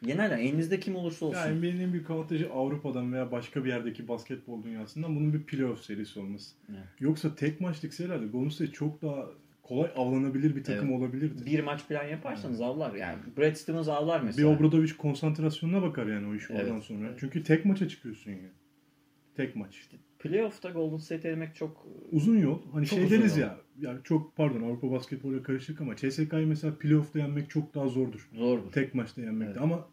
Yenerler. 0.07 0.39
Elinizde 0.39 0.81
kim 0.81 0.97
olursa 0.97 1.27
olsun. 1.27 1.39
Yani 1.41 1.59
NBA'nin 1.59 1.81
en 1.81 1.93
büyük 1.93 2.11
avantajı 2.11 2.53
Avrupa'dan 2.53 3.13
veya 3.13 3.33
başka 3.33 3.65
bir 3.65 3.69
yerdeki 3.69 4.09
basketbol 4.09 4.63
dünyasından 4.63 5.17
bunun 5.17 5.33
bir 5.33 5.43
playoff 5.43 5.85
serisi 5.85 6.21
olması. 6.21 6.55
Evet. 6.71 6.81
Yoksa 7.01 7.35
tek 7.35 7.61
maçlık 7.61 7.95
serilerde 7.95 8.27
Golden 8.27 8.49
State 8.49 8.73
çok 8.73 9.03
daha 9.03 9.27
kolay 9.63 9.91
avlanabilir 9.97 10.57
bir 10.57 10.65
takım 10.65 10.89
Evet. 10.89 10.99
olabilirdi. 10.99 11.47
Bir 11.47 11.61
maç 11.61 11.89
plan 11.89 12.05
yaparsanız 12.05 12.61
avlar. 12.61 12.95
Yani 12.95 13.19
Brad 13.37 13.55
Stevens 13.55 13.89
avlar 13.89 14.21
Bir 14.21 14.27
mesela. 14.27 14.49
Obradovic 14.49 14.97
konsantrasyonuna 14.99 15.83
bakar 15.83 16.07
yani 16.07 16.27
o 16.27 16.35
iş 16.35 16.45
Evet. 16.51 16.63
oradan 16.63 16.81
sonra. 16.81 17.07
Evet. 17.09 17.17
Çünkü 17.21 17.43
tek 17.43 17.65
maça 17.65 17.89
çıkıyorsun 17.89 18.31
yani. 18.31 18.49
Tek 19.37 19.57
maç. 19.57 19.89
Playoff'ta 20.19 20.71
Golden 20.71 20.97
State 20.97 21.29
elemek 21.29 21.55
çok 21.55 21.87
Uzun 22.13 22.39
yol. 22.39 22.73
Hani 22.73 22.87
Çok 22.87 22.99
şey 22.99 23.11
deriz 23.11 23.37
yol. 23.37 23.43
ya. 23.43 23.59
Ya 23.81 23.99
çok 24.05 24.37
pardon 24.37 24.63
Avrupa 24.63 24.91
basketboluyla 24.91 25.43
karışık 25.43 25.81
ama 25.81 25.97
CSK'yı 25.97 26.47
mesela 26.47 26.75
playoff'ta 26.79 27.19
yenmek 27.19 27.51
çok 27.51 27.75
daha 27.75 27.89
zordur. 27.89 28.29
zordur. 28.35 28.73
Tek 28.73 28.95
maçta 28.95 29.21
yenmekte 29.21 29.53
Evet. 29.53 29.63
ama 29.63 29.89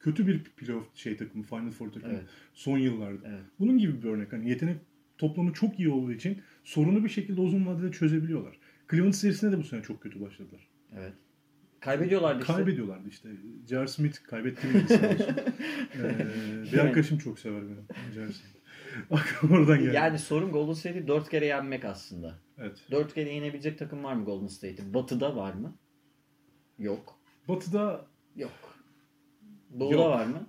kötü 0.00 0.26
bir 0.26 0.44
playoff 0.44 0.86
şey 0.94 1.16
takımı, 1.16 1.44
Final 1.44 1.70
Four 1.70 1.92
takımı 1.92 2.12
Evet. 2.14 2.24
son 2.54 2.78
yıllarda. 2.78 3.28
Evet. 3.28 3.42
Bunun 3.58 3.78
gibi 3.78 4.02
bir 4.02 4.08
örnek. 4.08 4.32
Hani 4.32 4.50
yetenek 4.50 4.76
toplamı 5.18 5.52
çok 5.52 5.78
iyi 5.78 5.88
olduğu 5.88 6.12
için 6.12 6.38
sorunu 6.64 7.04
bir 7.04 7.08
şekilde 7.08 7.40
uzun 7.40 7.66
vadede 7.66 7.92
çözebiliyorlar. 7.92 8.58
Cleveland 8.90 9.12
serisine 9.12 9.52
de 9.52 9.58
bu 9.58 9.62
sene 9.64 9.82
çok 9.82 10.00
kötü 10.02 10.20
başladılar. 10.20 10.68
Evet. 10.96 11.12
Kaybediyorlardı 11.80 12.40
işte. 12.40 12.52
Kaybediyorlardı 12.52 13.08
işte. 13.08 13.28
J.R. 13.68 13.86
Smith 13.86 14.22
kaybetti 14.22 14.66
olsun. 14.66 15.04
ee, 15.98 16.72
bir 16.72 16.78
arkadaşım 16.78 17.18
çok 17.18 17.38
sever 17.38 17.62
benim. 17.62 17.86
J.R. 18.14 18.26
Smith. 18.32 18.54
Aklıma 19.10 19.56
oradan 19.56 19.78
geldi. 19.78 19.96
Yani 19.96 20.18
sorun 20.18 20.52
Golden 20.52 20.72
State'i 20.72 21.08
4 21.08 21.30
kere 21.30 21.46
yenmek 21.46 21.84
aslında. 21.84 22.38
Evet. 22.58 22.86
4 22.90 23.14
kere 23.14 23.34
yenebilecek 23.34 23.78
takım 23.78 24.04
var 24.04 24.14
mı 24.14 24.24
Golden 24.24 24.46
State'in? 24.46 24.94
Batı'da 24.94 25.36
var 25.36 25.54
mı? 25.54 25.76
Yok. 26.78 27.18
Batı'da 27.48 28.06
Yok. 28.36 28.78
Doğu'da 29.80 29.94
Yok. 29.94 30.10
var 30.10 30.26
mı? 30.26 30.46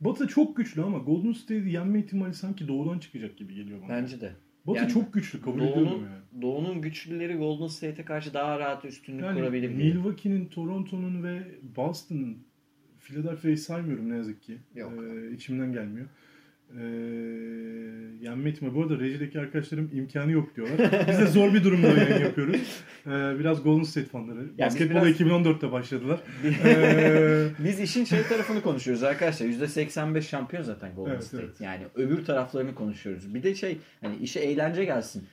Batı 0.00 0.28
çok 0.28 0.56
güçlü 0.56 0.82
ama 0.82 0.98
Golden 0.98 1.32
State'i 1.32 1.72
yenme 1.72 1.98
ihtimali 1.98 2.34
sanki 2.34 2.68
doğudan 2.68 2.98
çıkacak 2.98 3.36
gibi 3.36 3.54
geliyor 3.54 3.82
bana. 3.82 3.88
Bence 3.88 4.20
de. 4.20 4.32
Batı 4.66 4.78
Yani 4.78 4.92
çok 4.92 5.12
güçlü 5.12 5.40
kabul 5.40 5.60
ediyorum 5.60 5.90
Doğu'nun, 5.90 6.04
yani. 6.04 6.42
Doğu'nun 6.42 6.80
güçlüleri 6.82 7.36
Golden 7.36 7.66
State'e 7.66 8.04
karşı 8.04 8.34
daha 8.34 8.58
rahat 8.58 8.84
üstünlük 8.84 9.24
Yani 9.24 9.38
kurabilir. 9.38 9.68
Milwaukee'nin, 9.68 10.46
Toronto'nun 10.46 11.22
ve 11.22 11.42
Boston'ın 11.76 12.38
Philadelphia'yı 13.00 13.58
saymıyorum 13.58 14.10
ne 14.10 14.16
yazık 14.16 14.42
ki. 14.42 14.58
Yok. 14.74 14.92
Ee, 14.92 15.32
içimden 15.34 15.72
gelmiyor. 15.72 16.06
Ee, 16.80 16.82
yenme 18.20 18.50
ihtimali. 18.50 18.74
Bu 18.74 18.82
arada 18.82 18.98
rejideki 18.98 19.40
arkadaşlarım 19.40 19.90
imkanı 19.92 20.32
yok 20.32 20.56
diyorlar. 20.56 21.06
Biz 21.08 21.18
de 21.20 21.26
zor 21.26 21.54
bir 21.54 21.64
durumda 21.64 21.86
yayın 21.88 22.24
yapıyoruz. 22.24 22.60
Ee, 23.06 23.10
biraz 23.38 23.62
Golden 23.62 23.82
State 23.82 24.06
fanları. 24.06 24.48
biz 24.50 24.58
Basketbola 24.58 25.04
biraz- 25.04 25.20
2014'te 25.20 25.72
başladılar. 25.72 26.20
Ee, 26.64 27.46
Biz 27.58 27.80
işin 27.80 28.04
şey 28.04 28.22
tarafını 28.22 28.62
konuşuyoruz 28.62 29.02
arkadaşlar. 29.02 29.46
%85 29.46 30.22
şampiyon 30.22 30.62
zaten 30.62 30.94
Golden 30.94 31.10
Evet, 31.10 31.24
State. 31.24 31.44
evet. 31.44 31.60
Yani 31.60 31.82
öbür 31.94 32.24
taraflarını 32.24 32.74
konuşuyoruz. 32.74 33.34
Bir 33.34 33.42
de 33.42 33.54
şey 33.54 33.78
hani 34.00 34.16
işe 34.16 34.40
eğlence 34.40 34.84
gelsin. 34.84 35.24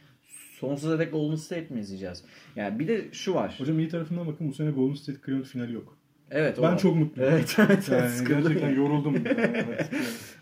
Sonsuza 0.60 1.00
dek 1.00 1.12
Golden 1.12 1.36
State 1.36 1.74
mi 1.74 1.80
izleyeceğiz? 1.80 2.24
Yani 2.56 2.80
bir 2.80 2.88
de 2.88 3.02
şu 3.12 3.34
var. 3.34 3.56
hocam 3.58 3.80
iyi 3.80 3.90
tarafından 3.90 4.28
bakın 4.28 4.50
bu 4.50 4.54
sene 4.54 4.72
Golden 4.72 4.96
State 4.96 5.20
Cleveland 5.26 5.46
finali 5.46 5.74
yok. 5.74 5.98
Evet, 6.32 6.60
o 6.60 6.64
Ben 6.64 6.72
var. 6.72 6.80
çok 6.80 6.96
mutluyum. 6.96 7.32
Evet, 7.34 7.56
evet, 7.60 7.90
evet. 7.92 8.12
Yani 8.18 8.28
gerçekten 8.28 8.70
yoruldum. 8.76 9.16
Evet. 9.28 9.90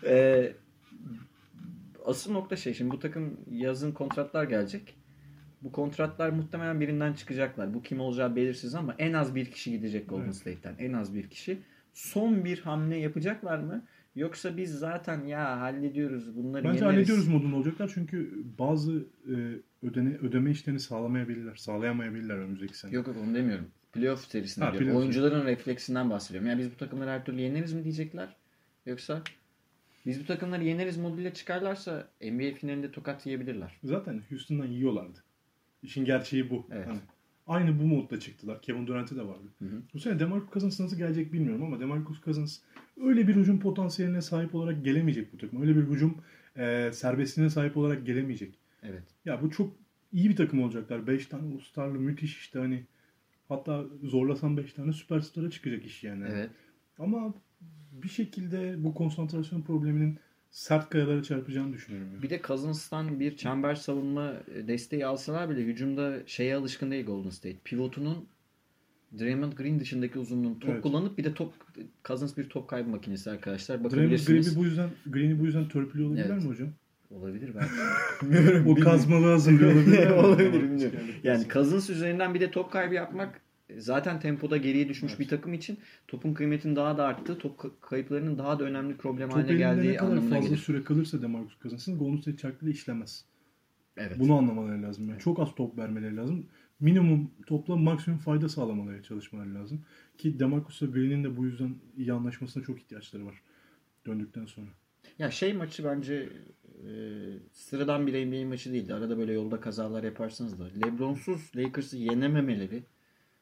Ee, 0.06 0.52
asıl 2.08 2.32
nokta 2.32 2.56
şey 2.56 2.74
şimdi 2.74 2.90
bu 2.90 2.98
takım 2.98 3.40
yazın 3.50 3.92
kontratlar 3.92 4.44
gelecek. 4.44 4.94
Bu 5.62 5.72
kontratlar 5.72 6.30
muhtemelen 6.30 6.80
birinden 6.80 7.12
çıkacaklar. 7.12 7.74
Bu 7.74 7.82
kim 7.82 8.00
olacağı 8.00 8.36
belirsiz 8.36 8.74
ama 8.74 8.94
en 8.98 9.12
az 9.12 9.34
bir 9.34 9.46
kişi 9.50 9.70
gidecek 9.70 10.08
Golden 10.08 10.24
Evet. 10.24 10.34
State'ten. 10.36 10.74
En 10.78 10.92
az 10.92 11.14
bir 11.14 11.30
kişi. 11.30 11.58
Son 11.92 12.44
bir 12.44 12.58
hamle 12.60 12.96
yapacaklar 12.96 13.58
mı? 13.58 13.84
Yoksa 14.16 14.56
biz 14.56 14.78
zaten 14.78 15.24
ya 15.24 15.60
hallediyoruz 15.60 16.36
bunları 16.36 16.64
Bence 16.64 16.76
yeneriz. 16.78 16.96
hallediyoruz 16.96 17.28
modunda 17.28 17.56
olacaklar 17.56 17.90
çünkü 17.94 18.44
bazı 18.58 19.06
e, 19.28 19.34
ödene, 19.86 20.08
ödeme 20.16 20.50
işlerini 20.50 20.80
sağlamayabilirler, 20.80 21.54
sağlayamayabilirler 21.56 22.34
önümüzdeki 22.36 22.78
sene. 22.78 22.92
Yok 22.94 23.06
yok 23.06 23.16
onu 23.24 23.34
demiyorum. 23.34 23.66
Playoff 23.92 24.24
serisinde 24.28 24.64
Ha, 24.64 24.70
diyorum. 24.72 24.86
playoff 24.86 25.02
Oyuncuların 25.02 25.46
refleksinden 25.46 26.10
bahsediyorum. 26.10 26.48
Yani 26.48 26.58
biz 26.58 26.70
bu 26.72 26.76
takımları 26.76 27.10
her 27.10 27.24
türlü 27.24 27.40
yeneriz 27.40 27.72
mi 27.72 27.84
diyecekler? 27.84 28.36
Yoksa 28.86 29.22
biz 30.08 30.20
bu 30.20 30.26
takımları 30.26 30.64
yeneriz 30.64 30.96
moduyla 30.96 31.34
çıkarlarsa 31.34 32.08
NBA 32.22 32.54
finalinde 32.54 32.92
tokat 32.92 33.26
yiyebilirler. 33.26 33.76
Zaten 33.84 34.22
Houston'dan 34.28 34.66
yiyorlardı. 34.66 35.18
İşin 35.82 36.04
gerçeği 36.04 36.50
bu. 36.50 36.66
Evet. 36.72 36.86
Hani 36.86 36.98
aynı 37.46 37.78
bu 37.78 37.82
modda 37.82 38.20
çıktılar. 38.20 38.62
Kevin 38.62 38.86
Durant'e 38.86 39.16
de 39.16 39.26
vardı. 39.26 39.48
Hı 39.58 39.64
hı. 39.64 39.82
Bu 39.94 40.00
sene 40.00 40.18
DeMarcus 40.18 40.52
Cousins 40.52 40.80
nasıl 40.80 40.96
gelecek 40.96 41.32
bilmiyorum 41.32 41.62
ama 41.62 41.80
DeMarcus 41.80 42.22
Cousins 42.24 42.58
öyle 43.00 43.28
bir 43.28 43.36
hücum 43.36 43.60
potansiyeline 43.60 44.22
sahip 44.22 44.54
olarak 44.54 44.84
gelemeyecek 44.84 45.32
bu 45.32 45.38
takım. 45.38 45.62
Öyle 45.62 45.76
bir 45.76 45.82
hücum 45.82 46.16
e, 46.56 46.90
serbestliğine 46.92 47.50
sahip 47.50 47.76
olarak 47.76 48.06
gelemeyecek. 48.06 48.54
Evet. 48.82 49.04
Ya 49.24 49.42
bu 49.42 49.50
çok 49.50 49.76
iyi 50.12 50.30
bir 50.30 50.36
takım 50.36 50.62
olacaklar. 50.62 51.06
5 51.06 51.26
tane 51.26 51.54
Uluslararlı 51.54 51.98
müthiş 51.98 52.38
işte 52.38 52.58
hani 52.58 52.84
hatta 53.48 53.84
zorlasan 54.02 54.56
5 54.56 54.72
tane 54.72 54.92
süperstara 54.92 55.50
çıkacak 55.50 55.86
iş 55.86 56.04
yani. 56.04 56.24
Evet. 56.28 56.50
Ama 56.98 57.34
bir 58.02 58.08
şekilde 58.08 58.84
bu 58.84 58.94
konsantrasyon 58.94 59.62
probleminin 59.62 60.18
sert 60.50 60.90
kayalara 60.90 61.22
çarpacağını 61.22 61.72
düşünüyorum. 61.72 62.08
yani. 62.12 62.22
Bir 62.22 62.30
de 62.30 62.40
Cousins'tan 62.46 63.20
bir 63.20 63.36
çember 63.36 63.74
savunma 63.74 64.32
desteği 64.68 65.06
alsalar 65.06 65.50
bile 65.50 65.60
hücumda 65.64 66.18
şeye 66.26 66.56
alışkın 66.56 66.90
değil 66.90 67.06
Golden 67.06 67.30
State. 67.30 67.56
Pivotunun 67.64 68.26
Draymond 69.18 69.52
Green 69.52 69.80
dışındaki 69.80 70.18
uzunluğun 70.18 70.54
top 70.54 70.70
Evet. 70.70 70.82
kullanıp 70.82 71.18
bir 71.18 71.24
de 71.24 71.34
top 71.34 71.52
Cousins 72.04 72.36
bir 72.36 72.48
top 72.48 72.68
kaybı 72.68 72.88
makinesi 72.90 73.30
arkadaşlar. 73.30 73.76
Draymond 73.76 73.92
Bakabilirsiniz. 73.92 74.44
Green'i 74.46 74.58
bu 74.60 74.64
yüzden 74.64 74.88
Green'i 75.06 75.40
bu 75.40 75.44
yüzden 75.44 75.68
törpülüyor 75.68 76.08
olabilirler 76.08 76.34
Evet. 76.34 76.42
mi 76.42 76.48
hocam? 76.48 76.68
Olabilir 77.10 77.50
belki. 77.54 78.68
o 78.70 78.74
kazmalı 78.74 79.26
hazırlıyor? 79.26 80.10
Olabilir, 80.24 80.52
bilmiyorum. 80.52 80.98
geldik. 80.98 81.14
Yani 81.24 81.48
Cousins 81.52 81.90
üzerinden 81.90 82.34
bir 82.34 82.40
de 82.40 82.50
top 82.50 82.72
kaybı 82.72 82.94
yapmak 82.94 83.34
e, 83.36 83.40
zaten 83.76 84.20
tempoda 84.20 84.56
geriye 84.56 84.88
düşmüş 84.88 85.12
Evet. 85.12 85.20
bir 85.20 85.28
takım 85.28 85.52
için 85.54 85.78
topun 86.08 86.34
kıymetinin 86.34 86.76
daha 86.76 86.98
da 86.98 87.04
arttığı, 87.06 87.38
top 87.38 87.60
ka- 87.60 87.70
kayıplarının 87.80 88.38
daha 88.38 88.58
da 88.58 88.64
önemli 88.64 88.96
problem 88.96 89.28
Top 89.28 89.36
haline 89.38 89.52
elinde 89.52 89.66
ne 89.68 89.74
geldiği 89.74 89.96
kadar 89.96 90.10
anlamına 90.10 90.34
fazla 90.34 90.48
gelir. 90.48 90.58
süre 90.58 90.84
kalırsa 90.84 91.22
DeMarcus 91.22 91.58
Cousins'ın 91.62 91.98
Golden 91.98 92.20
State 92.20 92.36
çarkıyla 92.36 92.72
işlemez. 92.72 93.24
Evet. 93.96 94.18
Bunu 94.18 94.34
anlamaları 94.38 94.82
lazım. 94.82 95.08
Yani 95.08 95.20
çok 95.20 95.38
az 95.40 95.54
top 95.54 95.78
vermeleri 95.78 96.16
lazım. 96.16 96.46
Minimum 96.80 97.30
topla 97.46 97.76
maksimum 97.76 98.18
fayda 98.18 98.48
sağlamaları 98.48 99.02
çalışmaları 99.02 99.54
lazım. 99.54 99.84
Ki 100.18 100.38
DeMarcus'la 100.38 100.86
Green'in 100.86 101.24
de 101.24 101.36
bu 101.36 101.44
yüzden 101.46 101.74
iyi 101.96 102.12
anlaşmasına 102.12 102.62
çok 102.62 102.78
ihtiyaçları 102.78 103.26
var. 103.26 103.42
Döndükten 104.06 104.44
sonra. 104.46 104.66
Ya 105.18 105.30
şey 105.30 105.52
maçı 105.52 105.84
bence 105.84 106.28
e, 106.86 106.90
sıradan 107.52 108.06
bir 108.06 108.26
NBA 108.26 108.48
maçı 108.48 108.72
değildi. 108.72 108.94
Arada 108.94 109.18
böyle 109.18 109.32
yolda 109.32 109.60
kazalar 109.60 110.04
yaparsınız 110.04 110.58
da. 110.60 110.64
Lebron'suz 110.64 111.50
Lakers'ı 111.56 111.96
yenememeleri 111.96 112.82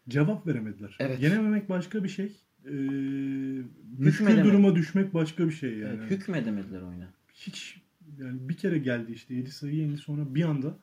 Cevap 0.09 0.47
veremediler. 0.47 0.97
Evet. 1.01 1.23
Yenememek 1.23 1.69
başka 1.69 2.05
bir 2.05 2.09
şey. 2.09 2.33
Ee, 2.64 2.71
Hükmedemedi. 3.99 4.45
duruma 4.49 4.75
düşmek 4.75 5.15
başka 5.15 5.46
bir 5.46 5.52
şey 5.52 5.79
yani. 5.79 5.98
evet, 6.00 6.11
hükmedemediler 6.11 6.83
oyuna. 6.83 7.09
Hiç 7.35 7.81
yani 8.19 8.48
bir 8.48 8.57
kere 8.57 8.79
geldi 8.79 9.13
işte 9.13 9.35
7 9.35 9.50
sayı 9.50 9.75
yendi 9.75 9.98
sonra 9.98 10.35
bir 10.35 10.44
anda 10.44 10.75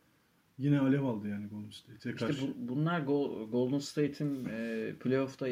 yine 0.58 0.80
alev 0.80 1.04
aldı 1.04 1.28
yani 1.28 1.48
Golden 1.48 1.70
State'e 1.70 2.14
İşte 2.14 2.26
karşı. 2.26 2.42
bu- 2.42 2.68
bunlar 2.70 3.02
Go- 3.02 3.52
Golden 3.52 3.80
State'in 3.80 4.46
e, 4.52 4.92
playoff'ta 5.00 5.48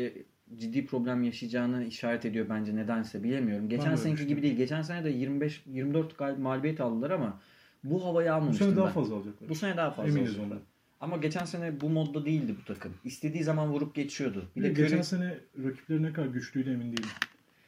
ciddi 0.58 0.86
problem 0.86 1.24
yaşayacağını 1.24 1.84
işaret 1.86 2.26
ediyor 2.26 2.46
bence 2.50 2.76
nedense 2.76 3.24
bilemiyorum. 3.24 3.70
Geçen 3.70 3.96
seneki 3.96 4.28
gibi 4.28 4.42
değil. 4.42 4.56
Geçen 4.58 4.82
sene 4.82 5.04
de 5.04 5.10
25 5.10 5.64
24 5.68 6.14
gal- 6.14 6.40
mağlubiyet 6.40 6.82
aldılar 6.82 7.12
ama 7.12 7.40
bu 7.84 8.06
havayı 8.06 8.30
bu 8.30 8.34
almamıştım 8.34 8.68
sene 8.68 8.78
daha 8.78 8.86
ben. 8.88 8.94
fazla 8.94 9.16
alacaklar. 9.16 9.50
Bu 9.50 9.56
sene 9.56 9.78
daha 9.78 9.92
fazla 9.92 10.12
Eminiz 10.12 10.30
olacaklar. 10.30 10.46
ondan. 10.46 10.62
Ama 11.02 11.18
geçen 11.18 11.46
sene 11.46 11.82
bu 11.82 11.90
modda 11.90 12.26
değildi 12.26 12.56
bu 12.62 12.66
takım. 12.66 12.94
İstediği 13.04 13.44
zaman 13.44 13.70
vurup 13.70 13.96
geçiyordu. 13.96 14.52
Bir 14.56 14.64
de 14.64 14.70
geçen 14.70 14.98
Curry- 14.98 15.04
sene 15.04 15.38
rakipleri 15.64 16.04
ne 16.04 16.14
kadar 16.14 16.28
güçlüydü 16.28 16.72
emin 16.72 16.92
değilim. 16.92 17.10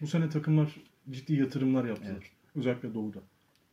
Bu 0.02 0.08
sene 0.08 0.30
takımlar 0.30 0.76
ciddi 1.10 1.34
yatırımlar 1.34 1.86
yaptılar. 1.86 2.12
Evet. 2.12 2.32
Özellikle 2.56 2.94
Doğu'da. 2.94 3.20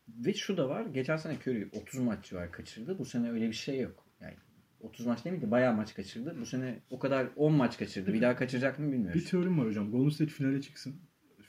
Ve 0.08 0.34
şu 0.34 0.56
da 0.56 0.68
var. 0.68 0.86
Geçen 0.86 1.16
sene 1.16 1.34
Curry 1.34 1.68
30 1.72 2.00
maç 2.00 2.32
var 2.32 2.52
kaçırdı. 2.52 2.98
Bu 2.98 3.04
sene 3.04 3.30
öyle 3.30 3.48
bir 3.48 3.52
şey 3.52 3.80
yok. 3.80 4.04
Yani 4.20 4.34
30 4.80 5.06
maç 5.06 5.24
değil 5.24 5.36
miydi? 5.36 5.50
Bayağı 5.50 5.74
maç 5.74 5.94
kaçırdı. 5.94 6.36
Bu 6.40 6.46
sene 6.46 6.78
o 6.90 6.98
kadar 6.98 7.28
10 7.36 7.52
maç 7.52 7.78
kaçırdı. 7.78 8.12
Bir 8.12 8.20
daha 8.22 8.36
kaçıracak 8.36 8.78
mı 8.78 8.92
bilmiyoruz. 8.92 9.20
Bir 9.20 9.26
teorim 9.26 9.58
var 9.58 9.66
hocam. 9.66 9.90
Golden 9.90 10.11
State 10.11 10.30
finale 10.30 10.61
çıksın. 10.61 10.96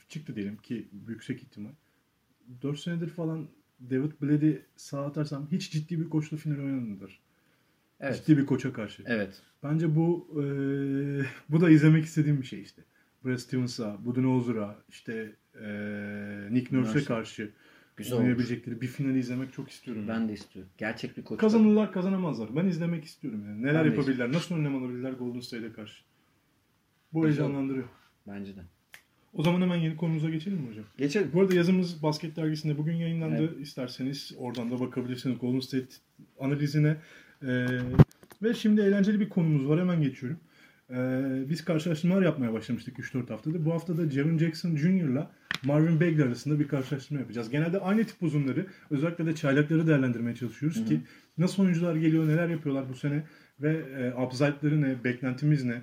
Çıktı 0.08 0.36
diyelim 0.36 0.56
ki 0.56 0.88
yüksek 1.08 1.42
ihtimal. 1.42 1.70
4 2.62 2.78
senedir 2.78 3.08
falan 3.08 3.48
David 3.90 4.12
Blade'i 4.22 4.62
sağ 4.76 5.06
atarsam 5.06 5.48
hiç 5.52 5.70
ciddi 5.72 6.00
bir 6.00 6.10
koçla 6.10 6.36
final 6.36 6.58
oynanırlar. 6.58 7.20
Evet. 8.02 8.16
Ciddi 8.16 8.38
bir 8.38 8.46
koça 8.46 8.72
karşı. 8.72 9.02
Evet. 9.06 9.42
Bence 9.62 9.96
bu 9.96 10.28
e, 10.32 10.44
bu 11.48 11.60
da 11.60 11.70
izlemek 11.70 12.04
istediğim 12.04 12.40
bir 12.40 12.46
şey 12.46 12.62
işte. 12.62 12.82
Brad 13.24 13.36
Stevens'a, 13.36 14.04
Budenholzer'a, 14.04 14.78
işte 14.88 15.32
e, 15.60 15.68
Nick 16.50 16.76
Nurse'e 16.76 16.94
Nurse. 16.94 17.04
karşı 17.04 17.50
Güzel 17.96 18.18
oynayabilecekleri 18.18 18.80
bir 18.80 18.86
finali 18.86 19.18
izlemek 19.18 19.52
çok 19.52 19.70
istiyorum. 19.70 20.04
Ben 20.08 20.28
de 20.28 20.32
istiyorum. 20.32 20.70
Gerçek 20.78 21.16
bir 21.16 21.24
koç. 21.24 21.40
Kazanırlar 21.40 21.92
kazanamazlar. 21.92 22.56
Ben 22.56 22.66
izlemek 22.66 23.04
istiyorum 23.04 23.44
yani. 23.46 23.62
Neler 23.62 23.84
Ben 23.84 23.90
yapabilirler, 23.90 24.32
nasıl 24.32 24.54
önlem 24.54 24.76
alabilirler 24.76 25.12
Golden 25.12 25.40
State'e 25.40 25.72
karşı. 25.72 26.02
Bu 27.12 27.22
Güzel. 27.22 27.44
heyecanlandırıyor. 27.44 27.88
Bence 28.26 28.56
de. 28.56 28.60
O 29.32 29.42
zaman 29.42 29.60
hemen 29.60 29.76
yeni 29.76 29.96
konumuza 29.96 30.30
geçelim 30.30 30.58
mi 30.58 30.68
hocam? 30.68 30.84
Geçelim. 30.98 31.30
Bu 31.32 31.40
arada 31.40 31.54
yazımız 31.54 32.02
Basket 32.02 32.36
Dergisi'nde 32.36 32.78
bugün 32.78 32.94
yayınlandı. 32.94 33.36
Evet. 33.54 33.60
İsterseniz 33.60 34.32
oradan 34.38 34.70
da 34.70 34.80
bakabilirsiniz 34.80 35.38
Golden 35.38 35.60
State 35.60 35.88
analizine. 36.40 36.96
Ee, 37.46 37.66
ve 38.42 38.54
şimdi 38.54 38.80
eğlenceli 38.80 39.20
bir 39.20 39.28
konumuz 39.28 39.68
var. 39.68 39.80
Hemen 39.80 40.02
geçiyorum. 40.02 40.38
Ee, 40.90 41.42
biz 41.48 41.64
karşılaştırmalar 41.64 42.22
yapmaya 42.22 42.52
başlamıştık 42.52 42.98
3-4 42.98 43.28
haftadır. 43.28 43.64
Bu 43.64 43.72
hafta 43.72 43.96
da 43.96 44.10
Jaren 44.10 44.38
Jackson 44.38 44.76
Jr.'la 44.76 45.30
Marvin 45.64 46.00
Bagley 46.00 46.22
arasında 46.22 46.60
bir 46.60 46.68
karşılaştırma 46.68 47.20
yapacağız. 47.20 47.50
Genelde 47.50 47.80
aynı 47.80 48.04
tip 48.04 48.22
uzunları, 48.22 48.66
özellikle 48.90 49.26
de 49.26 49.34
çaylakları 49.34 49.86
değerlendirmeye 49.86 50.36
çalışıyoruz 50.36 50.84
ki 50.84 51.00
nasıl 51.38 51.62
oyuncular 51.62 51.96
geliyor, 51.96 52.28
neler 52.28 52.48
yapıyorlar 52.48 52.88
bu 52.88 52.94
sene 52.94 53.24
ve 53.60 53.72
e, 53.72 54.22
upside'ları 54.22 54.82
ne, 54.82 55.04
beklentimiz 55.04 55.64
ne? 55.64 55.82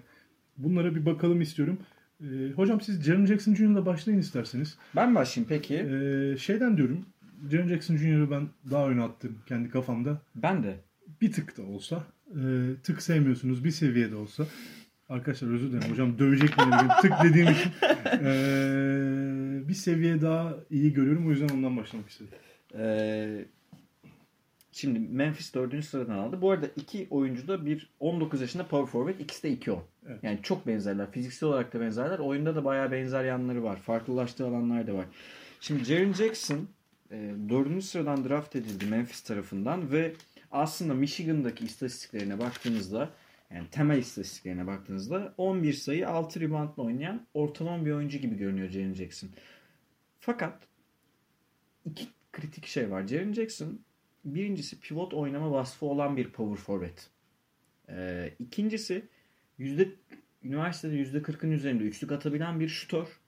Bunlara 0.57 0.95
bir 0.95 1.05
bakalım 1.05 1.41
istiyorum. 1.41 1.77
Ee, 2.21 2.51
hocam 2.55 2.81
siz 2.81 3.03
Jaren 3.03 3.25
Jackson 3.25 3.55
Jr.'la 3.55 3.85
başlayın 3.85 4.19
isterseniz. 4.19 4.77
Ben 4.95 5.15
başlayayım 5.15 5.49
peki. 5.49 5.75
Ee, 5.75 6.37
şeyden 6.37 6.77
diyorum. 6.77 7.05
Jaren 7.51 7.67
Jackson 7.67 7.97
Jr.'ı 7.97 8.31
ben 8.31 8.47
daha 8.71 8.89
öne 8.89 9.01
attım 9.03 9.37
kendi 9.45 9.69
kafamda. 9.69 10.21
Ben 10.35 10.63
de. 10.63 10.75
Bir 11.21 11.31
tık 11.31 11.57
da 11.57 11.61
olsa. 11.61 12.03
e, 12.29 12.41
tık 12.83 13.01
sevmiyorsunuz 13.01 13.63
bir 13.63 13.71
seviyede 13.71 14.15
olsa. 14.15 14.47
Arkadaşlar 15.09 15.53
özür 15.53 15.71
dilerim 15.71 15.91
hocam 15.91 16.19
dövecek 16.19 16.49
beni 16.57 16.71
bugün 16.71 16.89
tık 17.01 17.13
dediğim 17.23 17.47
için. 17.51 17.71
Ee, 18.05 19.61
bir 19.67 19.73
seviye 19.73 20.21
daha 20.21 20.55
iyi 20.69 20.93
görüyorum 20.93 21.27
o 21.27 21.29
yüzden 21.29 21.49
ondan 21.49 21.77
başlamak 21.77 22.09
istedim. 22.09 22.31
Ee, 22.77 23.45
şimdi 24.71 24.99
Memphis 24.99 25.53
4. 25.53 25.85
sıradan 25.85 26.17
aldı. 26.17 26.41
Bu 26.41 26.51
arada 26.51 26.65
iki 26.75 27.07
oyuncu 27.09 27.47
da 27.47 27.65
bir 27.65 27.89
19 27.99 28.41
yaşında 28.41 28.67
power 28.67 28.91
forward. 28.91 29.19
ikisi 29.19 29.43
de 29.43 29.53
2-10. 29.53 29.79
Evet. 30.07 30.23
Yani 30.23 30.39
çok 30.43 30.67
benzerler. 30.67 31.11
Fiziksel 31.11 31.49
olarak 31.49 31.73
da 31.73 31.81
benzerler. 31.81 32.19
Oyunda 32.19 32.55
da 32.55 32.65
bayağı 32.65 32.91
benzer 32.91 33.23
yanları 33.23 33.63
var. 33.63 33.77
Farklılaştığı 33.77 34.47
alanlar 34.47 34.87
da 34.87 34.93
var. 34.93 35.05
Şimdi 35.61 35.83
Jaren 35.83 36.13
Jackson 36.13 36.67
e, 37.11 37.33
4. 37.49 37.83
sıradan 37.83 38.29
draft 38.29 38.55
edildi 38.55 38.85
Memphis 38.85 39.21
tarafından 39.21 39.91
ve 39.91 40.13
aslında 40.51 40.93
Michigan'daki 40.93 41.65
istatistiklerine 41.65 42.39
baktığınızda 42.39 43.09
yani 43.53 43.69
temel 43.71 43.97
istatistiklerine 43.97 44.67
baktığınızda 44.67 45.33
11 45.37 45.73
sayı 45.73 46.09
6 46.09 46.39
reboundla 46.39 46.83
oynayan 46.83 47.27
ortalama 47.33 47.85
bir 47.85 47.91
oyuncu 47.91 48.17
gibi 48.17 48.37
görünüyor 48.37 48.69
Jaren 48.69 48.93
Jackson. 48.93 49.29
Fakat 50.19 50.67
iki 51.85 52.07
kritik 52.31 52.65
şey 52.65 52.91
var. 52.91 53.07
Jaren 53.07 53.33
Jackson 53.33 53.79
birincisi 54.25 54.79
pivot 54.79 55.13
oynama 55.13 55.51
vasfı 55.51 55.85
olan 55.85 56.17
bir 56.17 56.29
power 56.29 56.63
forward. 56.63 56.97
Ee, 57.89 58.33
ikincisi 58.39 59.05
yüzde 59.57 59.89
üniversitede 60.43 60.95
yüzde 60.95 61.17
40'ın 61.17 61.51
üzerinde 61.51 61.83
üçlük 61.83 62.11
atabilen 62.11 62.59
bir 62.59 62.67
şutör. 62.67 63.18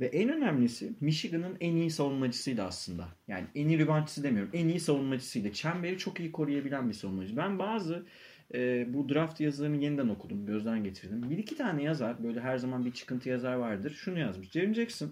Ve 0.00 0.06
en 0.06 0.28
önemlisi 0.28 0.92
Michigan'ın 1.00 1.56
en 1.60 1.76
iyi 1.76 1.90
savunmacısıydı 1.90 2.62
aslında. 2.62 3.08
Yani 3.28 3.46
en 3.54 3.68
iyi 3.68 3.78
reboundçısı 3.78 4.22
demiyorum. 4.22 4.50
En 4.52 4.68
iyi 4.68 4.80
savunmacısıydı. 4.80 5.52
Çemberi 5.52 5.98
çok 5.98 6.20
iyi 6.20 6.32
koruyabilen 6.32 6.88
bir 6.88 6.94
savunmacı. 6.94 7.36
Ben 7.36 7.58
bazı 7.58 8.06
e, 8.54 8.86
bu 8.94 9.08
draft 9.08 9.40
yazılarını 9.40 9.76
yeniden 9.76 10.08
okudum. 10.08 10.46
Gözden 10.46 10.84
geçirdim. 10.84 11.30
Bir 11.30 11.38
iki 11.38 11.56
tane 11.56 11.82
yazar. 11.82 12.24
Böyle 12.24 12.40
her 12.40 12.58
zaman 12.58 12.84
bir 12.84 12.92
çıkıntı 12.92 13.28
yazar 13.28 13.54
vardır. 13.54 13.90
Şunu 13.90 14.18
yazmış. 14.18 14.50
Jaren 14.50 14.72
Jackson 14.72 15.10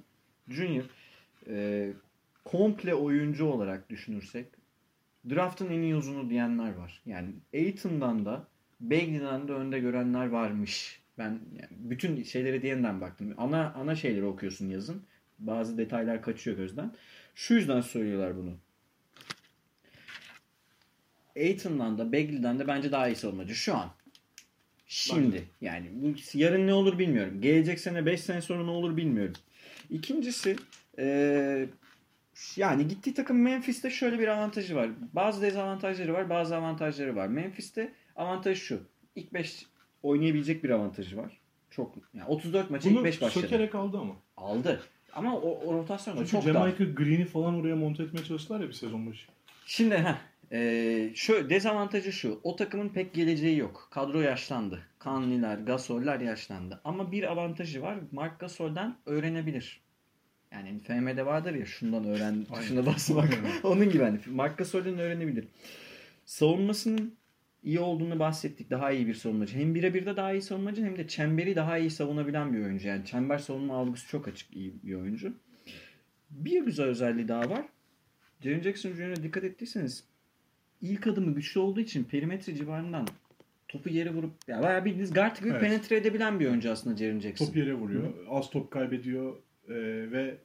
Junior 0.49 0.85
e, 1.49 1.93
komple 2.45 2.95
oyuncu 2.95 3.47
olarak 3.47 3.91
düşünürsek 3.91 4.47
draftın 5.31 5.71
en 5.71 5.83
iyi 5.83 5.97
uzunu 5.97 6.31
diyenler 6.31 6.75
var. 6.75 7.03
Yani 7.07 7.31
Aiton'dan 7.55 8.25
da 8.25 8.47
Bagley'den 8.81 9.49
de 9.49 9.53
önde 9.53 9.81
görenler 9.81 10.29
varmış. 10.29 11.02
Ben 11.19 11.31
yani 11.31 11.69
bütün 11.71 12.23
şeyleri 12.23 12.63
diyenden 12.63 13.01
baktım. 13.01 13.35
Ana 13.37 13.73
ana 13.73 13.97
şeyleri 13.97 14.25
okuyorsun 14.25 14.69
yazın. 14.69 15.03
Bazı 15.39 15.79
detaylar 15.79 16.23
kaçıyor 16.23 16.57
gözden. 16.57 16.93
Şu 17.35 17.55
yüzden 17.55 17.81
söylüyorlar 17.81 18.37
bunu. 18.37 18.57
Aiton'dan 21.37 21.99
da 21.99 22.13
Bagley'den 22.13 22.59
de 22.59 22.67
bence 22.69 22.93
daha 22.93 23.09
iyi 23.09 23.17
savunmacı 23.17 23.55
şu 23.55 23.77
an. 23.77 23.91
Şimdi 24.87 25.45
yani 25.61 25.91
bu 25.93 26.15
yarın 26.35 26.67
ne 26.67 26.73
olur 26.73 26.99
bilmiyorum. 26.99 27.41
Gelecek 27.41 27.81
sene 27.81 28.07
5 28.07 28.21
sene 28.21 28.43
sonra 28.43 28.65
ne 28.65 28.71
olur 28.71 28.97
bilmiyorum. 28.97 29.35
İkincisi 29.91 30.57
eee 30.99 31.69
yani 32.57 32.89
gittiği 32.89 33.15
takım 33.15 33.43
Memphis'te 33.43 33.91
şöyle 33.91 34.19
bir 34.19 34.29
avantajı 34.29 34.77
var. 34.77 34.91
Bazı 35.13 35.43
dezavantajları 35.43 36.13
var, 36.13 36.31
bazı 36.31 36.57
avantajları 36.57 37.17
var. 37.17 37.27
Memphis'te 37.27 37.93
avantaj 38.17 38.59
şu. 38.59 38.81
İlk 39.17 39.35
5 39.35 39.67
oynayabilecek 40.03 40.65
bir 40.65 40.71
avantajı 40.71 41.17
var. 41.17 41.41
Çok 41.71 41.95
yani 42.15 42.27
34 42.27 42.71
maça 42.71 42.89
ilk 42.89 42.97
Bunu 42.97 43.05
5 43.05 43.23
başladı. 43.23 43.43
sökerek 43.43 43.75
aldı 43.75 43.99
ama. 43.99 44.15
Aldı. 44.37 44.81
Ama 45.13 45.37
o, 45.37 45.61
o 45.67 45.75
rotasyonda 45.75 46.27
Çünkü 46.27 46.31
çok. 46.31 46.43
Jamaica 46.43 46.85
Green'i 46.85 47.25
falan 47.25 47.55
oraya 47.55 47.77
monte 47.77 48.03
etmeye 48.03 48.25
çalıştılar 48.25 48.61
ya 48.61 48.69
bir 48.69 48.73
sezon 48.73 49.07
başı. 49.07 49.27
Şimdi 49.67 49.97
ha 49.97 50.19
şu 51.15 51.51
dezavantajı 51.51 52.13
şu. 52.13 52.41
O 52.43 52.57
takımın 52.57 52.89
pek 52.89 53.15
geleceği 53.15 53.59
yok. 53.59 53.89
Kadro 53.91 54.21
yaşlandı. 54.21 54.83
Kanliler, 54.99 55.59
Gasol'ler 55.59 56.21
yaşlandı. 56.21 56.81
Ama 56.85 57.13
bir 57.13 57.33
avantajı 57.33 57.83
var. 57.83 57.99
Mark 58.13 58.41
Gasol'den 58.41 58.97
öğrenebilir. 59.07 59.81
Yani 60.53 60.79
FM'de 60.79 61.27
vardır 61.27 61.55
ya 61.55 61.67
şundan 61.67 62.05
öğren, 62.05 62.45
tuşuna 62.45 62.87
basmak. 62.87 63.39
Onun 63.65 63.91
gibi 63.91 64.03
hani 64.03 64.19
Mark 64.27 64.59
Gasol'den 64.59 64.99
öğrenebilir. 64.99 65.45
Savunmasının 66.25 67.15
iyi 67.63 67.81
olduğunu 67.81 68.19
bahsettik. 68.19 68.71
Daha 68.71 68.91
iyi 68.93 69.07
bir 69.07 69.15
savunmacı. 69.15 69.59
Hem 69.59 69.75
birebir 69.75 70.07
de 70.07 70.17
daha 70.17 70.33
iyi 70.33 70.43
savunmacı 70.43 70.85
hem 70.85 70.99
de 70.99 71.09
çemberi 71.09 71.57
daha 71.57 71.79
iyi 71.79 71.91
savunabilen 71.91 72.53
bir 72.53 72.59
oyuncu. 72.59 72.89
Yani 72.89 73.05
çember 73.05 73.39
savunma 73.39 73.77
algısı 73.77 74.09
çok 74.09 74.29
açık 74.29 74.57
iyi 74.57 74.75
bir 74.83 74.95
oyuncu. 74.95 75.33
Bir 76.31 76.65
güzel 76.65 76.87
özelliği 76.87 77.29
daha 77.29 77.51
var. 77.51 77.65
Jaren 78.41 78.61
Jackson 78.61 78.93
Jr.'a 78.93 79.23
dikkat 79.23 79.45
ettiyseniz 79.45 80.05
ilk 80.81 81.07
adımı 81.07 81.35
güçlü 81.35 81.61
olduğu 81.61 81.81
için 81.81 82.05
perimetre 82.05 82.55
civarından 82.55 83.07
topu 83.69 83.89
yere 83.89 84.11
vurup 84.15 84.33
ya 84.49 84.63
bayağı 84.63 84.85
bildiğiniz 84.85 85.13
guard 85.15 85.39
gibi 85.39 85.49
Evet. 85.49 85.61
penetre 85.61 85.97
edebilen 85.97 86.41
bir 86.41 86.47
oyuncu 86.47 86.71
aslında 86.71 86.97
Jaren 86.97 87.21
Jackson. 87.21 87.47
Top 87.47 87.57
yere 87.57 87.75
vuruyor. 87.75 88.13
Az 88.29 88.51
top 88.51 88.71
kaybediyor 88.71 89.37
e, 89.69 89.75
ve 90.13 90.39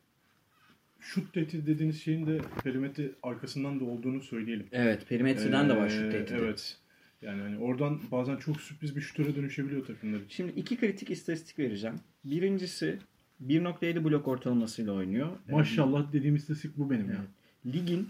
şut 1.00 1.34
tehdit 1.34 1.68
dediğiniz 1.68 2.02
şeyin 2.02 2.28
de 2.28 2.38
perimetre 2.64 3.12
arkasından 3.24 3.80
da 3.80 3.86
olduğunu 3.86 4.22
söyleyelim. 4.22 4.68
Evet, 4.72 5.10
perimetreden 5.10 5.70
de 5.70 5.76
var 5.78 5.88
Ee, 5.88 5.90
şut 5.90 6.12
tehdidi. 6.12 6.40
Evet. 6.44 6.78
Yani 7.22 7.42
hani 7.42 7.58
oradan 7.58 8.02
bazen 8.12 8.38
çok 8.38 8.62
sürpriz 8.62 8.96
bir 8.96 9.02
şutöre 9.02 9.36
dönüşebiliyor 9.36 9.86
takımlar 9.86 10.18
için. 10.18 10.30
Şimdi 10.30 10.60
iki 10.60 10.78
kritik 10.78 11.10
istatistik 11.10 11.60
vereceğim. 11.60 11.96
Birincisi 12.26 13.00
1.7 13.46 14.04
blok 14.04 14.28
ortalamasıyla 14.28 14.94
oynuyor. 14.94 15.30
Maşallah 15.52 16.14
dediğim 16.14 16.36
istatistik 16.36 16.78
bu 16.78 16.90
benim 16.90 17.10
ya. 17.10 17.16
Evet. 17.16 17.76
Ligin 17.76 18.10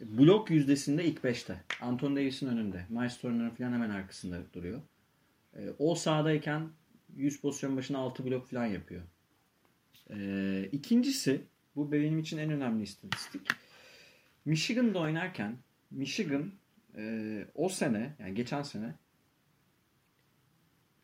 blok 0.00 0.50
yüzdesinde 0.50 1.04
ilk 1.04 1.18
5'te. 1.18 1.60
Anthony 1.80 2.16
Davis'in 2.16 2.46
önünde. 2.46 2.86
Miles 2.88 3.18
Turner'ın 3.18 3.50
falan 3.50 3.72
hemen 3.72 3.90
arkasında 3.90 4.40
duruyor. 4.54 4.80
Ee, 5.56 5.60
o 5.78 5.94
sahadayken 5.94 6.68
100 7.16 7.40
pozisyon 7.40 7.76
başına 7.76 7.98
6 7.98 8.24
blok 8.24 8.50
falan 8.50 8.66
yapıyor. 8.66 9.02
Ee, 10.10 10.68
ikincisi 10.72 11.40
bu 11.76 11.92
benim 11.92 12.18
için 12.18 12.38
en 12.38 12.50
önemli 12.50 12.82
istatistik. 12.82 13.42
Michigan'da 14.44 14.98
oynarken 14.98 15.56
Michigan 15.90 16.52
e, 16.98 17.44
o 17.54 17.68
sene 17.68 18.16
yani 18.18 18.34
geçen 18.34 18.62
sene 18.62 18.94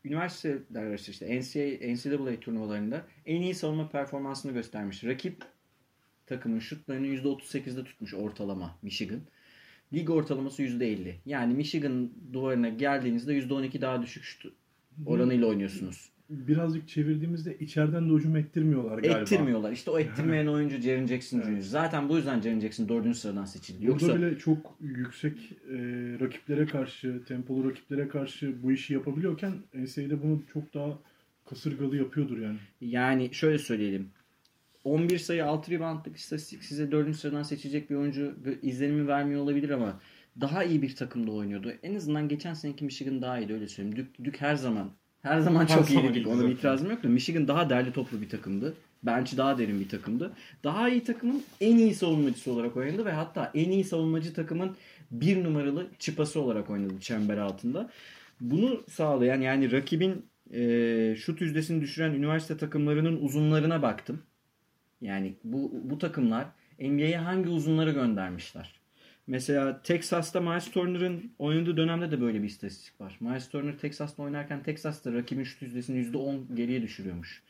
üniversiteler 0.04 0.82
arası 0.82 1.10
işte 1.10 1.40
NCAA, 1.40 1.94
NCAA 1.94 2.40
turnuvalarında 2.40 3.06
en 3.26 3.42
iyi 3.42 3.54
savunma 3.54 3.88
performansını 3.88 4.52
göstermiş. 4.52 5.04
Rakip 5.04 5.44
takımın 6.26 6.58
şutlarını 6.58 7.06
%38'de 7.06 7.84
tutmuş 7.84 8.14
ortalama 8.14 8.78
Michigan. 8.82 9.20
Lig 9.92 10.10
ortalaması 10.10 10.62
%50. 10.62 11.14
Yani 11.26 11.54
Michigan 11.54 12.10
duvarına 12.32 12.68
geldiğinizde 12.68 13.38
%12 13.38 13.80
daha 13.80 14.02
düşük 14.02 14.24
şut 14.24 14.52
oranıyla 15.06 15.46
oynuyorsunuz. 15.46 16.13
Birazcık 16.30 16.88
çevirdiğimizde 16.88 17.58
içeriden 17.58 18.10
de 18.10 18.14
hücum 18.14 18.36
ettirmiyorlar 18.36 18.98
galiba. 18.98 19.18
Ettirmiyorlar. 19.18 19.72
İşte 19.72 19.90
o 19.90 19.98
ettirmeyen 19.98 20.46
oyuncu 20.46 20.80
Jaren 20.80 21.06
Jackson 21.06 21.42
Jr. 21.42 21.60
Zaten 21.60 22.08
bu 22.08 22.16
yüzden 22.16 22.40
Jaren 22.40 22.60
Jackson 22.60 22.88
4. 22.88 23.16
sıradan 23.16 23.44
seçildi. 23.44 23.86
Yoksa 23.86 24.06
Yoksa 24.06 24.22
bile 24.22 24.38
çok 24.38 24.76
yüksek 24.80 25.52
e, 25.52 25.76
rakiplere 26.20 26.66
karşı, 26.66 27.24
tempolu 27.28 27.70
rakiplere 27.70 28.08
karşı 28.08 28.62
bu 28.62 28.72
işi 28.72 28.92
yapabiliyorken 28.94 29.52
NCAA'de 29.74 30.22
bunu 30.22 30.42
çok 30.52 30.74
daha 30.74 30.98
kasırgalı 31.44 31.96
yapıyordur 31.96 32.38
yani. 32.38 32.58
yani 32.80 33.34
şöyle 33.34 33.58
söyleyelim. 33.58 34.08
11 34.84 35.18
sayı 35.18 35.46
6 35.46 35.70
reboundlık 35.70 36.16
istatistik 36.16 36.64
size 36.64 36.92
4. 36.92 37.16
sıradan 37.16 37.42
seçecek 37.42 37.90
bir 37.90 37.94
oyuncu 37.94 38.34
izlenimi 38.62 39.08
vermiyor 39.08 39.42
olabilir 39.42 39.70
ama 39.70 40.00
daha 40.40 40.64
iyi 40.64 40.82
bir 40.82 40.96
takımda 40.96 41.32
oynuyordu. 41.32 41.72
En 41.82 41.94
azından 41.94 42.28
geçen 42.28 42.54
seneki 42.54 42.84
Michigan 42.84 43.22
daha 43.22 43.38
iyiydi 43.38 43.52
öyle 43.52 43.68
söyleyeyim. 43.68 43.96
Dük, 43.96 44.24
Dük 44.24 44.40
her 44.40 44.54
zaman 44.54 44.90
her 45.24 45.40
zaman 45.40 45.66
çok 45.66 45.90
iyiydi. 45.90 46.18
iyiydi 46.18 46.28
Ona 46.28 46.50
itirazım 46.50 46.90
yok 46.90 47.02
da 47.02 47.08
Michigan 47.08 47.48
daha 47.48 47.70
derli 47.70 47.92
toplu 47.92 48.20
bir 48.20 48.28
takımdı. 48.28 48.74
Bench'i 49.02 49.36
daha 49.36 49.58
derin 49.58 49.80
bir 49.80 49.88
takımdı. 49.88 50.32
Daha 50.64 50.88
iyi 50.88 51.04
takımın 51.04 51.42
en 51.60 51.76
iyi 51.76 51.94
savunmacısı 51.94 52.52
olarak 52.52 52.76
oynadı 52.76 53.04
ve 53.04 53.12
hatta 53.12 53.50
en 53.54 53.70
iyi 53.70 53.84
savunmacı 53.84 54.34
takımın 54.34 54.76
bir 55.10 55.44
numaralı 55.44 55.86
çıpası 55.98 56.40
olarak 56.40 56.70
oynadı 56.70 57.00
çember 57.00 57.38
altında. 57.38 57.90
Bunu 58.40 58.84
sağlayan 58.90 59.40
yani 59.40 59.72
rakibin 59.72 60.26
e, 60.52 61.16
şut 61.18 61.40
yüzdesini 61.40 61.80
düşüren 61.80 62.14
üniversite 62.14 62.56
takımlarının 62.56 63.20
uzunlarına 63.20 63.82
baktım. 63.82 64.22
Yani 65.00 65.34
bu, 65.44 65.72
bu 65.84 65.98
takımlar 65.98 66.46
NBA'ye 66.80 67.18
hangi 67.18 67.48
uzunları 67.48 67.90
göndermişler? 67.92 68.83
Mesela 69.26 69.82
Texas'ta 69.82 70.40
Miles 70.40 70.70
Turner'ın 70.70 71.32
oynadığı 71.38 71.76
dönemde 71.76 72.10
de 72.10 72.20
böyle 72.20 72.42
bir 72.42 72.46
istatistik 72.48 73.00
var. 73.00 73.16
Miles 73.20 73.48
Turner 73.48 73.78
Texas'ta 73.78 74.22
oynarken 74.22 74.62
Texas'ta 74.62 75.12
rakibin 75.12 75.44
şut 75.44 75.62
yüzdesini 75.62 75.98
%10 75.98 76.54
geriye 76.54 76.82
düşürüyormuş. 76.82 77.42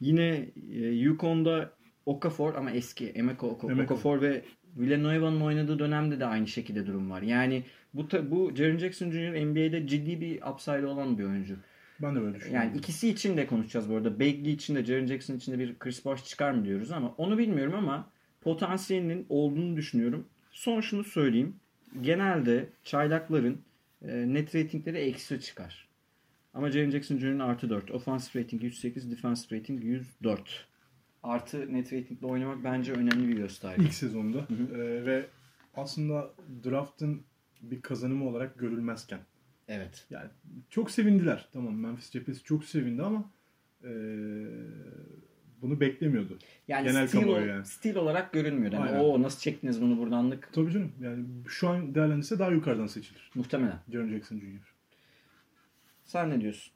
Yine 0.00 0.46
e, 0.72 0.78
Yukon'da 0.78 1.70
Okafor 2.06 2.54
ama 2.54 2.70
eski 2.70 3.12
Oko- 3.12 3.70
Emeka. 3.70 3.94
Okafor 3.94 4.22
ve 4.22 4.42
Villanueva'nın 4.76 5.40
oynadığı 5.40 5.78
dönemde 5.78 6.20
de 6.20 6.26
aynı 6.26 6.46
şekilde 6.46 6.86
durum 6.86 7.10
var. 7.10 7.22
Yani 7.22 7.62
bu 7.94 8.08
bu 8.30 8.52
Jaren 8.56 8.78
Jackson 8.78 9.10
Jr. 9.10 9.46
NBA'de 9.46 9.86
ciddi 9.86 10.20
bir 10.20 10.42
upside 10.42 10.86
olan 10.86 11.18
bir 11.18 11.24
oyuncu. 11.24 11.56
Ben 12.02 12.16
de 12.16 12.20
böyle 12.20 12.34
düşünüyorum. 12.34 12.68
Yani 12.68 12.78
ikisi 12.78 13.08
için 13.08 13.36
de 13.36 13.46
konuşacağız 13.46 13.90
bu 13.90 13.96
arada. 13.96 14.20
Bagley 14.20 14.52
için 14.52 14.74
de 14.74 14.84
Jaren 14.84 15.06
Jackson 15.06 15.34
için 15.34 15.52
de 15.52 15.58
bir 15.58 15.78
Chris 15.78 16.04
Bosh 16.04 16.24
çıkar 16.24 16.50
mı 16.52 16.64
diyoruz 16.64 16.90
ama 16.90 17.14
onu 17.18 17.38
bilmiyorum 17.38 17.74
ama 17.74 18.10
potansiyelinin 18.40 19.26
olduğunu 19.28 19.76
düşünüyorum. 19.76 20.26
Son 20.56 20.80
şunu 20.80 21.04
söyleyeyim. 21.04 21.56
Genelde 22.00 22.68
çaylakların 22.84 23.60
e, 24.02 24.34
net 24.34 24.54
ratingleri 24.54 24.98
eksi 24.98 25.40
çıkar. 25.40 25.88
Ama 26.54 26.70
Jaren 26.70 26.90
Jackson 26.90 27.18
Jr.'ın 27.18 27.38
artı 27.38 27.70
4. 27.70 27.90
Offensive 27.90 28.42
rating 28.42 28.62
108, 28.62 29.10
defensive 29.10 29.58
rating 29.58 29.84
104. 29.84 30.68
Artı 31.22 31.74
net 31.74 31.92
ratingle 31.92 32.26
oynamak 32.26 32.64
bence 32.64 32.92
önemli 32.92 33.28
bir 33.28 33.36
gösterge. 33.36 33.84
İlk 33.84 33.94
sezonda 33.94 34.38
e, 34.74 35.06
ve 35.06 35.26
aslında 35.74 36.34
draft'ın 36.64 37.22
bir 37.60 37.82
kazanımı 37.82 38.28
olarak 38.28 38.58
görülmezken. 38.58 39.20
Evet. 39.68 40.06
Yani 40.10 40.30
çok 40.70 40.90
sevindiler. 40.90 41.48
Tamam 41.52 41.80
Memphis 41.80 42.10
cephesi 42.10 42.42
çok 42.42 42.64
sevindi 42.64 43.02
ama 43.02 43.30
e, 43.84 43.90
bunu 45.62 45.80
beklemiyordu. 45.80 46.38
Yani 46.68 46.88
Genel 46.88 47.06
stil, 47.06 47.20
kamuoyu 47.20 47.46
yani. 47.46 47.66
stil 47.66 47.96
olarak 47.96 48.32
görünmüyor. 48.32 48.72
Yani, 48.72 48.98
o 48.98 49.22
nasıl 49.22 49.40
çektiniz 49.40 49.82
bunu 49.82 49.98
buradanlık? 49.98 50.48
Tabii 50.52 50.72
canım. 50.72 50.92
Yani 51.00 51.24
şu 51.48 51.68
an 51.68 51.94
değerlendirse 51.94 52.38
daha 52.38 52.50
yukarıdan 52.50 52.86
seçilir. 52.86 53.30
Muhtemelen. 53.34 53.78
Jaren 53.92 54.08
Jackson 54.08 54.36
Jr. 54.38 54.74
Sen 56.04 56.30
ne 56.30 56.40
diyorsun? 56.40 56.72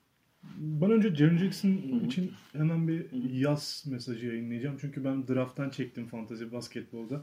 Ben 0.59 0.91
önce 0.91 1.15
Jaren 1.15 1.37
Jackson 1.37 1.69
için 2.07 2.33
hemen 2.53 2.89
bir 2.89 3.07
yaz 3.33 3.85
mesajı 3.91 4.27
yayınlayacağım. 4.27 4.77
Çünkü 4.81 5.05
ben 5.05 5.29
draft'tan 5.29 5.71
çektim 5.71 6.07
fantazi 6.07 6.53
basketbolda. 6.53 7.23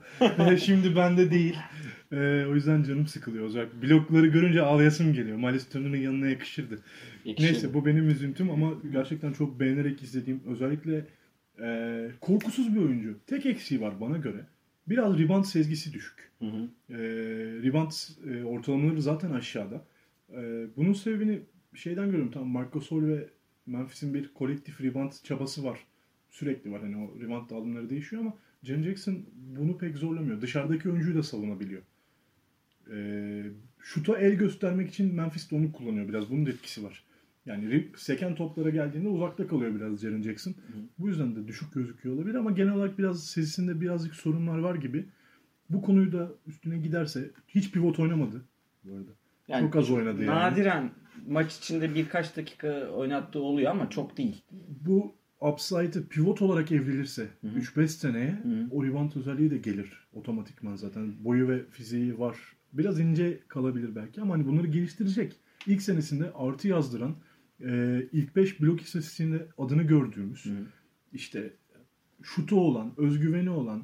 Şimdi 0.57 0.95
bende 0.95 1.31
değil. 1.31 1.55
Ee, 2.11 2.45
o 2.49 2.55
yüzden 2.55 2.83
canım 2.83 3.07
sıkılıyor. 3.07 3.45
Özellikle 3.45 3.81
blokları 3.81 4.27
görünce 4.27 4.61
ağlayasım 4.61 5.13
geliyor. 5.13 5.37
Miles 5.37 5.69
Turner'ın 5.69 5.97
yanına 5.97 6.27
yakışırdı. 6.27 6.79
Neyse 7.25 7.73
bu 7.73 7.85
benim 7.85 8.09
üzüntüm 8.09 8.49
ama 8.51 8.73
gerçekten 8.91 9.33
çok 9.33 9.59
beğenerek 9.59 10.03
izlediğim 10.03 10.41
özellikle 10.47 11.05
e, 11.61 12.09
korkusuz 12.21 12.75
bir 12.75 12.79
oyuncu. 12.79 13.19
Tek 13.27 13.45
eksiği 13.45 13.81
var 13.81 14.01
bana 14.01 14.17
göre. 14.17 14.45
Biraz 14.87 15.19
rebound 15.19 15.43
sezgisi 15.43 15.93
düşük. 15.93 16.31
Hı 16.39 16.45
hı. 16.45 16.69
E, 16.89 16.97
rebound 17.63 17.91
e, 18.29 18.43
ortalamaları 18.43 19.01
zaten 19.01 19.31
aşağıda. 19.31 19.85
E, 20.31 20.67
bunun 20.77 20.93
sebebini 20.93 21.39
şeyden 21.73 22.05
görüyorum. 22.05 22.31
Tamam 22.31 22.49
Marc 22.49 22.69
Gasol 22.73 23.07
ve 23.07 23.29
Memphis'in 23.65 24.13
bir 24.13 24.33
kolektif 24.33 24.81
rebound 24.81 25.11
çabası 25.23 25.63
var. 25.63 25.79
Sürekli 26.29 26.71
var. 26.71 26.81
Hani 26.81 26.97
o 26.97 27.21
rebound 27.21 27.49
dağılımları 27.49 27.89
değişiyor 27.89 28.21
ama 28.21 28.33
Jaren 28.63 28.83
Jackson 28.83 29.25
bunu 29.35 29.77
pek 29.77 29.97
zorlamıyor. 29.97 30.41
Dışarıdaki 30.41 30.89
oyuncuyu 30.89 31.15
da 31.15 31.23
savunabiliyor. 31.23 31.81
E, 32.91 32.97
şuta 33.79 34.17
el 34.17 34.33
göstermek 34.33 34.89
için 34.89 35.15
Memphis 35.15 35.51
de 35.51 35.55
onu 35.55 35.71
kullanıyor 35.71 36.09
biraz. 36.09 36.29
Bunun 36.29 36.45
da 36.45 36.49
etkisi 36.49 36.83
var. 36.83 37.03
Yani 37.47 37.87
seken 37.97 38.35
toplara 38.35 38.69
geldiğinde 38.69 39.09
uzakta 39.09 39.47
kalıyor 39.47 39.75
biraz 39.75 39.99
Jaren 39.99 40.21
Jackson. 40.21 40.55
Bu 40.99 41.07
yüzden 41.07 41.35
de 41.35 41.47
düşük 41.47 41.73
gözüküyor 41.73 42.15
olabilir 42.15 42.35
ama 42.35 42.51
genel 42.51 42.73
olarak 42.73 42.99
biraz 42.99 43.25
sesinde 43.25 43.81
birazcık 43.81 44.15
sorunlar 44.15 44.57
var 44.57 44.75
gibi. 44.75 45.05
Bu 45.69 45.81
konuyu 45.81 46.11
da 46.11 46.31
üstüne 46.47 46.77
giderse 46.77 47.31
hiç 47.47 47.71
pivot 47.71 47.99
oynamadı 47.99 48.41
bu 48.83 48.95
arada. 48.95 49.11
Yani 49.47 49.61
Çok 49.61 49.75
az 49.75 49.91
oynadı 49.91 50.23
yani. 50.23 50.35
Nadiren 50.35 50.91
maç 51.27 51.57
içinde 51.57 51.95
birkaç 51.95 52.37
dakika 52.37 52.87
oynattığı 52.87 53.39
oluyor 53.39 53.71
ama 53.71 53.89
çok 53.89 54.17
değil. 54.17 54.43
Bu 54.85 55.15
upside'ı 55.41 56.07
pivot 56.07 56.41
olarak 56.41 56.71
evrilirse 56.71 57.27
3-5 57.45 57.87
seneye 57.87 58.31
hı. 58.31 58.67
o 58.71 58.85
rebound 58.85 59.11
özelliği 59.15 59.51
de 59.51 59.57
gelir 59.57 60.07
otomatikman 60.13 60.75
zaten. 60.75 61.13
Boyu 61.19 61.47
ve 61.47 61.65
fiziği 61.65 62.19
var. 62.19 62.37
Biraz 62.73 62.99
ince 62.99 63.39
kalabilir 63.47 63.95
belki 63.95 64.21
ama 64.21 64.33
hani 64.33 64.47
bunları 64.47 64.67
geliştirecek. 64.67 65.35
İlk 65.67 65.81
senesinde 65.81 66.31
artı 66.35 66.67
yazdıran 66.67 67.15
e, 67.61 68.01
ilk 68.11 68.35
5 68.35 68.61
blok 68.61 68.81
istatistiğinde 68.81 69.47
adını 69.57 69.83
gördüğümüz 69.83 70.45
işte 71.13 71.53
şutu 72.23 72.59
olan, 72.59 72.93
özgüveni 72.97 73.49
olan 73.49 73.83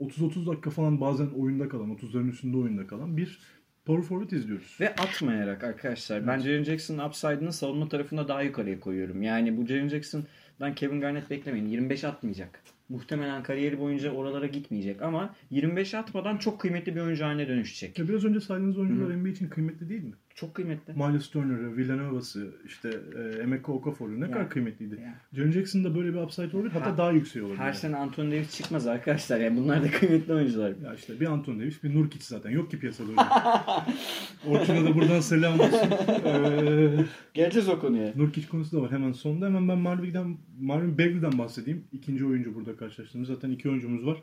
30-30 0.00 0.46
dakika 0.46 0.70
falan 0.70 1.00
bazen 1.00 1.26
oyunda 1.26 1.68
kalan, 1.68 1.90
30'ların 1.90 2.28
üstünde 2.28 2.56
oyunda 2.56 2.86
kalan 2.86 3.16
bir 3.16 3.40
power 3.84 4.08
forward 4.08 4.30
izliyoruz. 4.30 4.76
Ve 4.80 4.94
atmayarak 4.94 5.64
arkadaşlar. 5.64 6.26
Ben 6.26 6.38
Jaren 6.38 6.64
Jackson'ın 6.64 7.08
upside'ını 7.08 7.52
savunma 7.52 7.88
tarafında 7.88 8.28
daha 8.28 8.42
yukarıya 8.42 8.80
koyuyorum. 8.80 9.22
Yani 9.22 9.56
bu 9.56 9.66
Jaren 9.66 9.88
Jackson'dan 9.88 10.74
Kevin 10.74 11.00
Garnett 11.00 11.30
beklemeyin. 11.30 11.66
25 11.66 12.04
atmayacak. 12.04 12.62
Muhtemelen 12.88 13.42
kariyeri 13.42 13.78
boyunca 13.78 14.10
oralara 14.10 14.46
gitmeyecek 14.46 15.02
ama 15.02 15.34
25 15.50 15.94
atmadan 15.94 16.36
çok 16.36 16.60
kıymetli 16.60 16.94
bir 16.94 17.00
oyuncu 17.00 17.24
haline 17.24 17.48
dönüşecek. 17.48 17.98
Ya 17.98 18.08
biraz 18.08 18.24
önce 18.24 18.40
saydığınız 18.40 18.78
oyuncular 18.78 19.16
NBA 19.16 19.28
için 19.28 19.48
kıymetli 19.48 19.88
değil 19.88 20.04
mi? 20.04 20.14
Çok 20.34 20.54
kıymetli. 20.54 20.92
Miles 20.94 21.30
Turner'ı, 21.30 21.76
Villanueva'sı, 21.76 22.54
işte 22.66 23.00
e, 23.18 23.42
Emeka 23.42 23.72
Okafor'u 23.72 24.20
ne 24.20 24.24
Ya. 24.24 24.30
kadar 24.30 24.50
kıymetliydi. 24.50 24.94
Ya. 25.00 25.14
Jaren 25.32 25.50
Jackson'da 25.50 25.94
böyle 25.94 26.08
bir 26.14 26.18
upside 26.18 26.56
olabilir. 26.56 26.72
Hatta 26.72 26.92
Ha- 26.92 26.98
daha 26.98 27.10
yüksek 27.12 27.42
olabilir. 27.42 27.58
Her 27.58 27.66
yani. 27.66 27.76
sene 27.76 27.96
Anthony 27.96 28.30
Davis 28.32 28.56
çıkmaz 28.56 28.86
arkadaşlar. 28.86 29.40
Yani 29.40 29.56
bunlar 29.56 29.82
da 29.82 29.90
kıymetli 29.90 30.32
oyuncular. 30.34 30.72
Ya 30.84 30.94
işte 30.94 31.20
bir 31.20 31.26
Anton 31.26 31.60
Davis, 31.60 31.82
bir 31.84 31.94
Nurkic 31.94 32.24
zaten. 32.24 32.50
Yok 32.50 32.70
ki 32.70 32.78
piyasada 32.78 33.08
öyle. 33.10 33.20
Orçun'a 34.58 34.84
da 34.84 34.94
buradan 34.94 35.20
selam 35.20 35.60
olsun. 35.60 35.90
Ee, 36.24 37.04
Geleceğiz 37.34 37.68
o 37.68 37.78
konuya. 37.80 38.12
Nurkic 38.16 38.48
konusu 38.48 38.76
da 38.76 38.82
var 38.82 38.90
hemen 38.92 39.12
sonunda. 39.12 39.46
Hemen 39.46 39.68
ben 39.68 39.78
Marvin'den, 39.78 40.36
Marvin 40.60 40.98
Bagley'den 40.98 41.38
bahsedeyim. 41.38 41.84
İkinci 41.92 42.26
oyuncu 42.26 42.54
burada 42.54 42.76
karşılaştığımız. 42.76 43.28
Zaten 43.28 43.50
iki 43.50 43.68
oyuncumuz 43.70 44.06
var. 44.06 44.22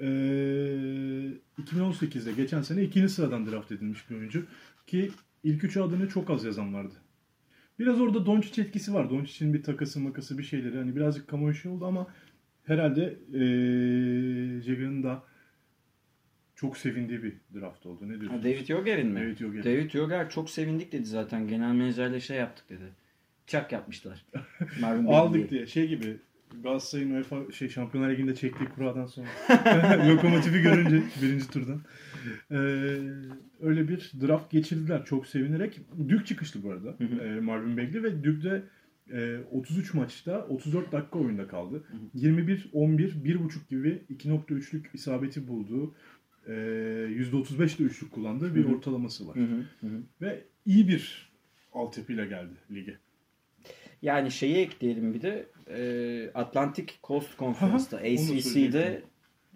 Ee, 0.00 0.04
2018'de 1.62 2.32
geçen 2.32 2.62
sene 2.62 2.82
ikinci 2.82 3.08
sıradan 3.08 3.46
draft 3.50 3.72
edilmiş 3.72 4.10
bir 4.10 4.16
oyuncu. 4.16 4.46
Ki 4.86 5.10
ilk 5.44 5.64
üç 5.64 5.76
adını 5.76 6.08
çok 6.08 6.30
az 6.30 6.44
yazan 6.44 6.74
vardı. 6.74 6.94
Biraz 7.78 8.00
orada 8.00 8.26
Doncic 8.26 8.62
etkisi 8.62 8.94
var. 8.94 9.10
Doncic'in 9.10 9.54
bir 9.54 9.62
takası 9.62 10.00
makası 10.00 10.38
bir 10.38 10.42
şeyleri. 10.42 10.76
Hani 10.78 10.96
birazcık 10.96 11.28
kamuoyu 11.28 11.54
şey 11.54 11.72
oldu 11.72 11.86
ama 11.86 12.06
herhalde 12.64 13.02
ee, 13.32 13.38
Jagger'ın 14.62 15.02
da 15.02 15.22
çok 16.56 16.76
sevindiği 16.76 17.22
bir 17.22 17.34
draft 17.54 17.86
oldu. 17.86 18.08
Ne 18.08 18.12
Ha, 18.14 18.20
diyorsunuz? 18.20 18.44
David 18.44 18.68
Yoger'in 18.68 19.08
mi? 19.08 19.20
David 19.20 19.40
Yoger. 19.40 19.64
David 19.64 19.94
Yoger 19.94 20.30
çok 20.30 20.50
sevindik 20.50 20.92
dedi 20.92 21.04
zaten. 21.04 21.48
Genel 21.48 21.72
menajerle 21.74 22.20
şey 22.20 22.36
yaptık 22.36 22.68
dedi. 22.68 22.84
Çak 23.46 23.72
yapmışlar. 23.72 24.24
Aldık 24.82 25.08
Bagley'i. 25.08 25.50
diye. 25.50 25.66
Şey 25.66 25.88
gibi 25.88 26.16
Galatasaray'ın 26.62 27.10
UEFA 27.10 27.52
şey 27.52 27.68
Şampiyonlar 27.68 28.10
Ligi'nde 28.10 28.34
çektiği 28.34 28.68
kuradan 28.68 29.06
sonra. 29.06 29.28
Lokomotifi 30.08 30.62
görünce 30.62 31.02
birinci 31.22 31.50
turdan. 31.50 31.80
Ee, 32.50 32.56
öyle 33.60 33.88
bir 33.88 34.12
draft 34.20 34.50
geçirdiler 34.50 35.04
çok 35.04 35.26
sevinerek. 35.26 35.80
Dük 36.08 36.26
çıkışlı 36.26 36.62
bu 36.62 36.70
arada 36.70 36.96
ee, 37.00 37.40
Marvin 37.40 37.76
Bagley 37.76 38.02
ve 38.02 38.24
Dük'te 38.24 38.62
e, 39.12 39.38
33 39.50 39.94
maçta 39.94 40.46
34 40.46 40.92
dakika 40.92 41.18
oyunda 41.18 41.48
kaldı. 41.48 41.84
21, 42.14 42.70
11, 42.72 43.12
1.5 43.12 43.68
gibi 43.70 44.02
2.3'lük 44.10 44.84
isabeti 44.94 45.48
bulduğu 45.48 45.94
e, 46.46 46.52
%35 46.52 47.78
de 47.78 47.82
üçlük 47.82 48.12
kullandığı 48.12 48.54
bir 48.54 48.64
ortalaması 48.64 49.28
var. 49.28 49.36
Ve 50.20 50.44
iyi 50.66 50.88
bir 50.88 51.32
altyapıyla 51.72 52.24
geldi 52.24 52.54
lige. 52.70 52.98
Yani 54.02 54.30
şeyi 54.30 54.56
ekleyelim 54.56 55.14
bir 55.14 55.22
de 55.22 55.46
e, 55.70 56.30
Atlantic 56.34 56.92
Coast 57.04 57.38
Conference'da 57.38 57.96
ACC'de 57.96 59.02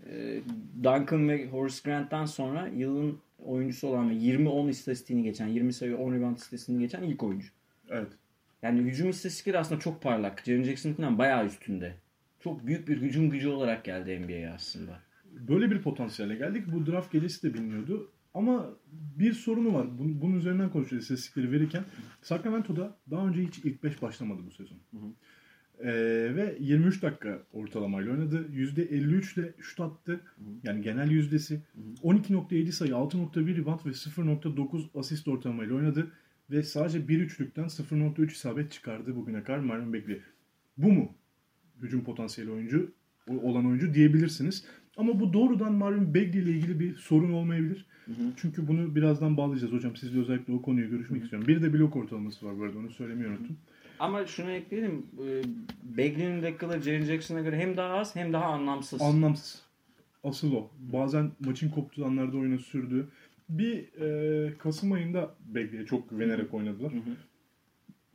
e, 0.07 0.41
Duncan 0.85 1.29
ve 1.29 1.47
Horace 1.47 1.77
Grant'tan 1.85 2.25
sonra 2.25 2.67
yılın 2.67 3.19
oyuncusu 3.45 3.89
olan 3.89 4.11
ve 4.11 4.15
20-10 4.15 4.71
istatistiğini 4.71 5.23
geçen, 5.23 5.49
20 5.49 5.73
sayı 5.73 5.97
10 5.97 6.13
rebound 6.13 6.37
istatistiğini 6.37 6.83
geçen 6.83 7.03
ilk 7.03 7.23
oyuncu. 7.23 7.49
Evet. 7.91 8.13
Yani 8.63 8.81
hücum 8.81 9.11
istatistikleri 9.11 9.59
aslında 9.59 9.81
çok 9.81 10.03
parlak. 10.03 10.43
Jaren 10.45 10.63
Jackson'dan 10.63 11.19
bayağı 11.19 11.47
üstünde. 11.47 11.95
Çok 12.41 12.67
büyük 12.67 12.89
bir 12.89 13.01
hücum 13.01 13.31
gücü 13.31 13.49
olarak 13.49 13.85
geldi 13.85 14.21
NBA'ye 14.21 14.51
aslında. 14.51 15.01
Böyle 15.25 15.71
bir 15.71 15.83
potansiyele 15.83 16.35
geldik. 16.35 16.65
Bu 16.73 16.87
draft 16.87 17.13
gecesi 17.13 17.43
de 17.43 17.55
biliniyordu. 17.55 18.13
Ama 18.35 18.71
bir 18.93 19.33
sorunu 19.33 19.75
var. 19.75 19.99
Bunun, 19.99 20.21
bunun 20.21 20.37
üzerinden 20.37 20.71
konuşuyoruz 20.71 21.05
istatistikleri 21.05 21.53
verirken. 21.53 21.85
Sacramento'da 22.23 22.97
daha 23.11 23.27
önce 23.27 23.43
hiç 23.43 23.59
ilk 23.59 23.85
5 23.85 24.03
başlamadı 24.03 24.41
bu 24.47 24.51
sezon. 24.51 24.79
Ee, 25.79 25.93
ve 26.37 26.57
23 26.61 27.03
dakika 27.03 27.43
ortalamayla 27.53 28.13
oynadı. 28.13 28.49
%53 28.53 29.41
ile 29.41 29.55
şut 29.61 29.81
attı. 29.81 30.21
Yani 30.63 30.83
genel 30.83 31.11
yüzdesi. 31.11 31.63
12.7 32.03 32.73
sayı, 32.73 32.93
6.1 32.93 33.57
rebound 33.57 33.81
ve 33.87 33.91
0.9 33.91 34.99
asist 34.99 35.29
ortalamayla 35.29 35.75
oynadı. 35.75 36.13
Ve 36.51 36.63
sadece 36.63 37.09
bir 37.09 37.21
üçlükten 37.21 37.65
0.3 37.65 38.33
isabet 38.33 38.73
çıkardı 38.73 39.17
bugüne 39.17 39.43
kadar 39.43 39.59
Marvin 39.59 39.93
Bagley. 39.93 40.21
Bu 40.77 40.93
mu 40.93 41.15
hücum 41.83 42.05
potansiyeli 42.05 42.51
oyuncu 42.51 42.93
olan 43.29 43.67
oyuncu 43.67 43.95
diyebilirsiniz. 43.95 44.65
Ama 44.97 45.21
bu 45.21 45.33
doğrudan 45.33 45.73
Marvin 45.73 46.15
Bagley 46.15 46.43
ile 46.43 46.51
ilgili 46.51 46.81
bir 46.81 46.97
sorun 46.97 47.33
olmayabilir. 47.33 47.87
Çünkü 48.37 48.69
bunu 48.69 48.95
birazdan 48.95 49.37
bağlayacağız 49.37 49.73
hocam. 49.73 49.97
Sizle 49.97 50.21
özellikle 50.21 50.53
o 50.53 50.63
konuyu 50.63 50.91
görüşmek 50.91 51.23
istiyorum. 51.23 51.49
Bir 51.49 51.63
de 51.63 51.73
blok 51.73 51.97
ortalaması 51.97 52.47
var 52.47 52.59
bu 52.59 52.65
arada 52.65 52.79
onu 52.79 52.91
söylemeyi 52.91 53.31
unuttum. 53.31 53.57
Ama 53.99 54.27
şunu 54.27 54.51
ekleyelim. 54.51 55.07
E, 55.19 55.43
Bagley'nin 55.99 56.43
dakikaları 56.43 56.81
Jaren 56.81 57.05
Jackson'a 57.05 57.41
göre 57.41 57.57
hem 57.57 57.77
daha 57.77 57.95
az 57.95 58.17
hem 58.17 58.33
daha 58.33 58.45
anlamsız. 58.45 59.03
Anlamsız. 59.03 59.63
Asıl 60.25 60.53
o. 60.53 60.71
Bazen 60.93 61.31
maçın 61.41 61.69
koptuğu 61.69 62.07
anlarda 62.07 62.37
oyunu 62.37 62.59
sürdü. 62.59 63.09
Bir 63.49 64.01
e, 64.01 64.59
Kasım 64.59 64.93
ayında 64.93 65.35
Bagley'e 65.47 65.87
çok 65.87 66.11
güvenerek 66.11 66.55
oynadılar. 66.55 66.93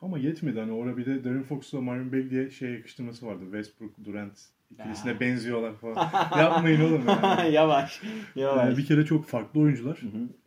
Ama 0.01 0.17
yetmedi. 0.17 0.59
Hani 0.59 0.71
orada 0.71 0.97
bir 0.97 1.05
de 1.05 1.23
Darren 1.23 1.43
Fox'la 1.43 1.81
Marvin 1.81 2.11
Bagley'e 2.11 2.51
şey 2.51 2.71
yakıştırması 2.71 3.25
vardı. 3.25 3.43
Westbrook, 3.43 4.05
Durant 4.05 4.39
ikilisine 4.71 5.11
Aa. 5.11 5.19
benziyorlar 5.19 5.75
falan. 5.75 5.95
Yapmayın 6.39 6.81
oğlum. 6.81 7.03
Yani. 7.07 7.53
yavaş. 7.53 8.01
Yavaş. 8.35 8.73
Ee, 8.73 8.77
bir 8.77 8.85
kere 8.85 9.05
çok 9.05 9.25
farklı 9.25 9.59
oyuncular. 9.59 10.01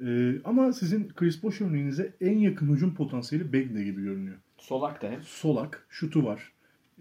Ee, 0.06 0.40
ama 0.44 0.72
sizin 0.72 1.08
Chris 1.08 1.42
Bosh 1.42 1.60
örneğinize 1.60 2.16
en 2.20 2.38
yakın 2.38 2.74
hücum 2.74 2.94
potansiyeli 2.94 3.52
Bagley 3.52 3.84
gibi 3.84 4.02
görünüyor. 4.02 4.36
Solak 4.58 5.02
da 5.02 5.10
hep. 5.10 5.22
Solak, 5.22 5.86
şutu 5.90 6.24
var. 6.24 6.52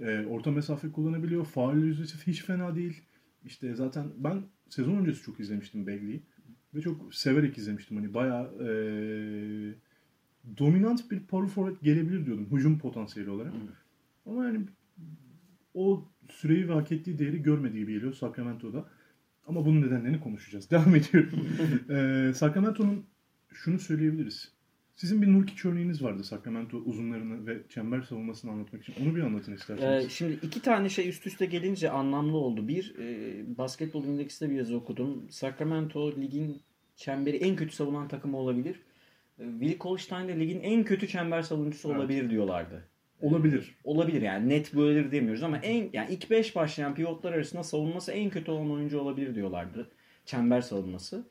Ee, 0.01 0.26
orta 0.30 0.51
mesafe 0.51 0.91
kullanabiliyor. 0.91 1.45
Faul 1.45 1.78
yüzdesi 1.78 2.28
hiç 2.28 2.43
fena 2.43 2.76
değil. 2.76 3.01
İşte 3.45 3.76
zaten 3.76 4.07
ben 4.17 4.43
sezon 4.70 4.95
öncesi 4.95 5.22
çok 5.22 5.39
izlemiştim 5.39 5.88
Bagley'i. 5.88 6.22
Ve 6.76 6.82
çok 6.82 7.15
severek 7.15 7.57
izlemiştim. 7.57 7.97
Hani 7.97 8.13
bayağı 8.13 8.45
ee, 8.45 9.74
dominant 10.57 11.11
bir 11.11 11.20
power 11.20 11.49
forward 11.49 11.82
gelebilir 11.84 12.26
diyordum. 12.26 12.47
Hücum 12.51 12.80
potansiyeli 12.80 13.30
olarak. 13.30 13.53
Ama 14.26 14.45
yani 14.45 14.59
o 15.74 16.05
süreyi 16.32 16.70
ve 16.70 16.74
hak 16.74 16.92
ettiği 16.92 17.20
değeri 17.20 17.42
görmediği 17.42 17.80
gibi 17.80 17.94
geliyor 17.94 18.14
Sacramento'da. 18.14 18.86
Ama 19.48 19.66
bunun 19.66 19.82
nedenlerini 19.82 20.20
konuşacağız. 20.20 20.72
Devam 20.72 20.96
ediyorum. 20.96 21.48
ee, 21.90 22.34
Sacramento'nun 22.34 23.06
şunu 23.54 23.80
söyleyebiliriz. 23.80 24.60
Sizin 25.00 25.22
bir 25.22 25.34
Nurkic 25.34 25.70
örneğiniz 25.70 26.04
vardı 26.04 26.24
Sacramento 26.24 26.78
uzunlarını 26.78 27.48
ve 27.48 27.62
çember 27.70 28.02
savunmasını 28.02 28.52
anlatmak 28.52 28.82
için. 28.82 29.06
Onu 29.06 29.16
bir 29.16 29.22
anlatın 29.22 29.54
isterseniz. 29.54 30.06
Ee, 30.06 30.10
şimdi 30.10 30.40
iki 30.42 30.62
tane 30.62 30.90
şey 30.90 31.10
üst 31.10 31.28
üste 31.28 31.46
gelince 31.46 31.90
anlamlı 31.90 32.38
oldu. 32.38 32.68
Bir, 32.68 32.96
e, 33.00 33.58
basketbol 33.58 34.04
indeksinde 34.04 34.50
bir 34.50 34.56
yazı 34.56 34.76
okudum. 34.76 35.30
Sacramento 35.30 36.12
ligin 36.12 36.62
çemberi 36.96 37.38
en 37.38 37.56
kötü 37.56 37.76
savunan 37.76 38.08
takımı 38.08 38.38
olabilir. 38.38 38.80
E, 39.40 39.44
Willie 39.52 39.78
Colstein 39.80 40.28
de 40.28 40.40
ligin 40.40 40.60
en 40.60 40.84
kötü 40.84 41.08
çember 41.08 41.42
savunucusu 41.42 41.90
Evet. 41.90 42.00
olabilir 42.00 42.30
diyorlardı. 42.30 42.84
Olabilir. 43.22 43.76
Olabilir 43.84 44.22
yani 44.22 44.49
net 44.49 44.76
böyledir 44.76 45.11
demiyoruz 45.11 45.43
ama 45.43 45.57
en 45.57 45.89
yani 45.93 46.13
ilk 46.13 46.30
5 46.30 46.55
başlayan 46.55 46.95
pivotlar 46.95 47.34
arasında 47.34 47.63
savunması 47.63 48.11
en 48.11 48.30
kötü 48.30 48.51
olan 48.51 48.72
oyuncu 48.72 48.99
olabilir 48.99 49.36
diyorlardı. 49.36 49.89
Çember 50.26 50.61
savunması. 50.61 51.24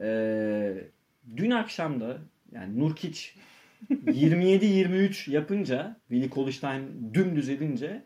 Ee, 0.00 0.74
dün 1.36 1.50
akşam 1.50 2.00
da 2.00 2.18
yani 2.52 2.80
Nurkic 2.80 3.20
27-23 3.90 5.30
yapınca 5.30 5.96
Willie 6.08 6.30
Colstein 6.30 7.10
dümdüz 7.14 7.48
edince 7.48 8.02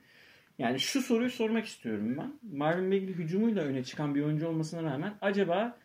yani 0.59 0.81
şu 0.81 1.03
soruyu 1.03 1.31
sormak 1.31 1.67
istiyorum 1.67 2.17
ben. 2.19 2.59
Marvin 2.59 2.87
Bagley 2.87 3.15
hücumuyla 3.15 3.63
öne 3.63 3.85
çıkan 3.85 4.15
bir 4.15 4.23
oyuncu 4.23 4.49
olmasına 4.49 4.83
rağmen 4.83 5.15
acaba 5.21 5.79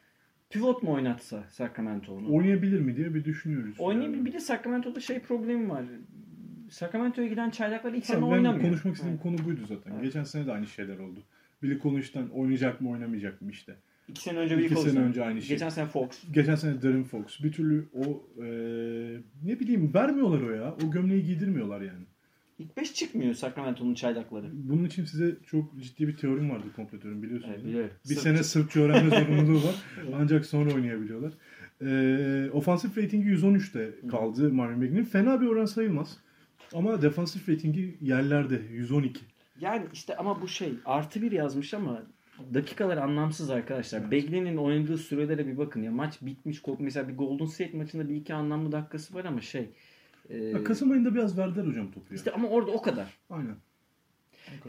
pivot 0.49 0.83
mu 0.83 0.93
oynatsa 0.93 1.43
Sacramento 1.49 2.13
onu? 2.13 2.35
Oynayabilir 2.35 2.79
mi 2.79 2.95
diye 2.97 3.13
bir 3.13 3.25
düşünüyoruz. 3.25 3.79
Oynayabilir. 3.79 4.17
Yani. 4.17 4.25
Bir 4.25 4.33
de 4.33 4.39
Sacramento'da 4.39 4.99
şey 4.99 5.19
problemi 5.19 5.69
var. 5.69 5.85
Sacramento'ya 6.75 7.27
giden 7.27 7.49
çaylaklar 7.49 7.93
ilk 7.93 8.05
sene 8.05 8.25
oynamıyor. 8.25 8.63
konuşmak 8.69 8.93
istediğim 8.95 9.19
Evet. 9.23 9.23
konu 9.23 9.45
buydu 9.45 9.61
zaten. 9.67 9.91
Evet. 9.91 10.03
Geçen 10.03 10.23
sene 10.23 10.45
de 10.47 10.51
aynı 10.51 10.67
şeyler 10.67 10.99
oldu. 10.99 11.19
Billy 11.63 11.79
Collins'ten 11.79 12.27
oynayacak 12.27 12.81
mı 12.81 12.89
oynamayacak 12.89 13.41
mı 13.41 13.51
işte. 13.51 13.75
İki 14.07 14.21
sene 14.21 14.37
önce 14.39 14.55
sene 14.55 14.69
Collins'ten. 14.69 15.03
önce 15.03 15.23
aynı 15.23 15.41
şey. 15.41 15.49
Geçen 15.55 15.69
sene 15.69 15.85
Fox. 15.87 16.07
Geçen 16.33 16.55
sene 16.55 16.81
Darren 16.81 17.03
Fox. 17.03 17.43
Bir 17.43 17.51
türlü 17.51 17.85
o 17.93 18.23
e, 18.43 18.47
ne 19.43 19.59
bileyim 19.59 19.93
vermiyorlar 19.93 20.41
o 20.41 20.51
ya. 20.51 20.75
O 20.87 20.91
gömleği 20.91 21.23
giydirmiyorlar 21.23 21.81
yani. 21.81 22.03
İlk 22.59 22.77
5 22.77 22.93
çıkmıyor 22.93 23.33
Sacramento'nun 23.33 23.93
çaylakları. 23.93 24.45
Bunun 24.53 24.85
için 24.85 25.05
size 25.05 25.35
çok 25.45 25.79
ciddi 25.81 26.07
bir 26.07 26.17
teorim 26.17 26.49
vardı 26.49 26.65
kompletörün 26.75 27.23
biliyorsunuz. 27.23 27.53
Evet, 27.55 27.65
biliyorum. 27.65 27.91
Bir 28.09 28.15
Sırf- 28.15 28.19
sene 28.23 28.43
Sırpça 28.43 28.79
öğrenme 28.79 29.09
zorunluluğu 29.19 29.63
var. 29.63 29.75
Ancak 30.15 30.45
sonra 30.45 30.73
oynayabiliyorlar. 30.73 31.33
Ee, 31.81 32.49
ofansif 32.53 32.97
ratingi 32.97 33.27
113'te 33.29 33.91
kaldı 34.11 34.53
Marvin 34.53 34.81
Bagley'nin. 34.81 35.03
Fena 35.03 35.41
bir 35.41 35.47
oran 35.47 35.65
sayılmaz. 35.65 36.17
Ama 36.73 37.01
defansif 37.01 37.49
ratingi 37.49 37.97
yerlerde 38.01 38.61
112. 38.71 39.19
Yani 39.61 39.85
işte 39.93 40.17
ama 40.17 40.41
bu 40.41 40.47
şey 40.47 40.73
artı 40.85 41.21
bir 41.21 41.31
yazmış 41.31 41.73
ama 41.73 42.03
dakikalar 42.53 42.97
anlamsız 42.97 43.49
arkadaşlar. 43.49 44.11
Bagley'nin 44.11 44.57
oynadığı 44.57 44.97
sürelere 44.97 45.47
bir 45.47 45.57
bakın 45.57 45.83
ya. 45.83 45.91
Maç 45.91 46.21
bitmiş. 46.21 46.61
Mesela 46.79 47.07
bir 47.07 47.17
Golden 47.17 47.45
State 47.45 47.77
maçında 47.77 48.09
bir 48.09 48.15
iki 48.15 48.33
anlamlı 48.33 48.71
dakikası 48.71 49.13
var 49.13 49.25
ama 49.25 49.41
şey. 49.41 49.69
e, 50.29 50.63
Kasım 50.63 50.91
ayında 50.91 51.15
biraz 51.15 51.37
verdiler 51.37 51.65
hocam 51.67 51.91
topu 51.91 52.13
ya. 52.13 52.15
işte 52.15 52.31
ama 52.31 52.47
orada 52.47 52.71
o 52.71 52.81
kadar. 52.81 53.17
Aynen. 53.29 53.55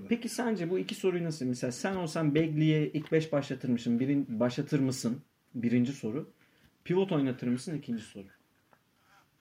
Peki 0.08 0.28
sence 0.28 0.70
bu 0.70 0.78
iki 0.78 0.94
soruyu 0.94 1.24
nasıl? 1.24 1.46
Mesela 1.46 1.72
sen 1.72 1.96
olsan 1.96 2.34
Bagley'e 2.34 2.88
ilk 2.92 3.12
5 3.12 3.32
başlatır 3.32 3.68
mısın? 3.68 4.00
Birin, 4.00 4.26
başlatır 4.28 4.80
mısın? 4.80 5.22
Birinci 5.54 5.92
soru. 5.92 6.30
Pivot 6.84 7.12
oynatır 7.12 7.46
mısın? 7.48 7.74
İkinci 7.74 8.02
soru. 8.02 8.26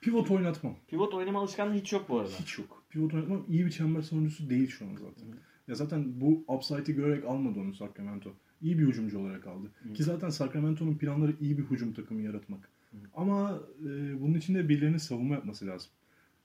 Pivot 0.06 0.32
oynatmam. 0.32 0.76
Pivot 0.88 1.14
oynama 1.14 1.39
alışkanlığı 1.39 1.74
hiç 1.74 1.93
yok 1.93 2.10
bu 2.10 2.20
arada. 2.20 2.32
Hiç 2.39 2.58
yok. 2.58 2.84
Pivot 2.89 3.14
oynatmam. 3.14 3.45
İyi 3.49 3.66
bir 3.66 3.72
çember 3.72 4.01
savunucusu 4.01 4.49
değil 4.49 4.70
şu 4.70 4.86
an 4.86 4.91
zaten. 4.91 5.26
Ya 5.68 5.76
zaten 5.76 6.22
bu 6.22 6.43
upside'i 6.47 6.95
görerek 6.95 7.26
almadı 7.26 7.60
onu 7.60 7.74
Sacramento. 7.74 8.34
İyi 8.62 8.80
bir 8.80 8.88
hücumcu 8.88 9.20
olarak 9.20 9.47
aldı. 9.47 9.72
Ki 9.93 10.03
zaten 10.03 10.30
Sacramento'nun 10.30 10.97
planları 10.97 11.34
iyi 11.41 11.58
bir 11.58 11.64
hücum 11.64 11.93
takımı 11.93 12.22
yaratmak. 12.22 12.70
Ama 13.16 13.62
e, 13.82 14.22
bunun 14.22 14.34
için 14.34 14.56
de 14.56 14.70
birilerinin 14.70 14.97
savunma 14.97 15.34
yapması 15.34 15.68
lazım. 15.68 15.89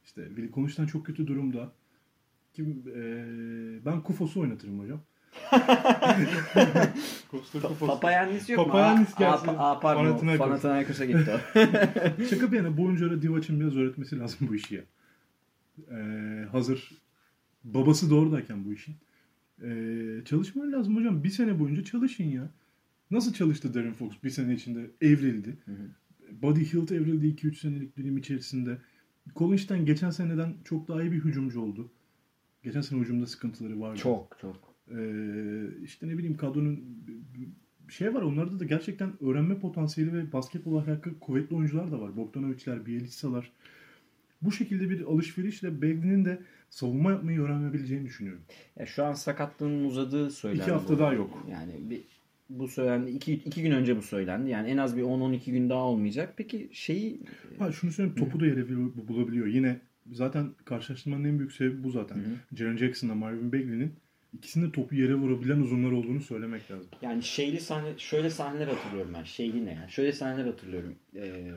İşte 0.05 0.27
Willi 0.27 0.51
Konuş'tan 0.51 0.87
çok 0.87 1.07
kötü 1.07 1.27
durumda. 1.27 1.73
Kim, 2.53 2.85
e, 2.97 3.05
ben 3.85 4.03
Kufos'u 4.03 4.41
oynatırım 4.41 4.81
hocam. 4.81 5.01
Costa 7.31 7.61
Kufos. 7.61 7.89
Papayannis 7.89 8.49
yok 8.49 8.59
mu? 8.59 8.65
Papayannis 8.65 9.15
gelsin. 9.15 9.49
aa, 9.49 9.71
aa, 9.71 9.81
pardon. 9.81 10.05
Panathinaikos. 10.05 10.47
Panathinaikos'a 10.47 11.05
gitti 11.05 11.31
o. 11.31 11.39
Şaka 12.31 12.53
bir 12.53 12.57
yana 12.57 12.77
bu 12.77 12.85
oyunculara 12.85 13.23
Divac'ın 13.23 13.61
biraz 13.61 13.77
öğretmesi 13.77 14.19
lazım 14.19 14.39
bu 14.51 14.55
işi 14.55 14.75
ya. 14.75 14.83
Ee, 15.91 16.45
hazır 16.53 16.91
babası 17.65 18.11
doğrudayken 18.11 18.65
bu 18.65 18.73
işin. 18.73 18.95
Ee, 19.63 20.25
çalışman 20.25 20.73
lazım 20.73 20.97
hocam. 20.97 21.25
Bir 21.25 21.29
sene 21.31 21.59
boyunca 21.59 21.85
çalışın 21.85 22.25
ya. 22.25 22.51
Nasıl 23.11 23.33
çalıştı 23.33 23.75
Darren 23.75 23.93
Fox 23.93 24.13
bir 24.25 24.31
sene 24.31 24.55
içinde? 24.55 24.91
Evrildi. 25.01 25.57
Buddy 26.43 26.61
Hield 26.65 26.89
evrildi 26.89 27.27
2-3 27.27 27.55
senelik 27.55 27.97
dilim 27.97 28.19
içerisinde. 28.19 28.79
Collins'ten 29.37 29.87
geçen 29.87 30.11
seneden 30.11 30.55
çok 30.65 30.89
daha 30.89 31.03
iyi 31.03 31.13
bir 31.13 31.25
hücumcu 31.25 31.61
oldu. 31.61 31.91
Geçen 32.63 32.81
sene 32.81 33.01
hücumda 33.01 33.27
sıkıntıları 33.27 33.81
vardı. 33.81 33.99
çok 34.01 34.37
çok. 34.41 34.70
Ee, 34.97 35.83
işte 35.85 36.09
ne 36.09 36.19
bileyim 36.19 36.37
kadronun 36.37 36.85
şey 37.89 38.15
var 38.15 38.23
onlarda 38.23 38.61
da 38.61 38.65
gerçekten 38.65 39.13
öğrenme 39.21 39.59
potansiyeli 39.59 40.13
ve 40.13 40.33
basketbol 40.33 40.77
ahlakı 40.77 41.21
kuvvetli 41.21 41.57
oyuncular 41.57 41.93
da 41.93 42.01
var. 42.01 42.17
Bogdanovic'ler, 42.17 42.87
Bielitsa'lar. 42.87 43.53
Bu 44.43 44.53
şekilde 44.53 44.91
bir 44.91 45.03
alışverişle 45.03 45.77
Bagley'nin 45.83 46.25
de 46.25 46.39
savunma 46.71 47.11
yapmayı 47.11 47.41
öğrenebileceğini 47.41 48.07
düşünüyorum. 48.07 48.43
Ya 48.77 48.87
şu 48.87 49.05
an 49.05 49.13
sakatlığının 49.13 49.85
uzadığı 49.85 50.31
söylendi. 50.31 50.63
İki 50.63 50.71
hafta 50.71 50.95
bu. 50.95 50.99
daha 50.99 51.13
yok. 51.13 51.47
Yani 51.51 51.73
bir 51.91 52.01
bu 52.51 52.69
söylendi. 52.69 53.11
iki, 53.11 53.33
iki 53.33 53.63
gün 53.63 53.71
önce 53.71 53.97
bu 53.97 54.03
söylendi. 54.03 54.51
Yani 54.51 54.69
en 54.69 54.77
az 54.77 54.97
bir 54.97 55.03
10-12 55.03 55.51
gün 55.51 55.71
daha 55.71 55.83
olmayacak. 55.83 56.35
Peki 56.37 56.69
şeyi 56.73 57.21
Ha 57.59 57.73
şunu 57.73 57.93
söyleyeyim 57.93 58.19
topu 58.19 58.41
da 58.41 58.47
yere 58.47 58.69
bulabiliyor. 59.09 59.47
Yine 59.47 59.81
zaten 60.13 60.51
karşılaştırmanın 60.65 61.25
en 61.25 61.39
büyük 61.39 61.53
sebebi 61.53 61.85
bu 61.85 61.91
zaten. 61.91 62.19
Jaren 62.57 62.77
Jackson'la 62.77 63.15
Marvin 63.15 63.53
Bagley'nin 63.53 63.93
ikisinde 64.33 64.73
topu 64.73 64.95
yere 64.95 65.15
vurabilen 65.15 65.61
uzunlar 65.61 65.93
olduğunu 65.93 66.21
söylemek 66.21 66.71
lazım. 66.71 66.87
Yani 67.03 67.23
şeyli 67.23 67.61
sahne, 67.61 67.89
şöyle 67.99 68.31
sahneler 68.31 68.67
hatırlıyorum 68.69 69.15
ben. 69.15 69.25
Şeyli 69.25 69.67
ne 69.67 69.73
yani? 69.75 69.91
Şöyle 69.91 70.13
sahneler 70.13 70.47
hatırlıyorum. 70.47 70.95
Ee, 71.17 71.51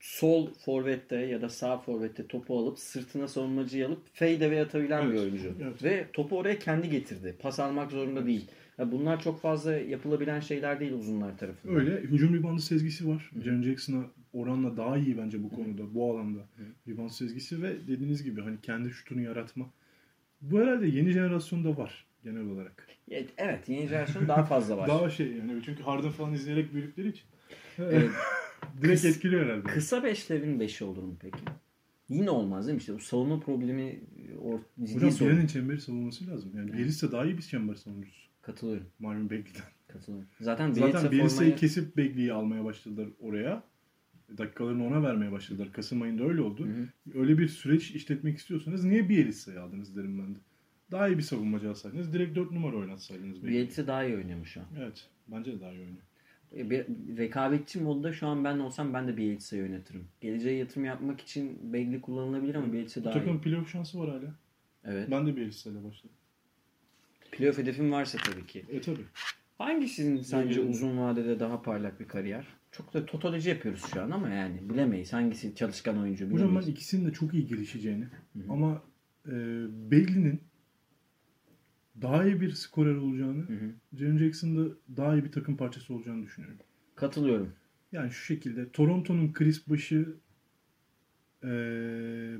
sol 0.00 0.54
forvette 0.54 1.16
ya 1.16 1.42
da 1.42 1.48
sağ 1.48 1.78
forvette 1.78 2.26
topu 2.26 2.58
alıp 2.58 2.78
sırtına 2.78 3.28
savunmacıyı 3.28 3.86
alıp 3.86 4.02
fadeaway 4.14 4.60
atabilen 4.60 5.06
bir 5.06 5.10
Evet, 5.14 5.20
oyuncu. 5.20 5.54
evet. 5.62 5.84
Ve 5.84 6.06
topu 6.12 6.38
oraya 6.38 6.58
kendi 6.58 6.90
getirdi. 6.90 7.36
Pas 7.42 7.60
almak 7.60 7.90
zorunda 7.90 8.26
değil. 8.26 8.46
Ya 8.78 8.92
bunlar 8.92 9.22
çok 9.22 9.40
fazla 9.40 9.72
yapılabilen 9.72 10.40
şeyler 10.40 10.80
değil 10.80 10.92
uzunlar 10.92 11.38
tarafından. 11.38 11.76
Öyle 11.76 12.00
hücum 12.00 12.34
reboundu 12.34 12.60
sezgisi 12.60 13.08
var. 13.08 13.30
Jaren 13.44 13.62
Jackson'a 13.62 14.04
oranla 14.32 14.76
daha 14.76 14.98
iyi 14.98 15.18
bence 15.18 15.42
bu 15.42 15.48
konuda, 15.50 15.94
bu 15.94 16.10
alanda. 16.12 16.38
Rebound 16.88 17.10
sezgisi 17.10 17.62
ve 17.62 17.86
dediğiniz 17.88 18.22
gibi 18.22 18.40
hani 18.40 18.60
kendi 18.62 18.90
şutunu 18.90 19.20
yaratma. 19.20 19.70
Bu 20.40 20.60
herhalde 20.60 20.86
yeni 20.86 21.10
jenerasyonda 21.10 21.76
var 21.76 22.06
genel 22.24 22.46
olarak. 22.50 22.88
Evet, 23.10 23.30
Evet 23.38 23.68
yeni 23.68 23.86
jenerasyon 23.86 24.28
daha 24.28 24.44
fazla 24.44 24.76
var. 24.76 24.88
Daha 24.88 25.10
şey 25.10 25.32
yani 25.32 25.62
çünkü 25.64 25.82
Harden 25.82 26.10
falan 26.10 26.32
izleyerek 26.34 26.74
büyüdükleri 26.74 27.08
için. 27.08 27.24
Evet. 27.78 28.10
Direkt 28.82 29.04
Kıs- 29.04 29.08
etkiliyor 29.08 29.46
herhalde. 29.46 29.62
Kısa 29.62 30.04
beşlerin 30.04 30.60
beşi 30.60 30.84
olur 30.84 31.02
mu 31.02 31.16
peki? 31.20 31.38
Yine 32.08 32.30
olmaz 32.30 32.66
değil 32.66 32.74
mi? 32.74 32.80
İşte 32.80 32.94
bu 32.94 32.98
savunma 33.00 33.40
problemi 33.40 34.00
or, 34.42 34.58
ciddi 34.84 34.96
Hocam 34.96 35.10
sorun. 35.10 35.46
Çemberi 35.46 35.80
savunması 35.80 36.26
lazım. 36.26 36.52
Yani 36.56 36.72
Bielitsa 36.72 37.12
daha 37.12 37.24
iyi 37.24 37.36
bir 37.38 37.42
çember 37.42 37.74
savunucusu. 37.74 38.20
Katılıyorum. 38.42 38.86
Marvin 38.98 39.24
Bagley'den. 39.24 39.62
Katılıyorum. 39.88 40.28
Zaten, 40.40 40.68
Zaten 40.72 40.82
Bielitsa 40.86 41.10
Bielitsa'yı 41.10 41.50
formayı- 41.50 41.56
kesip 41.56 41.96
Bagley'i 41.96 42.32
almaya 42.32 42.64
başladılar 42.64 43.08
oraya. 43.20 43.62
Dakikalarını 44.38 44.86
ona 44.86 45.02
vermeye 45.02 45.32
başladılar. 45.32 45.72
Kasım 45.72 46.02
ayında 46.02 46.24
öyle 46.24 46.40
oldu. 46.40 46.68
Öyle 47.14 47.38
bir 47.38 47.48
süreç 47.48 47.90
işletmek 47.90 48.38
istiyorsanız 48.38 48.84
niye 48.84 49.08
Bielitsa'yı 49.08 49.60
aldınız 49.62 49.96
derim 49.96 50.18
ben 50.18 50.34
de. 50.34 50.38
Daha 50.90 51.08
iyi 51.08 51.18
bir 51.18 51.22
savunmacı 51.22 51.70
alsaydınız. 51.70 52.12
Direkt 52.12 52.36
4 52.36 52.50
numara 52.52 52.76
oynatsaydınız. 52.76 53.36
Bagley'i. 53.42 53.54
Bielitsa 53.54 53.86
daha 53.86 54.04
iyi 54.04 54.16
oynuyor 54.16 54.44
şu 54.46 54.60
an. 54.60 54.66
Evet. 54.78 55.08
Bence 55.28 55.52
de 55.52 55.60
daha 55.60 55.70
iyi 55.72 55.80
oynuyor. 55.80 56.02
E, 56.56 56.70
Bir 56.70 56.86
rekabetçi 57.18 57.80
modda 57.80 58.12
şu 58.12 58.26
an 58.26 58.44
ben 58.44 58.58
olsam 58.58 58.94
ben 58.94 59.08
de 59.08 59.16
Bielitsa'yı 59.16 59.62
oynatırım. 59.62 60.04
Geleceğe 60.20 60.56
yatırım 60.56 60.84
yapmak 60.84 61.20
için 61.20 61.72
Bagley 61.72 62.00
kullanılabilir 62.00 62.54
ama 62.54 62.72
Bielitsa 62.72 63.00
Bu 63.00 63.04
daha 63.04 63.14
takımın 63.14 63.38
iyi. 63.38 63.40
playoff 63.40 63.68
şansı 63.72 63.98
var 64.00 64.08
hala. 64.10 64.34
Evet. 64.84 65.08
Ben 65.10 65.26
de 65.26 65.36
Bielitsa'yla 65.36 65.84
başladım. 65.84 66.16
Playoff 67.32 67.58
hedefim 67.58 67.92
varsa 67.92 68.18
tabii 68.18 68.46
ki. 68.46 68.64
E 68.68 68.80
tabi. 68.80 68.98
Hangisinin 69.58 70.22
sence 70.22 70.48
Bilmiyorum. 70.48 70.70
uzun 70.72 70.98
vadede 70.98 71.40
daha 71.40 71.62
parlak 71.62 72.00
bir 72.00 72.08
kariyer? 72.08 72.46
Çok 72.72 72.94
da 72.94 73.06
totoloji 73.06 73.48
yapıyoruz 73.48 73.84
şu 73.94 74.02
an 74.02 74.10
ama 74.10 74.28
yani 74.28 74.70
bilemeyiz. 74.70 75.12
Hangisi 75.12 75.54
çalışkan 75.54 75.98
oyuncu 75.98 76.24
Hocam 76.26 76.38
bilemeyiz. 76.38 76.66
ben 76.66 76.72
ikisinin 76.72 77.06
de 77.08 77.12
çok 77.12 77.34
iyi 77.34 77.46
gelişeceğini 77.46 78.08
ama 78.48 78.82
e, 79.26 79.32
Bagley'nin 79.90 80.40
daha 82.02 82.24
iyi 82.26 82.40
bir 82.40 82.52
skorer 82.52 82.94
olacağını. 82.94 83.46
Jaren 83.92 84.18
Jackson'da 84.18 84.74
daha 84.96 85.14
iyi 85.14 85.24
bir 85.24 85.32
takım 85.32 85.56
parçası 85.56 85.94
olacağını 85.94 86.22
düşünüyorum. 86.22 86.58
Katılıyorum. 86.94 87.52
Yani 87.92 88.10
şu 88.10 88.24
şekilde 88.24 88.70
Toronto'nun 88.70 89.32
Chris 89.32 89.68
başı 89.68 90.14
e, 91.42 91.46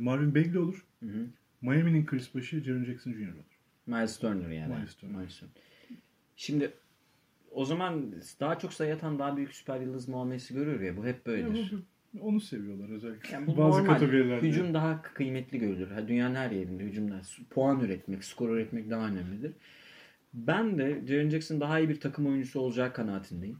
Marvin 0.00 0.34
Bagley 0.34 0.58
olur. 0.58 0.86
Hı 1.00 1.06
hı. 1.06 1.26
Miami'nin 1.62 2.06
Chris 2.06 2.34
başı 2.34 2.60
Jaren 2.64 2.84
Jackson 2.84 3.12
Jr. 3.12 3.34
olur. 3.34 3.44
Miles 3.86 4.18
Turner 4.18 4.50
yani. 4.50 4.74
Miles 4.74 4.94
Turner. 4.94 5.16
Miles 5.16 5.38
Turner. 5.38 5.54
Şimdi 6.36 6.72
o 7.50 7.64
zaman 7.64 8.14
daha 8.40 8.58
çok 8.58 8.72
sayı 8.72 8.94
atan 8.94 9.18
daha 9.18 9.36
büyük 9.36 9.54
süper 9.54 9.80
yıldız 9.80 10.08
muamelesi 10.08 10.54
görüyor 10.54 10.80
ya. 10.80 10.96
Bu 10.96 11.06
hep 11.06 11.26
böyledir. 11.26 11.74
onu 12.20 12.40
seviyorlar 12.40 12.88
özellikle. 12.88 13.34
Yani 13.34 13.46
bu 13.46 13.56
Bazı 13.56 13.78
normal. 13.78 13.94
kategorilerde. 13.94 14.48
Hücum 14.48 14.74
daha 14.74 15.02
kıymetli 15.02 15.58
görülür. 15.58 15.90
Ha, 15.90 16.08
dünyanın 16.08 16.34
her 16.34 16.50
yerinde 16.50 16.84
hücumdan 16.84 17.22
puan 17.50 17.80
üretmek, 17.80 18.24
skor 18.24 18.48
üretmek 18.50 18.90
daha 18.90 19.08
önemlidir. 19.08 19.52
Ben 20.34 20.78
de 20.78 21.02
Jaren 21.06 21.30
Jackson 21.30 21.60
daha 21.60 21.78
iyi 21.78 21.88
bir 21.88 22.00
takım 22.00 22.26
oyuncusu 22.26 22.60
olacağı 22.60 22.92
kanaatindeyim. 22.92 23.58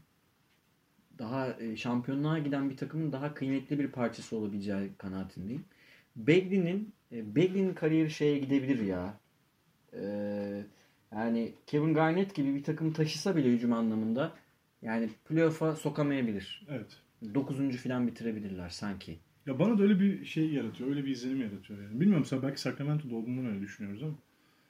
Daha 1.19 1.53
e, 1.59 1.75
şampiyonluğa 1.75 2.39
giden 2.39 2.69
bir 2.69 2.77
takımın 2.77 3.11
daha 3.11 3.33
kıymetli 3.33 3.79
bir 3.79 3.87
parçası 3.87 4.37
olabileceği 4.37 4.91
kanaatindeyim. 4.97 5.65
Bagley'nin 6.15 6.93
e, 7.11 7.35
Bagley'nin 7.35 7.73
kariyeri 7.73 8.11
şeye 8.11 8.37
gidebilir 8.37 8.85
ya. 8.85 9.19
E, 9.93 10.01
yani 11.15 11.53
Kevin 11.67 11.93
Garnett 11.93 12.35
gibi 12.35 12.55
bir 12.55 12.63
takım 12.63 12.93
taşısa 12.93 13.35
bile 13.35 13.49
hücum 13.49 13.73
anlamında 13.73 14.33
yani 14.81 15.09
playoff'a 15.29 15.75
sokamayabilir. 15.75 16.65
Evet. 16.69 16.97
9. 17.33 17.77
falan 17.77 18.07
bitirebilirler 18.07 18.69
sanki. 18.69 19.19
Ya 19.45 19.59
bana 19.59 19.77
da 19.77 19.83
öyle 19.83 19.99
bir 19.99 20.25
şey 20.25 20.49
yaratıyor. 20.49 20.89
Öyle 20.89 21.05
bir 21.05 21.11
izlenim 21.11 21.41
yaratıyor 21.41 21.83
yani. 21.83 21.99
Bilmiyorum 21.99 22.25
sen 22.25 22.41
belki 22.41 22.61
Sacramento'da 22.61 23.15
olduğundan 23.15 23.45
öyle 23.45 23.61
düşünüyoruz 23.61 24.03
ama. 24.03 24.13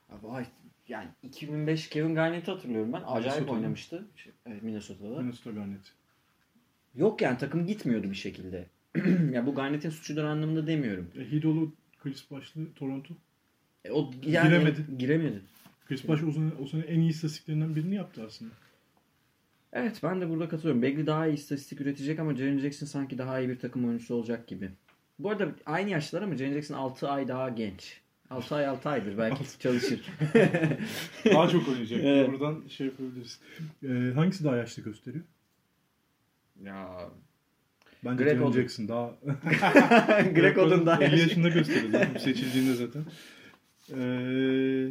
Abi 0.10 0.28
ay, 0.28 0.46
yani 0.88 1.08
2005 1.24 1.90
Kevin 1.90 2.16
Garnett'i 2.16 2.52
hatırlıyorum 2.52 2.94
ben. 2.94 3.02
Acayip 3.02 3.26
Minnesota'da. 3.26 3.52
oynamıştı. 3.52 4.08
Şey, 4.16 4.34
evet, 4.46 4.64
Minnesota'da. 4.64 5.22
Minnesota 5.22 5.52
Garnett. 5.52 5.94
Yok 6.96 7.22
yani 7.22 7.38
takım 7.38 7.68
gitmiyordu 7.68 8.10
bir 8.10 8.16
şekilde. 8.16 8.68
ya 9.34 9.46
bu 9.46 9.56
Garnett'in 9.56 9.90
suçudur 9.90 10.24
anlamında 10.24 10.68
demiyorum. 10.68 11.08
E, 11.20 11.32
Hidolu 11.32 11.74
Chris 12.04 12.32
Başlı 12.32 12.74
Toronto. 12.74 13.14
E, 13.86 13.92
o 13.92 14.12
yani 14.26 14.50
Giremedi. 14.50 14.86
Giremedi. 14.98 15.42
Chris 15.92 16.08
Baş 16.08 16.24
o 16.24 16.32
sene, 16.32 16.52
o 16.64 16.68
sene 16.68 16.82
en 16.82 17.00
iyi 17.00 17.10
istatistiklerinden 17.10 17.76
birini 17.76 17.96
yaptı 17.96 18.24
aslında. 18.28 18.52
Evet 19.74 20.00
ben 20.04 20.22
de 20.22 20.30
burada 20.30 20.50
katılıyorum. 20.50 20.82
Bagley 20.82 21.08
daha 21.08 21.28
iyi 21.28 21.34
istatistik 21.34 21.82
üretecek 21.82 22.20
ama 22.20 22.36
Jaren 22.36 22.60
Jackson 22.60 22.86
sanki 22.86 23.18
daha 23.18 23.40
iyi 23.40 23.50
bir 23.50 23.60
takım 23.60 23.86
oyuncusu 23.86 24.16
olacak 24.16 24.48
gibi. 24.48 24.70
Bu 25.20 25.30
arada 25.30 25.50
aynı 25.66 25.90
yaşlar 25.90 26.22
ama 26.22 26.36
Jaren 26.36 26.54
Jackson 26.54 26.76
6 26.76 27.10
ay 27.10 27.28
daha 27.28 27.50
genç. 27.50 28.02
6 28.30 28.56
ay 28.56 28.68
6 28.68 28.90
aydır 28.90 29.18
belki 29.18 29.60
çalışır. 29.60 30.02
Daha 31.26 31.48
çok 31.50 31.68
oynayacak. 31.68 32.00
Evet. 32.04 32.30
Buradan 32.30 32.68
şey 32.68 32.88
yapabiliriz. 32.88 33.40
E, 33.84 34.14
hangisi 34.16 34.44
daha 34.44 34.56
yaşlı 34.56 34.84
gösteriyor? 34.84 35.24
ya 36.64 37.10
Bence 38.06 38.24
Greg 38.24 38.38
Jaren. 38.38 38.52
Jackson 38.52 38.88
daha... 38.88 39.16
Greg 40.36 40.58
Oden 40.58 40.86
daha 40.86 41.04
50 41.04 41.04
yaşlı. 41.04 41.18
yaşında 41.18 41.50
gösteriyor 41.50 41.92
zaten, 41.92 42.20
seçildiğinde 42.20 42.74
zaten. 42.74 43.04
Ee, 43.90 44.90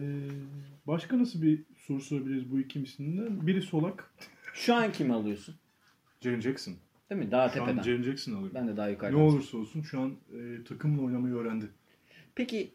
başka 0.86 1.18
nasıl 1.18 1.42
bir 1.42 1.62
soru 1.76 2.00
sorabiliriz 2.00 2.50
bu 2.50 2.60
ikisinden? 2.60 3.46
Biri 3.46 3.62
solak. 3.62 4.14
Şu 4.54 4.74
an 4.74 4.92
kimi 4.92 5.12
alıyorsun? 5.14 5.54
Jaren 6.20 6.40
Jackson. 6.40 6.74
Değil 7.10 7.20
mi? 7.22 7.30
Daha 7.30 7.48
Şu 7.48 7.62
an 7.62 7.66
tepeden. 7.66 7.82
Jaren 7.82 8.02
Jackson 8.02 8.32
alıyor. 8.32 8.54
Ben 8.54 8.68
de 8.68 8.76
daha 8.76 8.86
Ne 8.86 8.92
yukarıdan. 8.92 9.20
olursa 9.20 9.58
olsun 9.58 9.82
şu 9.82 10.00
an 10.00 10.16
e, 10.34 10.64
takımla 10.64 11.02
oynamayı 11.02 11.34
öğrendi. 11.34 11.68
Peki 12.34 12.74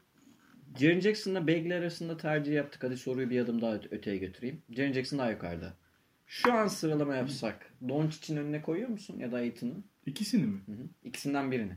Jaren 0.79 0.99
Jackson'la 0.99 1.47
Bagley 1.47 1.73
arasında 1.77 2.17
tercih 2.17 2.53
yaptık. 2.53 2.83
Hadi 2.83 2.97
soruyu 2.97 3.29
bir 3.29 3.39
adım 3.39 3.61
daha 3.61 3.75
öte- 3.75 3.95
öteye 3.95 4.17
götüreyim. 4.17 4.61
Jaren 4.69 4.93
Jackson 4.93 5.19
daha 5.19 5.31
yukarıda. 5.31 5.73
Şu 6.27 6.53
an 6.53 6.67
sıralama 6.67 7.15
yapsak 7.15 7.73
Doncic'in 7.89 8.37
önüne 8.37 8.61
koyuyor 8.61 8.89
musun 8.89 9.19
ya 9.19 9.31
da 9.31 9.35
Aiton'u? 9.37 9.83
İkisini 10.05 10.45
mi? 10.45 10.59
Hı 10.65 10.71
hı. 10.71 10.87
İkisinden 11.03 11.51
birini. 11.51 11.73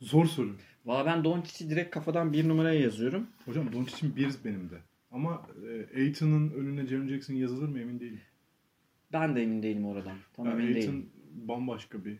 Zor 0.00 0.26
soru. 0.26 0.56
Valla 0.86 1.06
ben 1.06 1.24
Doncic'i 1.24 1.70
direkt 1.70 1.90
kafadan 1.90 2.32
bir 2.32 2.48
numaraya 2.48 2.80
yazıyorum. 2.80 3.26
Hocam 3.44 3.72
Doncic'in 3.72 4.16
bir 4.16 4.30
benim 4.44 4.70
de. 4.70 4.76
Ama 5.10 5.46
e, 5.94 6.00
Aiton'un 6.00 6.50
önüne 6.50 6.86
Jaren 6.86 7.08
Jackson 7.08 7.34
yazılır 7.34 7.68
mı 7.68 7.80
emin 7.80 8.00
değilim. 8.00 8.20
Ben 9.12 9.36
de 9.36 9.42
emin 9.42 9.62
değilim 9.62 9.86
oradan. 9.86 10.16
Tam 10.36 10.46
Yani 10.46 10.62
emin 10.62 10.74
Aiton 10.74 10.92
değilim. 10.92 11.10
bambaşka 11.34 12.04
bir 12.04 12.18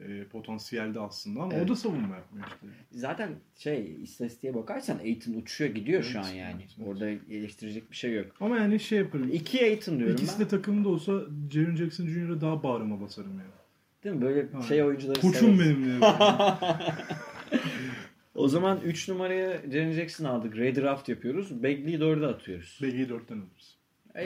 e, 0.00 0.24
potansiyelde 0.24 1.00
aslında 1.00 1.40
ama 1.42 1.52
Evet. 1.54 1.64
o 1.64 1.68
da 1.68 1.76
savunma 1.76 2.16
yapmıyor 2.16 2.46
işte. 2.46 2.66
Zaten 2.90 3.30
şey 3.56 4.02
istatistiğe 4.02 4.54
bakarsan 4.54 4.98
Aiton 4.98 5.32
uçuyor 5.34 5.74
gidiyor 5.74 6.02
şu 6.02 6.18
Evet, 6.18 6.26
an 6.28 6.32
yani. 6.34 6.60
evet, 6.62 6.74
evet. 6.78 6.88
Orada 6.88 7.08
eleştirecek 7.08 7.90
bir 7.90 7.96
şey 7.96 8.14
yok. 8.14 8.26
Ama 8.40 8.56
yani 8.56 8.80
şey 8.80 8.98
yaparım. 8.98 9.30
İki 9.32 9.64
Aiton 9.64 9.98
diyorum 9.98 10.16
İkisi 10.16 10.38
ben. 10.38 10.44
de 10.46 10.48
takımda 10.48 10.88
olsa 10.88 11.20
Jaren 11.52 11.76
Jackson 11.76 12.06
Jr.'a 12.06 12.40
daha 12.40 12.62
bağrıma 12.62 13.00
basarım 13.00 13.30
yani. 13.38 13.50
Değil 14.08 14.20
mi? 14.20 14.22
Böyle 14.22 14.46
Ha. 14.52 14.62
şey 14.62 14.82
oyuncuları 14.82 15.20
Koçum 15.20 15.58
benim 15.60 15.84
diye. 15.84 15.94
O 18.34 18.48
zaman 18.48 18.80
3 18.84 19.08
numaraya 19.08 19.62
Jaren 19.72 19.92
Jackson 19.92 20.24
aldık. 20.24 20.56
Redraft 20.56 21.08
yapıyoruz. 21.08 21.62
Bagley'i 21.62 21.98
4'e 21.98 22.26
atıyoruz. 22.26 22.78
Begi'yi 22.82 23.06
4'ten 23.06 23.36
alırız. 23.36 23.76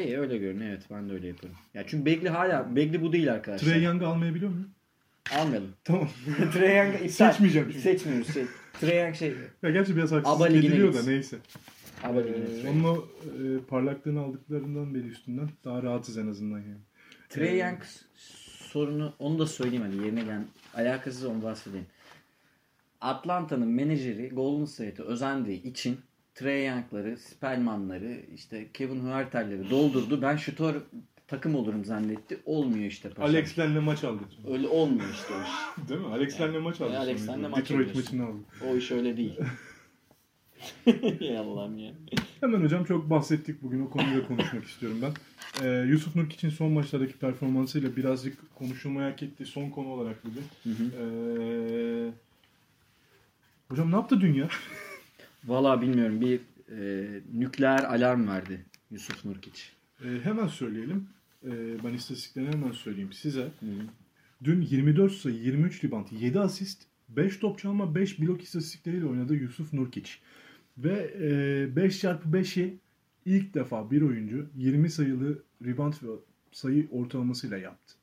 İyi 0.07 0.19
öyle 0.19 0.39
görünüyor. 0.39 0.71
Evet 0.71 0.83
ben 0.91 1.09
de 1.09 1.13
öyle 1.13 1.27
yaparım. 1.29 1.55
Ya 1.75 1.85
çünkü 1.87 2.07
Bagley 2.07 2.33
hala 2.33 2.71
Bagley 2.71 3.03
bu 3.03 3.13
değil 3.13 3.33
arkadaşlar. 3.33 3.69
Trey 3.73 3.83
Young'ı 3.83 4.07
almayabiliyor 4.07 4.51
muyum? 4.51 4.71
Almayalım. 5.39 5.73
Tamam. 5.85 6.09
Trey 6.53 6.77
Young'ı 6.77 6.97
iptal. 7.05 7.33
Seçmeyeceğim 7.33 7.69
çünkü. 7.69 7.81
Seçmiyoruz. 7.83 8.35
Şey. 8.35 8.45
Trey 8.81 9.01
Young 9.03 9.15
şey. 9.15 9.33
Ya 9.63 9.71
gerçi 9.71 9.97
biraz 9.97 10.13
Aba 10.13 10.29
haksızlık 10.31 10.51
ediliyor 10.65 10.95
da 10.95 11.03
neyse. 11.07 11.37
Ama 12.05 12.21
Ee, 12.21 12.25
Trey. 12.25 12.71
onun 12.71 12.85
o 12.85 12.97
e, 13.25 13.59
parlaklığını 13.69 14.21
aldıklarından 14.21 14.95
beri 14.95 15.07
üstünden 15.07 15.49
daha 15.65 15.83
rahatız 15.83 16.19
en 16.19 16.27
azından 16.29 16.59
yani. 16.59 16.81
Trey 17.29 17.49
Ee, 17.61 17.65
Young 17.65 17.79
sorunu 18.73 19.13
onu 19.19 19.39
da 19.39 19.47
söyleyeyim 19.47 19.85
hadi 19.87 20.05
yerine 20.05 20.23
gel. 20.25 20.41
Alakasız 20.75 21.25
onu 21.25 21.43
bahsedeyim. 21.43 21.87
Atlanta'nın 23.01 23.69
menajeri 23.69 24.29
Golden 24.29 24.65
State'e 24.65 25.07
özendiği 25.07 25.63
için 25.63 26.01
Trey 26.35 26.67
Young'ları, 26.67 27.17
Spellman'ları, 27.17 28.21
işte 28.35 28.69
Kevin 28.75 29.01
Huerter'leri 29.01 29.71
doldurdu. 29.71 30.23
Ben 30.23 30.37
şutör 30.37 30.75
takım 31.27 31.55
olurum 31.55 31.85
zannetti. 31.85 32.39
Olmuyor 32.45 32.85
işte 32.85 33.09
paşam. 33.09 33.25
Alex 33.25 33.59
Len'le 33.59 33.83
maç 33.83 34.05
aldı. 34.05 34.23
Öyle 34.51 34.69
olmuyor 34.69 35.11
işte 35.13 35.35
o 35.35 35.43
iş. 35.43 35.89
Değil 35.89 36.01
mi? 36.01 36.07
Alex 36.07 36.41
Len'le 36.41 36.63
maç 36.63 36.81
aldı. 36.81 36.93
E, 36.93 36.97
Alex. 36.97 37.29
Len'le 37.29 37.51
maç 37.51 37.71
Detroit 37.71 37.95
maçını 37.95 38.27
aldı. 38.27 38.39
O 38.71 38.77
iş 38.77 38.91
öyle 38.91 39.17
değil. 39.17 39.39
Allah'ım 41.39 41.79
ya. 41.79 41.93
Hemen 42.43 42.63
hocam 42.63 42.85
çok 42.85 43.11
bahsettik 43.11 43.63
bugün 43.63 43.87
o 43.87 43.91
konuyu 43.91 44.23
da 44.23 44.27
konuşmak 44.27 44.65
istiyorum 44.65 44.99
ben. 45.03 45.13
Ee, 45.65 45.87
Yusuf 45.89 46.17
Nurk 46.17 46.33
için 46.33 46.51
son 46.51 46.73
maçlardaki 46.73 47.13
performansıyla 47.13 47.97
birazcık 47.97 48.55
konuşulmaya 48.55 49.11
hak 49.13 49.23
ettiği 49.23 49.47
son 49.47 49.71
konu 49.71 49.89
olarak 49.89 50.17
bugün. 50.25 50.45
Ee, 50.67 52.11
hocam 53.69 53.91
ne 53.91 53.95
yaptı 53.95 54.21
dünya? 54.21 54.49
Valla 55.45 55.83
bilmiyorum 55.83 56.21
bir 56.21 56.41
e, 56.79 57.09
nükleer 57.35 57.85
alarm 57.85 58.29
verdi 58.29 58.65
Yusuf 58.91 59.25
Nurkiç. 59.25 59.73
Ee, 60.05 60.09
hemen 60.23 60.47
söyleyelim. 60.47 61.09
Ee, 61.45 61.51
ben 61.85 61.95
istatistiklerini 61.95 62.53
hemen 62.53 62.73
söyleyeyim 62.73 63.13
size. 63.13 63.49
Dün 64.45 64.61
24 64.61 65.13
sayı, 65.13 65.35
23 65.35 65.85
rebound, 65.85 66.07
7 66.21 66.41
asist, 66.41 66.83
5 67.09 67.37
top 67.37 67.59
çalma, 67.59 67.95
5 67.95 68.21
blok 68.21 68.43
istatistikleriyle 68.43 69.07
oynadı 69.07 69.35
Yusuf 69.35 69.73
Nurkic. 69.73 70.11
Ve 70.79 71.15
e, 71.73 71.77
5 71.77 72.01
çarpı 72.01 72.29
5'i 72.29 72.79
ilk 73.25 73.55
defa 73.55 73.91
bir 73.91 74.03
oyuncu 74.03 74.51
20 74.57 74.91
sayılı 74.91 75.43
rebound 75.65 75.93
ve 76.03 76.09
sayı 76.53 76.89
ortalamasıyla 76.91 77.59
yaptı. 77.59 77.95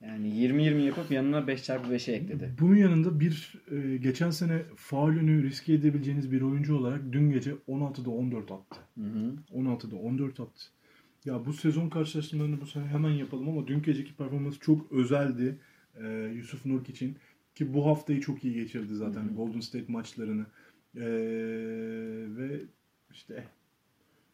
Yani 0.00 0.28
20-20 0.28 0.80
yapıp 0.80 1.10
yanına 1.10 1.38
5x5'e 1.38 2.14
ekledi. 2.14 2.54
Bunun 2.60 2.76
yanında 2.76 3.20
bir 3.20 3.54
e, 3.70 3.96
geçen 3.96 4.30
sene 4.30 4.62
faulünü 4.76 5.42
riske 5.42 5.72
edebileceğiniz 5.72 6.32
bir 6.32 6.42
oyuncu 6.42 6.76
olarak 6.76 7.00
dün 7.12 7.30
gece 7.30 7.54
16'da 7.68 8.10
14 8.10 8.50
attı. 8.50 8.80
Hı 8.94 9.04
hı. 9.04 9.34
16'da 9.54 9.96
14 9.96 10.40
attı. 10.40 10.64
Ya 11.24 11.46
bu 11.46 11.52
sezon 11.52 11.88
karşılaştırmalarını 11.88 12.60
bu 12.60 12.66
sene 12.66 12.86
hemen 12.86 13.10
yapalım 13.10 13.48
ama 13.48 13.66
dün 13.66 13.82
geceki 13.82 14.14
performansı 14.14 14.60
çok 14.60 14.92
özeldi 14.92 15.58
e, 16.02 16.32
Yusuf 16.34 16.66
Nurk 16.66 16.88
için. 16.88 17.16
Ki 17.54 17.74
bu 17.74 17.86
haftayı 17.86 18.20
çok 18.20 18.44
iyi 18.44 18.54
geçirdi 18.54 18.94
zaten 18.94 19.34
Golden 19.36 19.60
State 19.60 19.92
maçlarını. 19.92 20.46
E, 20.96 21.06
ve 22.36 22.60
işte 23.10 23.44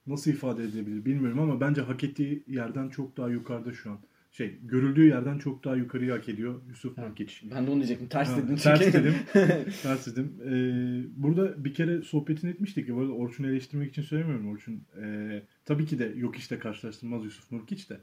nasıl 0.06 0.30
ifade 0.30 0.64
edebilir 0.64 1.04
bilmiyorum 1.04 1.38
ama 1.38 1.60
bence 1.60 1.80
hak 1.80 2.04
ettiği 2.04 2.44
yerden 2.46 2.88
çok 2.88 3.16
daha 3.16 3.28
yukarıda 3.28 3.72
şu 3.72 3.90
an. 3.90 3.98
Şey 4.32 4.58
görüldüğü 4.62 5.06
yerden 5.06 5.38
çok 5.38 5.64
daha 5.64 5.76
yukarıyı 5.76 6.10
hak 6.10 6.28
ediyor 6.28 6.60
Yusuf 6.68 6.98
Nurkic. 6.98 7.50
Ben 7.50 7.66
de 7.66 7.70
onu 7.70 7.76
diyecektim. 7.76 8.08
Ters 8.08 8.28
Ha, 8.28 8.54
ters 8.62 8.80
dedim. 8.80 9.14
Ters 9.82 10.06
dedim. 10.06 10.32
Ee, 10.44 11.22
burada 11.22 11.64
bir 11.64 11.74
kere 11.74 12.02
sohbetini 12.02 12.50
etmiştik. 12.50 12.88
Bu 12.88 13.00
arada 13.00 13.12
Orçun'u 13.12 13.48
eleştirmek 13.48 13.90
için 13.90 14.02
söylemiyorum 14.02 14.48
Orçun. 14.48 14.82
Ee, 15.02 15.42
tabii 15.64 15.86
ki 15.86 15.98
de 15.98 16.12
yok 16.16 16.36
işte 16.36 16.58
karşılaştırmaz 16.58 17.24
Yusuf 17.24 17.52
Nurkic 17.52 17.88
de. 17.88 18.00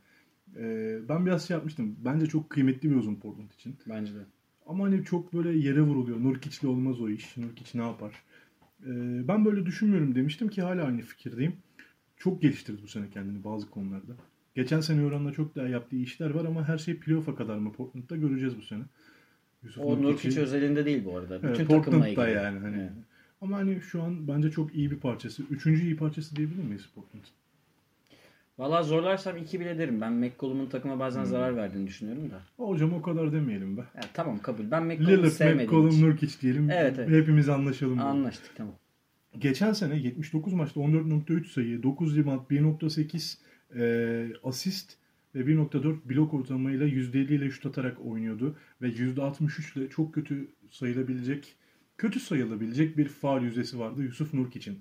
Ee, 0.58 1.00
ben 1.10 1.26
biraz 1.26 1.48
şey 1.48 1.56
yapmıştım. 1.56 1.96
Bence 2.06 2.26
çok 2.26 2.50
kıymetli 2.50 2.92
bir 2.92 2.96
uzun 2.96 3.16
Portland 3.16 3.52
için. 3.52 3.76
Bence 3.90 4.14
de. 4.14 4.20
Ama 4.68 4.86
hani 4.86 5.04
çok 5.04 5.34
böyle 5.34 5.58
yere 5.58 5.82
vuruluyor. 5.82 6.24
Nurkic'le 6.24 6.68
olmaz 6.70 7.02
o 7.02 7.10
iş. 7.10 7.38
Nurkic 7.38 7.80
ne 7.80 7.82
yapar? 7.86 8.12
Ee, 8.86 9.28
ben 9.28 9.46
böyle 9.46 9.66
düşünmüyorum 9.66 10.16
demiştim 10.16 10.48
ki 10.48 10.62
hala 10.62 10.84
aynı 10.84 11.02
fikirdeyim. 11.02 11.54
Çok 12.18 12.42
geliştirdi 12.42 12.82
bu 12.84 12.88
sene 12.88 13.10
kendini 13.10 13.44
bazı 13.44 13.70
konularda. 13.70 14.14
Geçen 14.56 14.82
sene 14.82 15.06
oranla 15.06 15.32
çok 15.32 15.56
daha 15.56 15.68
yaptığı 15.68 15.96
işler 15.96 16.30
var 16.30 16.46
ama 16.46 16.68
her 16.68 16.78
şey 16.78 16.98
playoff'a 16.98 17.36
kadar 17.36 17.58
mı 17.58 17.72
Portland'da 17.72 18.16
göreceğiz 18.16 18.58
bu 18.58 18.62
sene. 18.62 18.84
Yusuf 19.64 19.84
O 19.86 20.02
Nurkic 20.02 20.42
özelinde 20.42 20.86
değil 20.86 21.06
bu 21.06 21.18
arada. 21.18 21.38
Bütün 21.38 21.48
Evet, 21.48 21.68
Portland'da 21.68 22.08
ilgili. 22.08 22.36
yani 22.36 22.60
hani. 22.60 22.78
Evet. 22.78 22.92
Ama 23.42 23.58
hani 23.58 23.82
şu 23.82 24.04
an 24.04 24.28
bence 24.28 24.52
çok 24.52 24.76
iyi 24.76 24.92
bir 24.92 24.98
parçası. 25.00 25.44
Üçüncü 25.50 25.84
iyi 25.84 25.98
parçası 25.98 26.36
diyebilir 26.36 26.64
miyiz 26.64 26.90
Portland? 26.96 27.24
Valla 28.58 28.84
zorlarsam 28.84 29.38
2 29.38 29.60
bile 29.60 29.78
derim. 29.78 30.02
Ben 30.02 30.14
McCollum'un 30.14 30.70
takıma 30.70 30.94
Hmm. 30.94 31.00
bazen 31.00 31.24
zarar 31.24 31.56
verdiğini 31.56 31.88
düşünüyorum 31.88 32.32
da. 32.32 32.42
Hocam 32.58 32.94
o 32.94 33.02
kadar 33.02 33.32
demeyelim 33.32 33.78
be. 33.78 33.82
Ya, 33.82 34.02
tamam 34.14 34.40
kabul. 34.40 34.72
Ben 34.72 34.84
McCollum'u 34.84 35.30
sevmediğim 35.30 35.72
McCollum, 35.72 35.90
için. 35.90 36.08
Nurkic 36.08 36.42
diyelim. 36.42 36.70
Evet, 36.70 37.00
evet. 37.00 37.10
Hepimiz 37.10 37.50
anlaşalım. 37.50 38.00
Anlaştık 38.00 38.52
tamam. 38.56 38.74
Geçen 39.40 39.74
sene 39.74 39.96
79 39.98 40.54
maçta 40.54 40.80
14.3 40.80 41.46
sayı, 41.46 41.84
9 41.84 42.18
rebound, 42.18 42.42
1.8 42.50 43.38
e, 43.76 44.34
asist 44.44 44.94
ve 45.36 45.40
1.4 45.40 46.10
blok 46.10 46.34
ortalamayla 46.34 46.88
%50 46.88 47.34
ile 47.34 47.50
şut 47.50 47.66
atarak 47.66 48.06
oynuyordu. 48.06 48.56
Ve 48.82 48.88
%63 48.88 49.80
ile 49.80 49.90
çok 49.90 50.14
kötü 50.14 50.48
sayılabilecek, 50.72 51.56
kötü 51.98 52.20
sayılabilecek 52.20 52.98
bir 52.98 53.08
faal 53.08 53.44
yüzdesi 53.44 53.80
vardı 53.80 54.04
Yusuf 54.04 54.34
Nurk 54.34 54.56
için. 54.56 54.80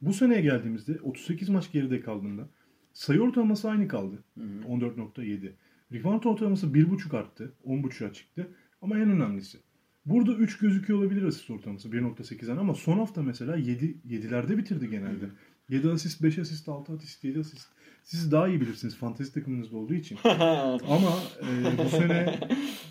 Bu 0.00 0.12
seneye 0.12 0.40
geldiğimizde 0.40 0.98
38 1.02 1.48
maç 1.48 1.72
geride 1.72 2.00
kaldığında 2.00 2.48
sayı 2.96 3.20
ortalaması 3.20 3.70
aynı 3.70 3.88
kaldı. 3.88 4.24
14.7. 4.38 5.52
Rebound 5.92 6.24
ortalaması 6.24 6.66
1.5 6.66 7.16
arttı. 7.16 7.52
10.5'a 7.66 8.12
çıktı. 8.12 8.48
Ama 8.82 8.98
en 8.98 9.10
önemlisi 9.10 9.58
Burada 10.06 10.32
3 10.32 10.58
gözüküyor 10.58 10.98
olabilir 10.98 11.22
asist 11.22 11.50
ortalaması 11.50 11.88
1.8'den 11.88 12.56
ama 12.56 12.74
son 12.74 12.98
hafta 12.98 13.22
mesela 13.22 13.56
7 13.56 13.96
7'lerde 14.08 14.58
bitirdi 14.58 14.90
genelde. 14.90 15.24
7 15.68 15.90
asist, 15.90 16.22
5 16.22 16.38
asist, 16.38 16.68
6 16.68 16.92
asist, 16.92 17.24
7 17.24 17.40
asist. 17.40 17.68
Siz 18.02 18.32
daha 18.32 18.48
iyi 18.48 18.60
bilirsiniz 18.60 18.96
fantezi 18.96 19.32
takımınızda 19.32 19.76
olduğu 19.76 19.94
için. 19.94 20.18
ama 20.24 21.18
e, 21.42 21.78
bu 21.84 21.88
sene 21.88 22.38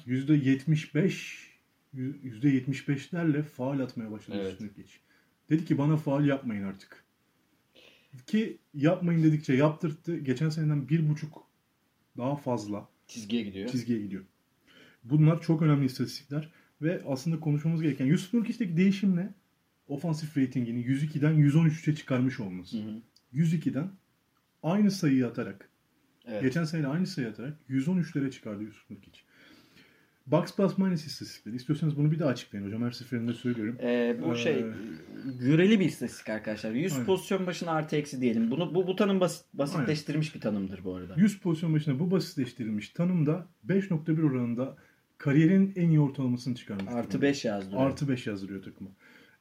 %75 0.07 1.37
%75'lerle 1.95 3.43
faal 3.43 3.79
atmaya 3.79 4.11
başladı 4.11 4.37
Evet. 4.41 4.51
üstüne 4.51 4.69
geç. 4.77 4.99
Dedi 5.49 5.65
ki 5.65 5.77
bana 5.77 5.97
faal 5.97 6.25
yapmayın 6.25 6.63
artık. 6.63 7.04
Ki 8.27 8.57
yapmayın 8.73 9.23
dedikçe 9.23 9.53
yaptırttı. 9.53 10.17
Geçen 10.17 10.49
seneden 10.49 10.89
bir 10.89 11.09
buçuk 11.09 11.43
daha 12.17 12.35
fazla 12.35 12.89
Çizgiye 13.07 13.43
gidiyor. 13.43 13.69
çizgiye 13.69 14.01
gidiyor. 14.01 14.23
Bunlar 15.03 15.41
çok 15.41 15.61
önemli 15.61 15.85
istatistikler 15.85 16.49
ve 16.81 17.01
aslında 17.07 17.39
konuşmamız 17.39 17.81
gereken 17.81 18.05
Yusuf 18.05 18.33
Nurkic'teki 18.33 18.77
değişim 18.77 19.15
ne? 19.15 19.33
Ofansif 19.87 20.37
ratingini 20.37 20.79
102'den 20.85 21.33
113'e 21.33 21.95
çıkarmış 21.95 22.39
olması. 22.39 22.77
Hı 22.77 22.81
hı. 22.81 23.01
102'den 23.33 23.91
aynı 24.63 24.91
sayıyı 24.91 25.27
atarak, 25.27 25.69
Evet. 26.25 26.41
geçen 26.41 26.63
sene 26.63 26.87
aynı 26.87 27.07
sayıyı 27.07 27.31
atarak 27.33 27.57
113'lere 27.69 28.31
çıkardı 28.31 28.63
Yusuf 28.63 28.89
Nurkic. 28.91 29.21
Box 30.25 30.55
plus 30.55 30.77
minus 30.77 31.05
istatistikleri. 31.05 31.55
İstiyorsanız 31.55 31.97
bunu 31.97 32.11
bir 32.11 32.19
daha 32.19 32.29
açıklayın 32.29 32.65
hocam. 32.65 32.83
Her 32.83 32.91
seferinde 32.91 33.33
söylüyorum. 33.33 33.77
Ee, 33.81 34.17
bu 34.25 34.33
Ee, 34.33 34.35
şey 34.35 34.65
göreli 35.39 35.79
bir 35.79 35.85
istatistik 35.85 36.29
arkadaşlar. 36.29 36.71
100 36.71 36.93
Aynen. 36.93 37.05
pozisyon 37.05 37.47
başına 37.47 37.71
artı 37.71 37.95
eksi 37.95 38.21
diyelim. 38.21 38.51
Bunu 38.51 38.75
bu, 38.75 38.87
bu 38.87 38.95
tanım 38.95 39.19
basit, 39.19 39.45
basitleştirilmiş 39.53 40.35
bir 40.35 40.41
tanımdır 40.41 40.83
bu 40.83 40.95
arada. 40.95 41.13
100 41.17 41.39
pozisyon 41.39 41.73
başına 41.73 41.99
bu 41.99 42.11
basitleştirilmiş 42.11 42.89
tanımda 42.89 43.47
5.1 43.67 44.25
oranında 44.25 44.77
kariyerin 45.17 45.73
en 45.75 45.89
iyi 45.89 45.99
ortalamasını 45.99 46.55
çıkarmış. 46.55 46.93
Artı 46.93 47.09
durumda. 47.09 47.21
5 47.21 47.45
yazdı. 47.45 47.77
Artı 47.77 48.09
5 48.09 48.27
yazdırıyor 48.27 48.63
takıma. 48.63 48.89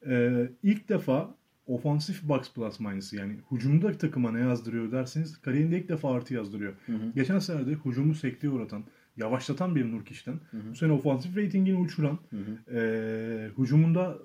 Ee, 0.07 0.49
ilk 0.63 0.89
defa 0.89 1.35
ofansif 1.67 2.23
box 2.23 2.53
plus 2.53 2.81
minus'ı 2.81 3.17
yani 3.17 3.37
hücumda 3.51 3.93
takıma 3.93 4.33
ne 4.33 4.41
yazdırıyor 4.41 4.93
derseniz 4.93 5.41
kariyerinde 5.41 5.79
ilk 5.79 5.89
defa 5.89 6.15
artı 6.15 6.35
yazdırıyor. 6.35 6.73
Hı 6.87 6.93
hı. 6.93 7.13
Geçen 7.15 7.39
sene 7.39 7.67
de 7.67 7.77
hücumu 7.85 8.15
sekteye 8.15 8.53
uğratan, 8.53 8.85
yavaşlatan 9.17 9.77
bir 9.77 9.93
Nurkic'ten 9.93 10.35
bu 10.71 10.75
sene 10.75 10.93
ofansif 10.93 11.37
ratingini 11.37 11.79
uçuran, 11.79 12.19
Hı 12.31 12.37
hı. 12.37 12.79
e, 12.79 13.51
hücumunda 13.59 14.19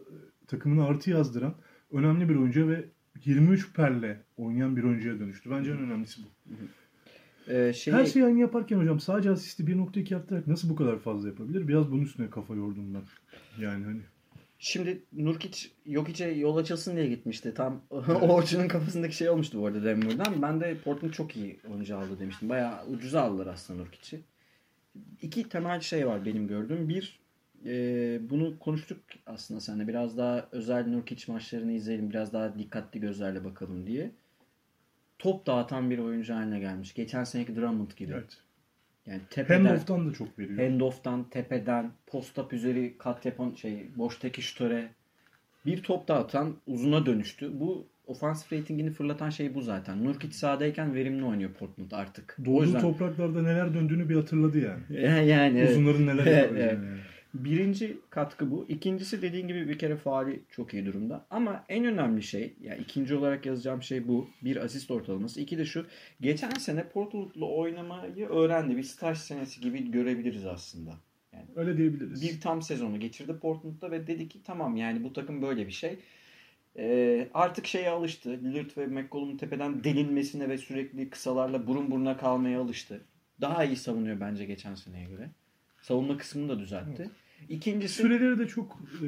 takımına 0.48 0.86
artı 0.86 1.10
yazdıran 1.10 1.56
önemli 1.92 2.30
bir 2.30 2.36
oyuncu 2.36 2.70
ve 2.70 2.86
23 3.26 3.74
perle 3.74 4.22
oynayan 4.38 4.78
bir 4.78 4.84
oyuncuya 4.84 5.20
dönüştü. 5.20 5.52
Bence 5.52 5.72
en 5.72 5.78
önemlisi 5.78 6.22
bu. 6.24 6.28
Ee, 7.54 7.74
şey, 7.74 7.94
Her 7.94 8.06
şeyi 8.06 8.26
aynı 8.26 8.40
yaparken 8.40 8.78
hocam 8.78 9.00
sadece 9.00 9.30
asisti 9.30 9.64
1.2 9.64 10.16
arttırarak 10.16 10.48
nasıl 10.48 10.70
bu 10.70 10.76
kadar 10.76 11.00
fazla 11.00 11.28
yapabilir? 11.28 11.68
Biraz 11.68 11.92
bunun 11.92 12.02
üstüne 12.02 12.30
kafa 12.30 12.56
yordum 12.56 12.94
ben. 12.94 13.02
Yani 13.64 13.86
hani 13.86 14.02
Şimdi 14.62 15.04
Nurkic 15.14 15.70
Jokic'e 15.86 16.28
yol 16.28 16.58
açılsın 16.58 16.96
diye 16.96 17.08
gitmişti. 17.08 17.54
Tam 17.54 17.82
Orçun'un 18.22 18.68
kafasındaki 18.68 19.16
şey 19.16 19.30
olmuştu 19.30 19.62
bu 19.62 19.68
arada 19.68 19.84
Denver'dan. 19.84 20.42
Ben 20.42 20.62
de 20.62 20.78
Portland 20.84 21.14
çok 21.14 21.36
iyi 21.36 21.60
oyuncu 21.72 21.98
aldı 21.98 22.20
demiştim. 22.20 22.50
Bayağı 22.50 22.88
ucuza 22.88 23.22
aldılar 23.22 23.48
aslında 23.48 23.80
Nurkic'i. 23.82 24.22
İki 25.22 25.50
temel 25.50 25.82
şey 25.82 26.08
var 26.08 26.26
benim 26.26 26.48
gördüğüm. 26.48 26.90
Bir, 26.90 27.20
e, 27.66 27.72
bunu 28.30 28.60
konuştuk 28.60 28.98
aslında 29.26 29.62
seninle. 29.62 29.88
Biraz 29.88 30.18
daha 30.18 30.48
özel 30.52 30.88
Nurkic 30.88 31.32
maçlarını 31.32 31.72
izleyelim. 31.72 32.10
Biraz 32.10 32.34
daha 32.34 32.60
dikkatli 32.60 33.00
gözlerle 33.00 33.46
bakalım 33.46 33.88
diye. 33.88 34.12
Top 35.20 35.46
dağıtan 35.48 35.90
bir 35.90 36.00
oyuncu 36.00 36.34
haline 36.34 36.60
gelmiş. 36.60 36.94
Geçen 36.94 37.24
seneki 37.24 37.56
Drummond 37.56 37.92
gibi. 37.98 38.14
evet. 38.14 38.38
Yani 39.06 39.22
tepeden, 39.30 39.66
Handoff'tan 39.66 40.10
da 40.10 40.14
çok 40.14 40.40
veriyor. 40.40 40.60
handoff'tan, 40.60 41.30
tepeden, 41.30 41.92
post-up 42.08 42.54
üzeri 42.54 42.98
kat 42.98 43.26
yapan 43.26 43.54
şey, 43.54 43.98
boştaki 43.98 44.42
şutöre 44.42 44.90
bir 45.66 45.84
top 45.84 46.08
dağıtan 46.08 46.56
uzuna 46.68 47.06
dönüştü. 47.06 47.60
Bu 47.60 47.88
ofansif 48.10 48.54
ratingini 48.54 48.92
fırlatan 48.92 49.30
şey 49.30 49.56
bu 49.56 49.62
zaten. 49.62 50.06
Nurkic 50.06 50.34
sahadayken 50.34 50.96
verimli 50.96 51.26
oynuyor 51.26 51.52
Portland 51.54 51.92
artık. 51.92 52.38
Doğduğu 52.46 52.64
yüzden- 52.64 52.82
topraklarda 52.82 53.42
neler 53.42 53.74
döndüğünü 53.74 54.10
bir 54.10 54.16
hatırladı 54.16 54.60
yani. 54.60 54.84
yani. 55.30 55.68
Uzunların 55.70 56.08
neler 56.08 56.26
Evet, 56.26 56.74
yani. 56.74 56.88
Birinci 57.34 57.98
katkı 58.10 58.52
bu. 58.52 58.66
İkincisi 58.70 59.22
dediğin 59.22 59.48
gibi 59.48 59.70
bir 59.70 59.78
kere 59.78 59.96
faali 59.96 60.40
çok 60.50 60.74
iyi 60.74 60.86
durumda. 60.86 61.26
Ama 61.30 61.66
en 61.70 61.86
önemli 61.86 62.24
şey, 62.24 62.54
yani 62.62 62.82
ikinci 62.82 63.16
olarak 63.16 63.46
yazacağım 63.46 63.84
şey 63.84 64.08
bu. 64.08 64.30
Bir 64.44 64.56
asist 64.58 64.92
ortalaması. 64.92 65.42
İki 65.42 65.58
de 65.58 65.66
şu. 65.66 65.86
Geçen 66.22 66.50
sene 66.50 66.84
Portland'la 66.84 67.46
oynamayı 67.46 68.28
öğrendi. 68.30 68.78
Bir 68.78 68.84
staj 68.84 69.18
senesi 69.18 69.62
gibi 69.62 69.92
görebiliriz 69.92 70.46
aslında. 70.46 70.92
Öyle 71.56 71.78
diyebiliriz. 71.78 72.22
Bir 72.22 72.42
tam 72.42 72.62
sezonu 72.62 73.00
geçirdi 73.00 73.38
Portland'da 73.42 73.92
ve 73.92 74.08
dedi 74.08 74.28
ki 74.28 74.40
tamam 74.44 74.76
yani 74.76 75.04
bu 75.04 75.14
takım 75.14 75.42
böyle 75.42 75.68
bir 75.68 75.72
şey. 75.72 76.00
Ee, 76.80 77.28
artık 77.34 77.68
şeye 77.68 77.90
alıştı. 77.90 78.30
Lillard 78.30 78.78
ve 78.78 78.88
McCollum'un 78.88 79.38
tepeden 79.38 79.84
delinmesine 79.84 80.50
ve 80.50 80.58
sürekli 80.58 81.10
kısalarla 81.10 81.68
burun 81.68 81.92
buruna 81.92 82.18
kalmaya 82.18 82.62
alıştı. 82.62 83.02
Daha 83.42 83.66
iyi 83.66 83.76
savunuyor 83.76 84.20
bence 84.20 84.46
geçen 84.46 84.76
seneye 84.76 85.06
göre. 85.10 85.30
Savunma 85.82 86.18
kısmını 86.18 86.50
da 86.50 86.60
düzeltti. 86.60 87.10
İkincisi 87.50 87.96
Süreleri 87.96 88.40
de 88.40 88.48
çok 88.48 88.80
e, 89.02 89.08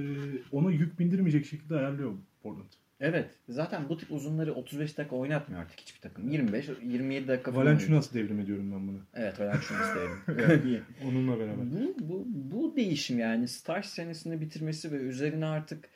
ona 0.51 0.71
yük 0.71 0.99
bindirmeyecek 0.99 1.45
şekilde 1.45 1.75
ayarlıyor 1.75 2.13
Portland. 2.43 2.69
evet 2.99 3.29
zaten 3.49 3.89
bu 3.89 3.97
tip 3.97 4.11
uzunları 4.11 4.53
35 4.53 4.97
dakika 4.97 5.15
oynatmıyor 5.15 5.61
artık 5.61 5.79
hiçbir 5.79 6.01
takım. 6.01 6.29
25 6.29 6.69
27 6.83 7.27
dakika 7.27 7.51
falan. 7.51 7.65
Valenciunas 7.65 8.13
devrim 8.13 8.39
ediyorum 8.39 8.71
ben 8.71 8.87
bunu. 8.87 8.99
Evet 9.13 9.39
Valenciunas 9.39 9.95
devrim. 10.27 10.83
Onunla 11.05 11.39
beraber. 11.39 11.71
Bu, 11.71 11.95
bu, 11.99 12.25
bu 12.27 12.75
değişim 12.75 13.19
yani 13.19 13.47
staj 13.47 13.85
senesini 13.85 14.41
bitirmesi 14.41 14.91
ve 14.91 14.95
üzerine 14.95 15.45
artık 15.45 15.89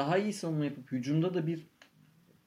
daha 0.00 0.18
iyi 0.18 0.32
savunma 0.32 0.64
yapıp 0.64 0.92
hücumda 0.92 1.34
da 1.34 1.46
bir 1.46 1.66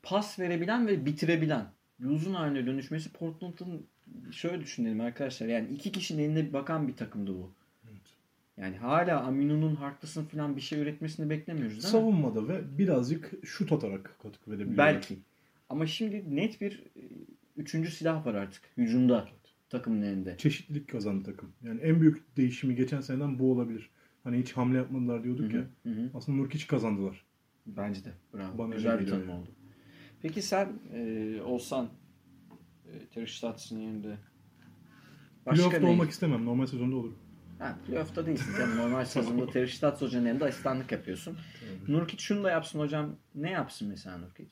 pas 0.03 0.39
verebilen 0.39 0.87
ve 0.87 1.05
bitirebilen 1.05 1.65
bir 1.99 2.05
uzun 2.05 2.33
haline 2.33 2.65
dönüşmesi 2.65 3.13
Portland'ın 3.13 3.87
şöyle 4.31 4.61
düşünelim 4.61 5.01
arkadaşlar 5.01 5.47
yani 5.47 5.67
iki 5.67 5.91
kişinin 5.91 6.23
eline 6.23 6.53
bakan 6.53 6.87
bir 6.87 6.95
takımdı 6.95 7.33
bu. 7.33 7.51
Evet. 7.91 8.01
Yani 8.57 8.77
hala 8.77 9.23
Aminu'nun 9.23 9.75
Harkless'ın 9.75 10.25
falan 10.25 10.55
bir 10.55 10.61
şey 10.61 10.79
üretmesini 10.79 11.29
beklemiyoruz 11.29 11.73
değil 11.73 11.83
mi? 11.83 11.89
Savunmada 11.89 12.47
ve 12.47 12.77
birazcık 12.77 13.31
şut 13.43 13.71
atarak 13.71 14.15
katkı 14.23 14.51
verebiliyor. 14.51 14.77
Belki. 14.77 15.17
Ama 15.69 15.87
şimdi 15.87 16.35
net 16.35 16.61
bir 16.61 16.83
e, 16.95 17.01
üçüncü 17.57 17.91
silah 17.91 18.25
var 18.25 18.35
artık 18.35 18.61
hücumda 18.77 19.27
takımın 19.69 20.01
elinde. 20.01 20.37
Çeşitlilik 20.37 20.89
kazandı 20.89 21.23
takım. 21.23 21.53
Yani 21.63 21.81
en 21.81 22.01
büyük 22.01 22.37
değişimi 22.37 22.75
geçen 22.75 23.01
seneden 23.01 23.39
bu 23.39 23.51
olabilir. 23.51 23.89
Hani 24.23 24.39
hiç 24.39 24.53
hamle 24.53 24.77
yapmadılar 24.77 25.23
diyorduk 25.23 25.51
Hı 25.51 25.57
ya. 25.57 25.61
hı, 25.61 25.89
hı 25.89 26.01
hı. 26.01 26.09
Aslında 26.13 26.37
Nurkic 26.37 26.67
kazandılar. 26.67 27.23
Bence 27.65 28.05
de. 28.05 28.13
Bravo. 28.33 28.57
Bana 28.57 28.75
Güzel 28.75 28.99
bir 28.99 29.07
tanım 29.07 29.29
oldu. 29.29 29.49
Peki 30.21 30.41
sen 30.41 30.79
e, 30.93 31.41
olsan 31.41 31.89
e, 32.85 33.05
Terış 33.07 33.37
Stats'ın 33.37 33.77
yerinde 33.79 34.17
Playoff'ta 35.45 35.79
ne- 35.79 35.85
olmak 35.87 36.09
istemem. 36.11 36.45
Normal 36.45 36.65
sezonda 36.65 36.95
olurum. 36.95 37.17
Ha, 37.59 37.77
playoff'ta 37.87 38.25
değilsin 38.25 38.53
canım. 38.57 38.77
Normal 38.77 39.05
sezonda 39.05 39.47
Terış 39.51 39.77
Stats 39.77 40.01
hocanın 40.01 40.25
yanında 40.27 40.45
asistanlık 40.45 40.91
yapıyorsun. 40.91 41.37
Nurkic 41.87 42.23
şunu 42.23 42.43
da 42.43 42.51
yapsın 42.51 42.79
hocam. 42.79 43.15
Ne 43.35 43.51
yapsın 43.51 43.87
mesela 43.87 44.17
Nurkic? 44.17 44.49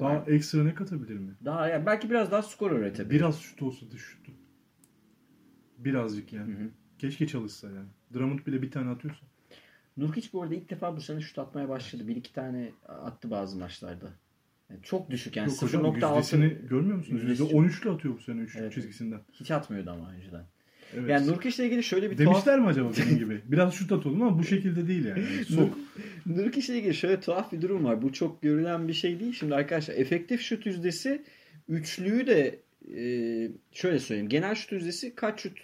Daha 0.00 0.14
Var. 0.14 0.26
ekstra 0.28 0.64
ne 0.64 0.74
katabilir 0.74 1.18
mi? 1.18 1.34
Daha 1.44 1.68
yani 1.68 1.86
belki 1.86 2.10
biraz 2.10 2.30
daha 2.30 2.42
skor 2.42 2.70
üretebilir. 2.70 3.10
Biraz 3.20 3.40
şut 3.40 3.62
olsa 3.62 3.90
da 3.90 3.96
şutu. 3.96 4.32
Birazcık 5.78 6.32
Hı 6.32 6.36
yani. 6.36 6.54
hı. 6.54 6.70
Keşke 6.98 7.26
çalışsa 7.26 7.70
yani. 7.70 7.88
Drummond 8.14 8.46
bile 8.46 8.62
bir 8.62 8.70
tane 8.70 8.90
atıyorsa. 8.90 9.26
Nurkic 10.00 10.28
bu 10.32 10.42
arada 10.42 10.54
ilk 10.54 10.70
defa 10.70 10.96
bu 10.96 11.00
sene 11.00 11.20
şut 11.20 11.38
atmaya 11.38 11.68
başladı. 11.68 12.08
Bir 12.08 12.16
iki 12.16 12.32
tane 12.32 12.70
attı 12.88 13.30
bazı 13.30 13.58
maçlarda. 13.58 14.12
Yani 14.70 14.82
çok 14.82 15.10
düşük 15.10 15.36
yani 15.36 15.50
Yok 15.50 15.62
hocam 15.62 15.84
0.6 15.84 16.16
yüzdesini 16.16 16.68
görmüyor 16.68 16.96
musunuz? 16.98 17.22
Yüzdesi 17.22 17.42
Yüzde 17.42 17.56
13'lü 17.56 17.94
atıyor 17.94 18.14
bu 18.14 18.22
sene 18.22 18.40
3 18.40 18.56
Evet. 18.56 18.72
çizgisinden. 18.72 19.20
hiç 19.32 19.50
atmıyordu 19.50 19.90
ama 19.90 20.12
önceden. 20.12 20.44
Evet. 20.94 21.10
Yani 21.10 21.26
Nurkic'le 21.26 21.58
ilgili 21.64 21.82
şöyle 21.82 22.10
bir 22.10 22.16
tuhaf 22.16 22.34
Demişler 22.34 22.60
mi 22.60 22.66
acaba 22.66 22.90
benim 22.98 23.18
gibi? 23.18 23.40
Biraz 23.44 23.74
şut 23.74 23.92
at 23.92 24.06
oğlum 24.06 24.22
ama 24.22 24.38
bu 24.38 24.44
şekilde 24.44 24.88
değil 24.88 25.04
yani. 25.04 25.24
Sok. 25.44 25.78
Nurkic'le 26.26 26.68
ilgili 26.68 26.94
şöyle 26.94 27.20
tuhaf 27.20 27.52
bir 27.52 27.62
durum 27.62 27.84
var. 27.84 28.02
Bu 28.02 28.12
çok 28.12 28.42
görülen 28.42 28.88
bir 28.88 28.92
şey 28.92 29.20
değil. 29.20 29.32
Şimdi 29.32 29.54
arkadaşlar 29.54 29.94
efektif 29.94 30.40
şut 30.40 30.66
yüzdesi 30.66 31.22
üçlüyü 31.68 32.26
de 32.26 32.60
e, 32.96 33.02
şöyle 33.72 33.98
söyleyeyim. 33.98 34.28
Genel 34.28 34.54
şut 34.54 34.72
yüzdesi 34.72 35.14
kaç 35.14 35.40
şut 35.40 35.58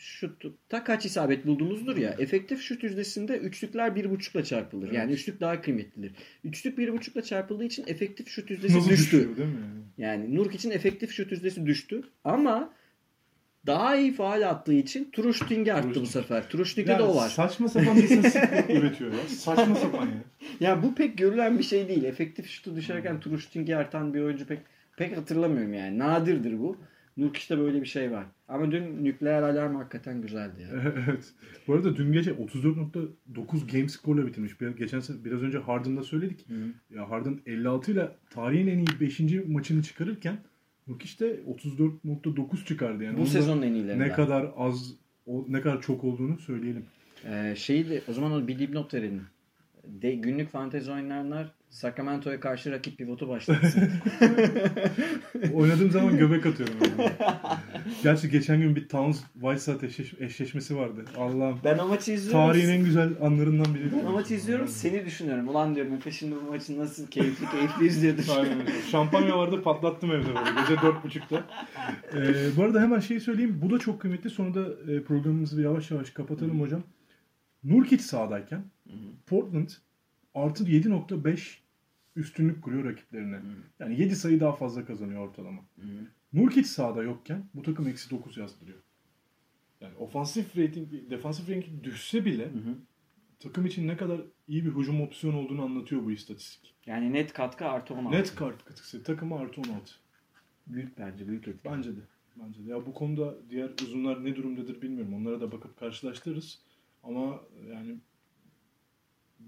şutta 0.00 0.84
kaç 0.84 1.06
isabet 1.06 1.46
bulduğumuzdur 1.46 1.96
ya. 1.96 2.16
Efektif 2.18 2.60
şut 2.62 2.82
yüzdesinde 2.82 3.38
üçlükler 3.38 3.96
bir 3.96 4.10
buçukla 4.10 4.44
çarpılır. 4.44 4.86
Evet. 4.86 4.96
Yani 4.96 5.12
üçlük 5.12 5.40
daha 5.40 5.60
kıymetlidir. 5.60 6.12
Üçlük 6.44 6.78
bir 6.78 6.92
buçukla 6.92 7.22
çarpıldığı 7.22 7.64
için 7.64 7.84
efektif 7.86 8.28
şut 8.28 8.50
yüzdesi 8.50 8.76
Nasıl 8.76 8.90
düştü. 8.90 9.04
düşüyor 9.18 9.36
değil 9.36 9.48
mi? 9.48 9.54
Yani? 9.98 10.34
Nurk 10.36 10.54
için 10.54 10.70
efektif 10.70 11.12
şut 11.12 11.32
yüzdesi 11.32 11.66
düştü. 11.66 12.02
Ama 12.24 12.72
daha 13.66 13.96
iyi 13.96 14.12
faal 14.12 14.48
attığı 14.50 14.72
için 14.72 15.10
true 15.12 15.32
shooting'i 15.32 15.72
arttı 15.72 15.88
bu 15.88 15.92
True 15.92 16.06
sefer. 16.06 16.44
Ya 16.76 16.98
de 16.98 17.02
o 17.02 17.16
var. 17.16 17.28
Saçma 17.28 17.68
sapan 17.68 17.96
bir 17.96 18.02
istatistik 18.02 18.70
üretiyor 18.70 19.12
ya. 19.12 19.28
Saçma 19.28 19.74
sapan 19.74 20.06
ya. 20.06 20.12
Ya 20.60 20.82
bu 20.82 20.94
pek 20.94 21.18
görülen 21.18 21.58
bir 21.58 21.64
şey 21.64 21.88
değil. 21.88 22.04
Efektif 22.04 22.46
şutu 22.48 22.76
düşerken 22.76 23.20
true 23.20 23.38
shooting'i 23.38 23.76
artan 23.76 24.14
bir 24.14 24.20
oyuncu 24.20 24.46
pek 24.46 24.58
pek 24.96 25.16
hatırlamıyorum 25.16 25.74
yani. 25.74 25.98
Nadirdir 25.98 26.58
bu. 26.58 26.76
Nurkic'te 27.20 27.58
böyle 27.58 27.80
bir 27.80 27.86
şey 27.86 28.10
var. 28.10 28.24
Ama 28.48 28.70
dün 28.72 29.04
nükleer 29.04 29.42
alarm 29.42 29.76
hakikaten 29.76 30.22
güzeldi 30.22 30.62
ya. 30.62 30.68
evet. 31.08 31.32
Bu 31.68 31.74
arada 31.74 31.96
dün 31.96 32.12
gece 32.12 32.30
34.9 32.30 33.72
game 33.72 33.88
score'la 33.88 34.26
bitirmiş. 34.26 34.60
Bir- 34.60 34.68
Geçen 34.76 35.00
sene 35.00 35.24
biraz 35.24 35.42
önce 35.42 35.58
Harden'da 35.58 36.02
söyledik. 36.02 36.46
Hı. 36.48 36.94
Ya 36.94 37.10
Harden 37.10 37.40
56 37.46 37.92
ile 37.92 38.08
tarihin 38.30 38.66
en 38.66 38.78
iyi 38.78 39.00
5. 39.00 39.20
maçını 39.48 39.82
çıkarırken 39.82 40.36
Nurkic 40.88 41.24
de 41.24 41.40
34.9 41.46 42.64
çıkardı 42.64 43.04
yani. 43.04 43.18
Bu 43.18 43.26
sezonun 43.26 43.62
en 43.62 43.72
iyilerinden. 43.72 44.08
ne 44.08 44.12
kadar 44.12 44.50
az 44.56 44.94
o, 45.26 45.46
ne 45.48 45.60
kadar 45.60 45.82
çok 45.82 46.04
olduğunu 46.04 46.38
söyleyelim. 46.38 46.84
Ee, 47.24 47.54
şeyi 47.56 47.88
de 47.90 48.02
o 48.08 48.12
zaman 48.12 48.32
o 48.32 48.48
bir 48.48 48.58
dipnot 48.58 48.94
verelim. 48.94 49.22
De, 49.84 50.12
günlük 50.14 50.50
fantezi 50.50 50.92
oynayanlar 50.92 51.52
Sacramento'ya 51.70 52.40
karşı 52.40 52.70
rakip 52.70 52.98
pivotu 52.98 53.28
başlatsın. 53.28 53.82
Oynadığım 55.54 55.90
zaman 55.90 56.18
göbek 56.18 56.46
atıyorum. 56.46 56.74
Yani. 56.98 57.10
Gerçi 58.02 58.30
geçen 58.30 58.60
gün 58.60 58.76
bir 58.76 58.88
Towns 58.88 59.20
Whiteside 59.32 59.86
eşleş, 59.86 60.14
eşleşmesi 60.20 60.76
vardı. 60.76 61.04
Allah'ım. 61.16 61.60
ben 61.64 61.78
o 61.78 61.88
maçı 61.88 62.12
izliyorum. 62.12 62.46
Tarihin 62.46 62.68
en 62.68 62.84
güzel 62.84 63.10
anlarından 63.20 63.74
biri. 63.74 63.92
Ben 63.92 64.06
o 64.06 64.12
maçı 64.12 64.34
izliyorum 64.34 64.68
seni 64.68 65.06
düşünüyorum. 65.06 65.48
Ulan 65.48 65.74
diyorum 65.74 65.94
Efe 65.94 66.10
şimdi 66.10 66.34
bu 66.36 66.50
maçı 66.50 66.78
nasıl 66.78 67.06
keyifli 67.06 67.50
keyifli 67.50 67.86
izliyordur. 67.86 68.24
Aynen 68.36 68.60
öyle. 68.60 68.82
Şampanya 68.90 69.38
vardı 69.38 69.62
patlattım 69.62 70.10
evde 70.10 70.26
böyle 70.28 70.60
gece 70.60 70.82
dört 70.82 71.04
buçukta. 71.04 71.44
Ee, 72.14 72.56
bu 72.56 72.62
arada 72.62 72.80
hemen 72.80 73.00
şeyi 73.00 73.20
söyleyeyim. 73.20 73.58
Bu 73.62 73.70
da 73.70 73.78
çok 73.78 74.00
kıymetli. 74.00 74.30
Sonra 74.30 74.54
da 74.54 74.92
e, 74.92 75.02
programımızı 75.02 75.62
yavaş 75.62 75.90
yavaş 75.90 76.10
kapatalım 76.10 76.60
hocam. 76.60 76.82
Nurkic 77.64 78.02
sahadayken 78.02 78.62
Portland 79.26 79.68
artı 80.34 80.64
7.5 80.64 81.58
üstünlük 82.16 82.62
kuruyor 82.62 82.84
rakiplerine. 82.84 83.40
Yani 83.78 84.00
7 84.00 84.16
sayı 84.16 84.40
daha 84.40 84.52
fazla 84.52 84.84
kazanıyor 84.84 85.28
ortalama. 85.28 85.62
Nurkic 86.32 86.64
sahada 86.64 87.02
yokken 87.02 87.44
bu 87.54 87.62
takım 87.62 87.88
eksi 87.88 88.10
9 88.10 88.36
yazdırıyor. 88.36 88.78
Yani 89.80 89.96
ofansif 89.96 90.56
rating, 90.56 91.10
defansif 91.10 91.50
rating 91.50 91.84
düşse 91.84 92.24
bile 92.24 92.50
takım 93.40 93.66
için 93.66 93.88
ne 93.88 93.96
kadar 93.96 94.20
iyi 94.48 94.64
bir 94.64 94.70
hücum 94.70 95.00
opsiyonu 95.00 95.38
olduğunu 95.38 95.62
anlatıyor 95.62 96.04
bu 96.04 96.12
istatistik. 96.12 96.74
Yani 96.86 97.12
net 97.12 97.32
katkı 97.32 97.64
artı 97.64 97.94
16. 97.94 98.18
Net 98.18 98.34
katkısı 98.34 99.02
takıma 99.02 99.38
artı 99.38 99.60
16. 99.60 99.92
Büyük 100.66 100.98
bence 100.98 101.28
büyük 101.28 101.48
etki. 101.48 101.64
Bence 101.64 101.96
de. 101.96 102.00
Bence 102.36 102.66
de. 102.66 102.70
Ya 102.70 102.86
bu 102.86 102.94
konuda 102.94 103.34
diğer 103.50 103.70
uzunlar 103.82 104.24
ne 104.24 104.36
durumdadır 104.36 104.82
bilmiyorum. 104.82 105.14
Onlara 105.14 105.40
da 105.40 105.52
bakıp 105.52 105.76
karşılaştırırız. 105.78 106.58
Ama 107.02 107.40
yani 107.70 107.96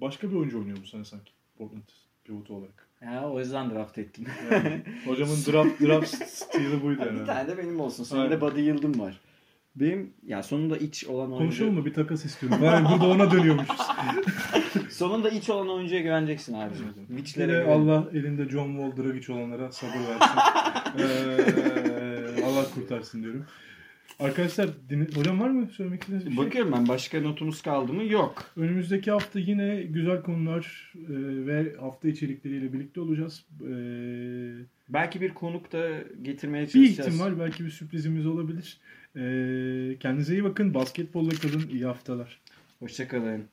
başka 0.01 0.30
bir 0.30 0.36
oyuncu 0.36 0.59
oynuyor 0.59 0.78
bu 0.82 0.86
sene 0.86 1.05
sanki. 1.05 1.32
Portland 1.59 1.82
pivotu 2.24 2.55
olarak. 2.55 2.88
Ya 3.03 3.30
o 3.30 3.38
yüzden 3.38 3.70
draft 3.70 3.99
ettim. 3.99 4.24
Yani 4.53 4.82
hocamın 5.07 5.36
draft 5.36 5.80
draft 5.80 6.09
stili 6.28 6.82
buydu 6.82 7.01
bir 7.01 7.07
herhalde. 7.07 7.24
tane 7.24 7.49
de 7.49 7.59
benim 7.59 7.80
olsun. 7.80 8.16
Aynen. 8.16 8.30
de 8.30 8.40
Buddy 8.40 8.61
Yıldım 8.61 9.01
var. 9.01 9.20
Benim 9.76 10.12
ya 10.26 10.43
sonunda 10.43 10.76
iç 10.76 11.05
olan 11.07 11.26
oyuncu. 11.32 11.38
Konuşalım 11.38 11.74
mı? 11.74 11.84
Bir 11.84 11.95
takas 11.95 12.24
istiyorum. 12.24 12.59
Vay 12.62 12.84
burada 12.84 13.07
ona 13.07 13.30
dönüyormuşuz. 13.30 13.76
Sonunda 14.90 15.30
iç 15.30 15.51
olan 15.51 15.68
oyuncuya 15.68 16.01
güveneceksin 16.01 16.55
abi. 16.55 16.74
Bir 17.09 17.16
Witch'lere 17.16 17.53
de 17.53 17.59
güven. 17.62 17.78
Allah 17.78 18.05
elinde 18.12 18.49
John 18.49 18.76
Wall 18.76 19.05
Dragic 19.05 19.32
olanlara 19.32 19.72
sabır 19.72 19.93
versin. 19.93 20.38
Ee, 20.99 22.45
Allah 22.45 22.64
kurtarsın 22.74 23.22
diyorum. 23.22 23.47
Arkadaşlar 24.20 24.68
dinle- 24.90 25.14
hocam 25.16 25.40
var 25.40 25.50
mı 25.50 25.68
söylemek 25.72 26.00
istediğiniz 26.02 26.26
bir 26.26 26.32
şey? 26.36 26.44
Bakıyorum 26.46 26.72
ben 26.72 26.88
başka 26.88 27.20
notumuz 27.20 27.62
kaldı 27.62 27.92
mı? 27.92 28.04
Yok. 28.04 28.44
Önümüzdeki 28.56 29.10
hafta 29.10 29.38
yine 29.40 29.82
güzel 29.82 30.22
konular 30.22 30.92
e, 30.96 31.06
ve 31.46 31.76
hafta 31.80 32.08
içerikleriyle 32.08 32.72
birlikte 32.72 33.00
olacağız. 33.00 33.46
E, 33.60 33.72
Belki 34.88 35.20
bir 35.20 35.34
konuk 35.34 35.72
da 35.72 35.88
getirmeye 36.22 36.62
bir 36.66 36.70
çalışacağız. 36.70 37.08
ihtimal 37.08 37.38
belki 37.40 37.64
bir 37.64 37.70
sürprizimiz 37.70 38.26
olabilir. 38.26 38.80
E, 39.16 39.20
kendinize 40.00 40.32
iyi 40.34 40.44
bakın. 40.44 40.74
Basketbolla 40.74 41.30
kalın. 41.30 41.68
İyi 41.72 41.84
haftalar. 41.84 42.40
Hoşçakalın. 42.78 43.44